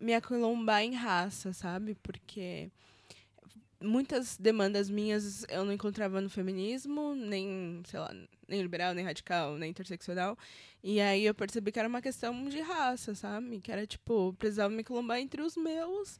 me 0.00 0.12
aquilombar 0.14 0.82
em 0.82 0.94
raça, 0.94 1.52
sabe? 1.52 1.94
Porque 2.02 2.70
muitas 3.80 4.36
demandas 4.36 4.90
minhas 4.90 5.44
eu 5.48 5.64
não 5.64 5.72
encontrava 5.72 6.20
no 6.20 6.28
feminismo, 6.30 7.14
nem, 7.14 7.82
sei 7.86 8.00
lá, 8.00 8.12
nem 8.48 8.60
liberal, 8.62 8.94
nem 8.94 9.04
radical, 9.04 9.56
nem 9.56 9.70
interseccional. 9.70 10.36
E 10.82 11.00
aí 11.00 11.24
eu 11.24 11.34
percebi 11.34 11.72
que 11.72 11.78
era 11.78 11.88
uma 11.88 12.02
questão 12.02 12.48
de 12.48 12.60
raça, 12.60 13.14
sabe? 13.14 13.60
Que 13.60 13.72
era, 13.72 13.86
tipo, 13.86 14.34
precisava 14.38 14.72
me 14.72 14.80
aquilombar 14.80 15.18
entre 15.18 15.42
os 15.42 15.56
meus. 15.56 16.18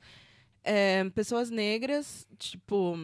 é, 0.64 1.08
pessoas 1.10 1.50
negras, 1.50 2.26
tipo, 2.38 2.96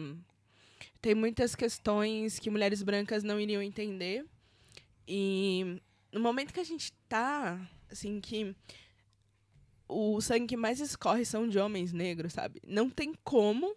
tem 1.01 1.15
muitas 1.15 1.55
questões 1.55 2.39
que 2.39 2.49
mulheres 2.49 2.83
brancas 2.83 3.23
não 3.23 3.39
iriam 3.39 3.61
entender. 3.61 4.25
E 5.07 5.81
no 6.11 6.19
momento 6.19 6.53
que 6.53 6.59
a 6.59 6.63
gente 6.63 6.91
tá, 7.07 7.59
assim, 7.91 8.19
que 8.21 8.55
o 9.87 10.19
sangue 10.21 10.47
que 10.47 10.57
mais 10.57 10.79
escorre 10.79 11.25
são 11.25 11.47
de 11.47 11.59
homens 11.59 11.91
negros, 11.93 12.33
sabe? 12.33 12.61
Não 12.65 12.89
tem 12.89 13.13
como 13.23 13.75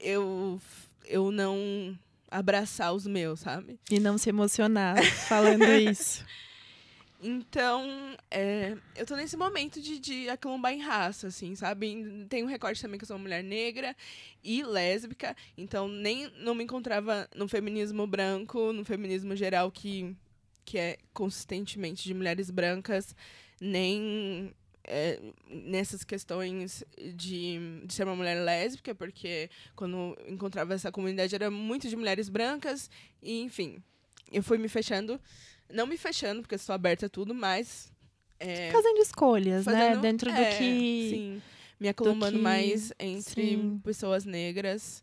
eu, 0.00 0.60
eu 1.04 1.30
não 1.30 1.98
abraçar 2.30 2.92
os 2.92 3.06
meus, 3.06 3.40
sabe? 3.40 3.78
E 3.90 4.00
não 4.00 4.18
se 4.18 4.28
emocionar 4.28 5.02
falando 5.04 5.64
isso. 5.74 6.24
Então, 7.26 7.86
é, 8.30 8.76
eu 8.94 9.06
tô 9.06 9.16
nesse 9.16 9.34
momento 9.34 9.80
de, 9.80 9.98
de 9.98 10.28
acalombar 10.28 10.74
em 10.74 10.80
raça, 10.80 11.28
assim, 11.28 11.54
sabe? 11.54 12.26
Tem 12.28 12.44
um 12.44 12.46
recorte 12.46 12.82
também 12.82 12.98
que 12.98 13.04
eu 13.04 13.06
sou 13.06 13.16
uma 13.16 13.22
mulher 13.22 13.42
negra 13.42 13.96
e 14.42 14.62
lésbica, 14.62 15.34
então 15.56 15.88
nem 15.88 16.30
não 16.40 16.54
me 16.54 16.64
encontrava 16.64 17.26
no 17.34 17.48
feminismo 17.48 18.06
branco, 18.06 18.74
no 18.74 18.84
feminismo 18.84 19.34
geral 19.34 19.70
que, 19.70 20.14
que 20.66 20.76
é 20.76 20.98
consistentemente 21.14 22.04
de 22.04 22.12
mulheres 22.12 22.50
brancas, 22.50 23.16
nem 23.58 24.52
é, 24.86 25.20
nessas 25.48 26.04
questões 26.04 26.84
de, 27.14 27.82
de 27.84 27.94
ser 27.94 28.04
uma 28.04 28.16
mulher 28.16 28.42
lésbica, 28.42 28.94
porque 28.94 29.50
quando 29.74 30.16
encontrava 30.28 30.74
essa 30.74 30.92
comunidade 30.92 31.34
era 31.34 31.50
muito 31.50 31.88
de 31.88 31.96
mulheres 31.96 32.28
brancas, 32.28 32.90
e 33.22 33.40
enfim, 33.40 33.82
eu 34.32 34.42
fui 34.42 34.58
me 34.58 34.68
fechando 34.68 35.20
não 35.72 35.86
me 35.86 35.96
fechando, 35.96 36.42
porque 36.42 36.54
estou 36.54 36.74
aberta 36.74 37.06
a 37.06 37.08
tudo, 37.08 37.34
mas. 37.34 37.92
É, 38.38 38.70
Fazendo 38.70 38.98
escolhas, 38.98 39.66
né? 39.66 39.72
fazendo- 39.72 40.00
Dentro 40.00 40.30
do 40.32 40.40
é, 40.40 40.56
que. 40.58 41.10
Sim. 41.10 41.42
Me 41.80 41.88
acalmando 41.88 42.38
mais 42.38 42.92
entre 42.98 43.56
sim. 43.56 43.80
pessoas 43.82 44.24
negras. 44.24 45.02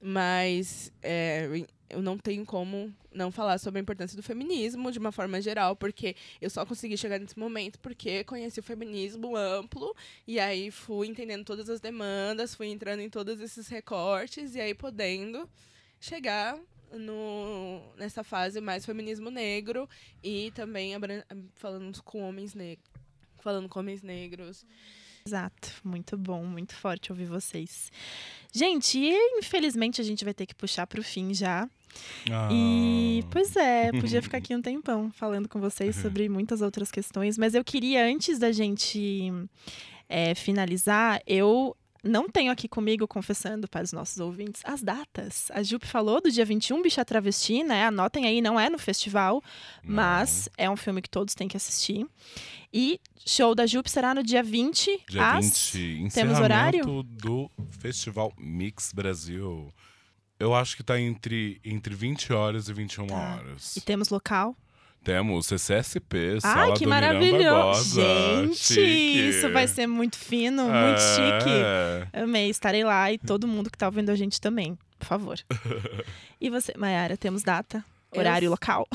Mas 0.00 0.90
é, 1.00 1.48
eu 1.92 2.00
não 2.00 2.16
tenho 2.16 2.44
como 2.44 2.92
não 3.14 3.30
falar 3.30 3.58
sobre 3.58 3.78
a 3.78 3.82
importância 3.82 4.16
do 4.16 4.22
feminismo 4.22 4.90
de 4.90 4.98
uma 4.98 5.12
forma 5.12 5.40
geral, 5.40 5.76
porque 5.76 6.16
eu 6.40 6.48
só 6.48 6.64
consegui 6.64 6.96
chegar 6.96 7.18
nesse 7.18 7.38
momento 7.38 7.78
porque 7.78 8.24
conheci 8.24 8.58
o 8.58 8.62
feminismo 8.62 9.36
amplo 9.36 9.94
e 10.26 10.40
aí 10.40 10.70
fui 10.70 11.06
entendendo 11.06 11.44
todas 11.44 11.68
as 11.68 11.80
demandas, 11.80 12.54
fui 12.54 12.68
entrando 12.68 13.00
em 13.00 13.10
todos 13.10 13.40
esses 13.40 13.68
recortes 13.68 14.54
e 14.54 14.60
aí 14.60 14.74
podendo 14.74 15.48
chegar 16.00 16.58
no, 16.90 17.82
nessa 17.96 18.24
fase 18.24 18.60
mais 18.60 18.86
feminismo 18.86 19.30
negro 19.30 19.88
e 20.22 20.50
também 20.52 20.94
falando 21.54 22.02
com 22.02 22.22
homens 22.22 22.54
negros. 22.54 22.90
Falando 23.40 23.68
com 23.68 23.80
homens 23.80 24.02
negros. 24.02 24.64
Exato, 25.24 25.68
muito 25.84 26.16
bom, 26.16 26.44
muito 26.44 26.74
forte 26.74 27.12
ouvir 27.12 27.26
vocês. 27.26 27.90
Gente, 28.52 28.98
infelizmente 29.38 30.00
a 30.00 30.04
gente 30.04 30.24
vai 30.24 30.34
ter 30.34 30.46
que 30.46 30.54
puxar 30.54 30.86
pro 30.86 31.02
fim 31.02 31.32
já. 31.32 31.68
Ah. 32.30 32.48
E, 32.50 33.24
pois 33.30 33.54
é, 33.56 33.90
podia 33.92 34.22
ficar 34.22 34.38
aqui 34.38 34.54
um 34.54 34.62
tempão 34.62 35.10
falando 35.12 35.48
com 35.48 35.60
vocês 35.60 35.96
sobre 35.96 36.28
muitas 36.28 36.60
outras 36.60 36.90
questões, 36.90 37.38
mas 37.38 37.54
eu 37.54 37.64
queria, 37.64 38.04
antes 38.04 38.38
da 38.38 38.50
gente 38.50 39.32
é, 40.08 40.34
finalizar, 40.34 41.20
eu 41.26 41.76
não 42.02 42.28
tenho 42.28 42.50
aqui 42.50 42.66
comigo, 42.68 43.06
confessando 43.06 43.68
para 43.68 43.84
os 43.84 43.92
nossos 43.92 44.18
ouvintes, 44.18 44.60
as 44.64 44.82
datas. 44.82 45.50
A 45.52 45.62
Jupe 45.62 45.86
falou 45.86 46.20
do 46.20 46.30
dia 46.30 46.44
21, 46.44 46.82
Bicha 46.82 47.04
Travesti, 47.04 47.62
né? 47.62 47.86
Anotem 47.86 48.26
aí, 48.26 48.40
não 48.40 48.58
é 48.58 48.68
no 48.68 48.78
festival, 48.78 49.42
mas 49.84 50.48
é 50.56 50.68
um 50.68 50.76
filme 50.76 51.00
que 51.00 51.08
todos 51.10 51.34
têm 51.34 51.46
que 51.48 51.56
assistir. 51.56 52.06
E 52.72 53.00
show 53.24 53.54
da 53.54 53.66
Jupe 53.66 53.90
será 53.90 54.14
no 54.14 54.22
dia 54.22 54.42
20, 54.42 55.04
Dia 55.08 55.32
às... 55.32 55.70
20, 55.70 56.12
Temos 56.12 56.38
horário? 56.38 57.02
do 57.02 57.50
Festival 57.78 58.32
Mix 58.38 58.92
Brasil. 58.92 59.72
Eu 60.40 60.54
acho 60.54 60.76
que 60.76 60.82
tá 60.82 60.98
entre, 61.00 61.60
entre 61.64 61.94
20 61.94 62.32
horas 62.32 62.68
e 62.68 62.72
21 62.72 63.06
Tá. 63.06 63.14
horas. 63.14 63.76
E 63.76 63.80
temos 63.80 64.08
local. 64.08 64.56
Temos 65.04 65.46
CCSP, 65.46 66.34
Ai, 66.34 66.40
Sala 66.40 66.74
que 66.76 66.84
do 66.84 66.90
maravilhoso! 66.90 68.00
Gente, 68.00 68.56
Chique. 68.56 69.28
isso 69.30 69.50
vai 69.50 69.66
ser 69.66 69.86
muito 69.88 70.16
fino, 70.16 70.62
muito 70.64 71.00
chique. 71.00 71.50
É. 72.14 72.22
Amei, 72.22 72.48
estarei 72.48 72.84
lá 72.84 73.12
e 73.12 73.18
todo 73.18 73.48
mundo 73.48 73.68
que 73.70 73.76
tá 73.76 73.86
ouvindo 73.86 74.10
a 74.10 74.14
gente 74.14 74.40
também, 74.40 74.78
por 74.98 75.06
favor. 75.06 75.38
e 76.40 76.48
você, 76.48 76.72
Mayara, 76.76 77.16
temos 77.16 77.42
data, 77.42 77.84
Eu 78.12 78.20
horário 78.20 78.44
e 78.44 78.46
s- 78.46 78.50
local? 78.50 78.86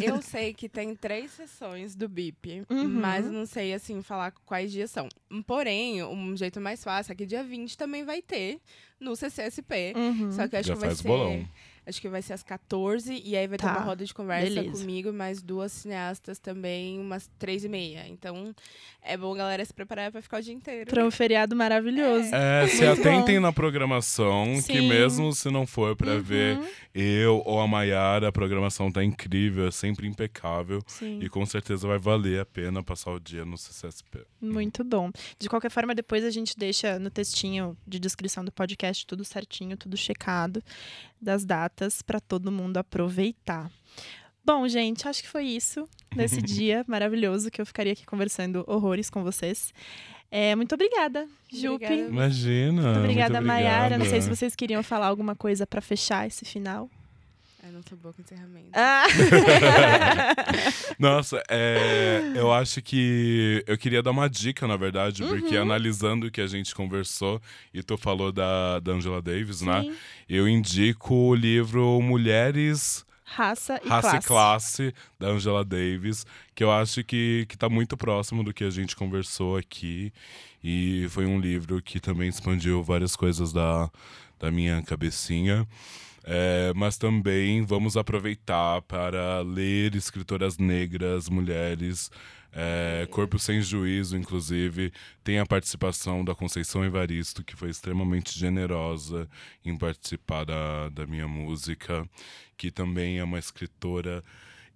Eu 0.00 0.20
sei 0.22 0.54
que 0.54 0.68
tem 0.68 0.94
três 0.94 1.32
sessões 1.32 1.96
do 1.96 2.08
BIP, 2.08 2.62
Uhum. 2.70 2.88
mas 2.88 3.26
eu 3.26 3.32
não 3.32 3.44
sei, 3.44 3.74
assim, 3.74 4.00
falar 4.00 4.32
quais 4.46 4.70
dias 4.70 4.92
são. 4.92 5.08
Porém, 5.44 6.04
um 6.04 6.36
jeito 6.36 6.60
mais 6.60 6.84
fácil 6.84 7.12
é 7.12 7.14
que 7.16 7.26
dia 7.26 7.42
20 7.42 7.76
também 7.76 8.04
vai 8.04 8.22
ter 8.22 8.60
no 9.00 9.16
CCSP. 9.16 9.92
Uhum. 9.96 10.30
Só 10.30 10.46
que 10.46 10.54
eu 10.54 10.60
acho 10.60 10.68
Já 10.68 10.74
que 10.74 10.80
vai 10.80 10.88
faz 10.90 10.98
ser. 11.00 11.08
bolão. 11.08 11.44
Acho 11.88 12.00
que 12.02 12.08
vai 12.08 12.20
ser 12.20 12.34
às 12.34 12.42
14 12.42 13.22
e 13.24 13.34
aí 13.36 13.46
vai 13.46 13.56
Tá, 13.56 13.72
ter 13.72 13.78
uma 13.78 13.86
roda 13.86 14.04
de 14.04 14.12
conversa 14.12 14.54
beleza. 14.54 14.80
comigo 14.80 15.08
e 15.08 15.12
mais 15.12 15.40
duas 15.40 15.72
cineastas 15.72 16.38
também, 16.38 17.00
umas 17.00 17.30
três 17.38 17.64
e 17.64 17.68
meia. 17.68 18.06
Então 18.06 18.54
é 19.02 19.16
bom 19.16 19.32
a 19.32 19.36
galera 19.38 19.64
se 19.64 19.72
preparar 19.72 20.12
pra 20.12 20.20
ficar 20.20 20.40
o 20.40 20.42
dia 20.42 20.52
inteiro. 20.52 20.90
Para 20.90 21.04
um 21.04 21.10
feriado 21.10 21.56
maravilhoso. 21.56 22.28
É, 22.34 22.66
se 22.68 22.84
Muito 22.84 23.00
atentem 23.00 23.36
bom. 23.36 23.40
na 23.42 23.52
programação, 23.52 24.54
que 24.66 24.80
Sim. 24.80 24.88
mesmo 24.88 25.32
se 25.32 25.50
não 25.50 25.66
for 25.66 25.96
pra 25.96 26.12
Uhum. 26.16 26.20
ver 26.22 26.60
eu 26.94 27.42
ou 27.46 27.60
a 27.60 27.66
Mayara, 27.66 28.28
a 28.28 28.32
programação 28.32 28.90
tá 28.92 29.02
incrível, 29.02 29.66
é 29.68 29.70
sempre 29.70 30.06
impecável. 30.06 30.82
Sim. 30.86 31.20
E 31.22 31.28
com 31.30 31.46
certeza 31.46 31.86
vai 31.88 31.98
valer 31.98 32.40
a 32.40 32.44
pena 32.44 32.82
passar 32.82 33.12
o 33.12 33.18
dia 33.20 33.44
no 33.46 33.56
CCSP. 33.56 34.26
Muito 34.40 34.84
bom. 34.84 35.10
De 35.38 35.48
qualquer 35.48 35.70
forma, 35.70 35.94
depois 35.94 36.22
a 36.22 36.30
gente 36.30 36.54
deixa 36.58 36.98
no 36.98 37.08
textinho 37.08 37.76
de 37.86 37.98
descrição 37.98 38.44
do 38.44 38.52
podcast 38.52 39.06
tudo 39.06 39.24
certinho, 39.24 39.74
tudo 39.76 39.96
checado 39.96 40.62
das 41.20 41.44
datas 41.44 41.77
para 42.04 42.20
todo 42.20 42.52
mundo 42.52 42.76
aproveitar. 42.76 43.70
Bom, 44.44 44.66
gente, 44.66 45.06
acho 45.06 45.22
que 45.22 45.28
foi 45.28 45.44
isso 45.44 45.86
nesse 46.16 46.40
dia 46.42 46.84
maravilhoso 46.88 47.50
que 47.50 47.60
eu 47.60 47.66
ficaria 47.66 47.92
aqui 47.92 48.06
conversando 48.06 48.64
horrores 48.66 49.10
com 49.10 49.22
vocês. 49.22 49.72
É, 50.30 50.54
muito 50.54 50.74
obrigada, 50.74 51.26
Jupe. 51.50 51.84
Imagina. 51.86 52.82
Muito 52.82 52.98
obrigada, 52.98 53.40
Mayara. 53.40 53.96
Não 53.96 54.06
sei 54.06 54.20
se 54.20 54.28
vocês 54.28 54.54
queriam 54.54 54.82
falar 54.82 55.06
alguma 55.06 55.34
coisa 55.34 55.66
para 55.66 55.80
fechar 55.80 56.26
esse 56.26 56.44
final. 56.44 56.90
Sou 57.88 57.98
boa 57.98 58.12
com 58.14 58.22
encerramento. 58.22 58.70
Ah! 58.74 59.04
Nossa, 60.98 61.42
é, 61.48 62.32
eu 62.34 62.52
acho 62.52 62.80
que 62.82 63.62
eu 63.66 63.76
queria 63.76 64.02
dar 64.02 64.10
uma 64.10 64.28
dica, 64.28 64.66
na 64.66 64.76
verdade, 64.76 65.22
porque 65.24 65.56
Uhum. 65.56 65.62
analisando 65.62 66.26
o 66.26 66.30
que 66.30 66.40
a 66.40 66.46
gente 66.46 66.74
conversou 66.74 67.40
e 67.72 67.82
tu 67.82 67.96
falou 67.96 68.32
da, 68.32 68.80
da 68.80 68.92
Angela 68.92 69.20
Davis, 69.22 69.60
né? 69.62 69.82
Sim. 69.82 69.92
Eu 70.28 70.48
indico 70.48 71.14
o 71.14 71.34
livro 71.34 72.00
Mulheres, 72.02 73.04
Raça 73.24 73.80
e 73.84 73.88
Raça 73.88 74.08
classe. 74.10 74.16
e 74.24 74.26
Classe, 74.26 74.94
da 75.18 75.28
Angela 75.28 75.64
Davis, 75.64 76.24
que 76.54 76.64
eu 76.64 76.70
acho 76.72 77.04
que, 77.04 77.44
que 77.48 77.56
tá 77.56 77.68
muito 77.68 77.96
próximo 77.96 78.42
do 78.42 78.52
que 78.54 78.64
a 78.64 78.70
gente 78.70 78.96
conversou 78.96 79.56
aqui. 79.56 80.12
E 80.64 81.06
foi 81.10 81.26
um 81.26 81.38
livro 81.38 81.80
que 81.82 82.00
também 82.00 82.28
expandiu 82.28 82.82
várias 82.82 83.14
coisas 83.14 83.52
da, 83.52 83.88
da 84.40 84.50
minha 84.50 84.82
cabecinha. 84.82 85.66
É, 86.30 86.74
mas 86.76 86.98
também 86.98 87.62
vamos 87.62 87.96
aproveitar 87.96 88.82
para 88.82 89.40
ler 89.40 89.94
escritoras 89.94 90.58
negras, 90.58 91.26
mulheres, 91.30 92.10
é, 92.52 93.08
Corpo 93.10 93.38
Sem 93.38 93.62
Juízo, 93.62 94.14
inclusive. 94.14 94.92
Tem 95.24 95.38
a 95.38 95.46
participação 95.46 96.22
da 96.22 96.34
Conceição 96.34 96.84
Evaristo, 96.84 97.42
que 97.42 97.56
foi 97.56 97.70
extremamente 97.70 98.38
generosa 98.38 99.26
em 99.64 99.74
participar 99.74 100.44
da, 100.44 100.90
da 100.90 101.06
minha 101.06 101.26
música, 101.26 102.06
que 102.58 102.70
também 102.70 103.18
é 103.18 103.24
uma 103.24 103.38
escritora 103.38 104.22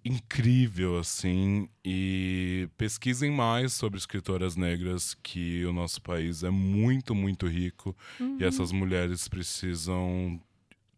incrível, 0.03 0.97
assim. 0.97 1.69
E 1.85 2.67
pesquisem 2.79 3.29
mais 3.29 3.73
sobre 3.73 3.99
escritoras 3.99 4.55
negras, 4.55 5.15
que 5.21 5.63
o 5.65 5.71
nosso 5.71 6.01
país 6.01 6.41
é 6.41 6.49
muito, 6.49 7.13
muito 7.13 7.45
rico. 7.45 7.95
Uhum. 8.19 8.37
E 8.39 8.43
essas 8.43 8.71
mulheres 8.71 9.27
precisam 9.27 10.41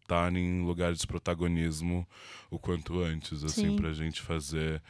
estar 0.05 0.33
em 0.35 0.61
lugares 0.63 0.99
de 0.99 1.07
protagonismo 1.07 2.07
o 2.49 2.59
quanto 2.59 3.01
antes, 3.01 3.43
assim, 3.43 3.71
Sim. 3.71 3.75
pra 3.75 3.91
gente 3.91 4.21
fazer 4.21 4.81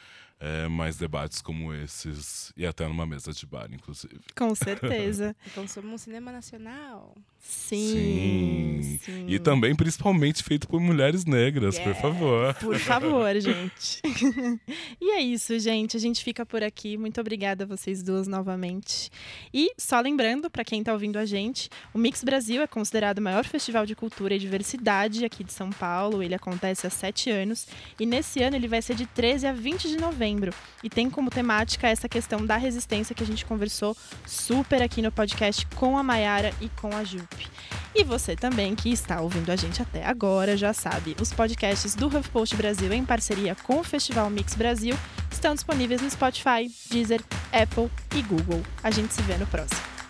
é, 0.45 0.67
mais 0.67 0.95
debates 0.95 1.41
como 1.41 1.73
esses. 1.73 2.53
E 2.55 2.67
até 2.67 2.87
numa 2.87 3.05
mesa 3.05 3.33
de 3.33 3.47
bar, 3.47 3.67
inclusive. 3.71 4.19
Com 4.37 4.53
certeza. 4.53 5.35
Então 5.55 5.67
somos 5.67 5.91
um 5.93 5.97
cinema 5.97 6.31
nacional. 6.31 7.15
Sim. 7.39 8.99
sim. 9.01 9.25
E 9.27 9.39
também, 9.39 9.75
principalmente, 9.75 10.43
feito 10.43 10.67
por 10.67 10.79
mulheres 10.81 11.23
negras, 11.25 11.77
por 11.77 11.85
Yeah. 11.85 12.01
favor. 12.01 12.53
Por 12.55 12.79
favor, 12.79 13.39
gente. 13.39 14.01
e 14.99 15.11
é 15.11 15.21
isso, 15.21 15.57
gente. 15.59 15.95
A 15.95 15.99
gente 15.99 16.23
fica 16.23 16.45
por 16.45 16.63
aqui. 16.63 16.97
Muito 16.97 17.21
obrigada 17.21 17.63
a 17.63 17.67
vocês 17.67 18.01
duas 18.01 18.27
novamente. 18.27 19.09
E 19.53 19.71
só 19.77 19.99
lembrando, 19.99 20.49
para 20.49 20.65
quem 20.65 20.79
está 20.79 20.91
ouvindo 20.91 21.17
a 21.17 21.25
gente, 21.25 21.69
o 21.93 21.97
Mix 21.97 22.23
Brasil 22.23 22.61
é 22.61 22.67
considerado 22.67 23.19
o 23.19 23.21
maior 23.21 23.45
festival 23.45 23.85
de 23.85 23.95
cultura 23.95 24.35
e 24.35 24.39
diversidade 24.39 25.23
aqui 25.23 25.43
de 25.43 25.53
São 25.53 25.69
Paulo. 25.69 26.21
Ele 26.23 26.35
acontece 26.35 26.87
há 26.87 26.89
sete 26.89 27.29
anos. 27.29 27.67
E 27.99 28.05
nesse 28.05 28.41
ano 28.41 28.55
ele 28.55 28.67
vai 28.67 28.81
ser 28.81 28.95
de 28.95 29.05
13 29.05 29.47
a 29.47 29.53
20 29.53 29.87
de 29.87 29.97
novembro. 29.97 30.34
E 30.83 30.89
tem 30.89 31.09
como 31.09 31.29
temática 31.29 31.88
essa 31.88 32.09
questão 32.09 32.45
da 32.45 32.57
resistência 32.57 33.15
que 33.15 33.23
a 33.23 33.25
gente 33.25 33.45
conversou 33.45 33.95
super 34.25 34.81
aqui 34.81 35.01
no 35.01 35.11
podcast 35.11 35.65
com 35.75 35.97
a 35.97 36.03
Mayara 36.03 36.53
e 36.61 36.69
com 36.69 36.95
a 36.95 37.03
Jupe. 37.03 37.47
E 37.93 38.03
você 38.03 38.36
também 38.36 38.75
que 38.75 38.91
está 38.91 39.21
ouvindo 39.21 39.51
a 39.51 39.55
gente 39.55 39.81
até 39.81 40.05
agora 40.05 40.57
já 40.57 40.73
sabe, 40.73 41.15
os 41.21 41.31
podcasts 41.31 41.95
do 41.95 42.07
HuffPost 42.07 42.55
Brasil 42.55 42.91
em 42.91 43.05
parceria 43.05 43.55
com 43.55 43.79
o 43.79 43.83
Festival 43.83 44.29
Mix 44.29 44.55
Brasil 44.55 44.97
estão 45.31 45.53
disponíveis 45.53 46.01
no 46.01 46.09
Spotify, 46.09 46.69
Deezer, 46.89 47.21
Apple 47.51 47.89
e 48.15 48.21
Google. 48.21 48.61
A 48.83 48.91
gente 48.91 49.13
se 49.13 49.21
vê 49.21 49.38
no 49.38 49.47
próximo. 49.47 50.04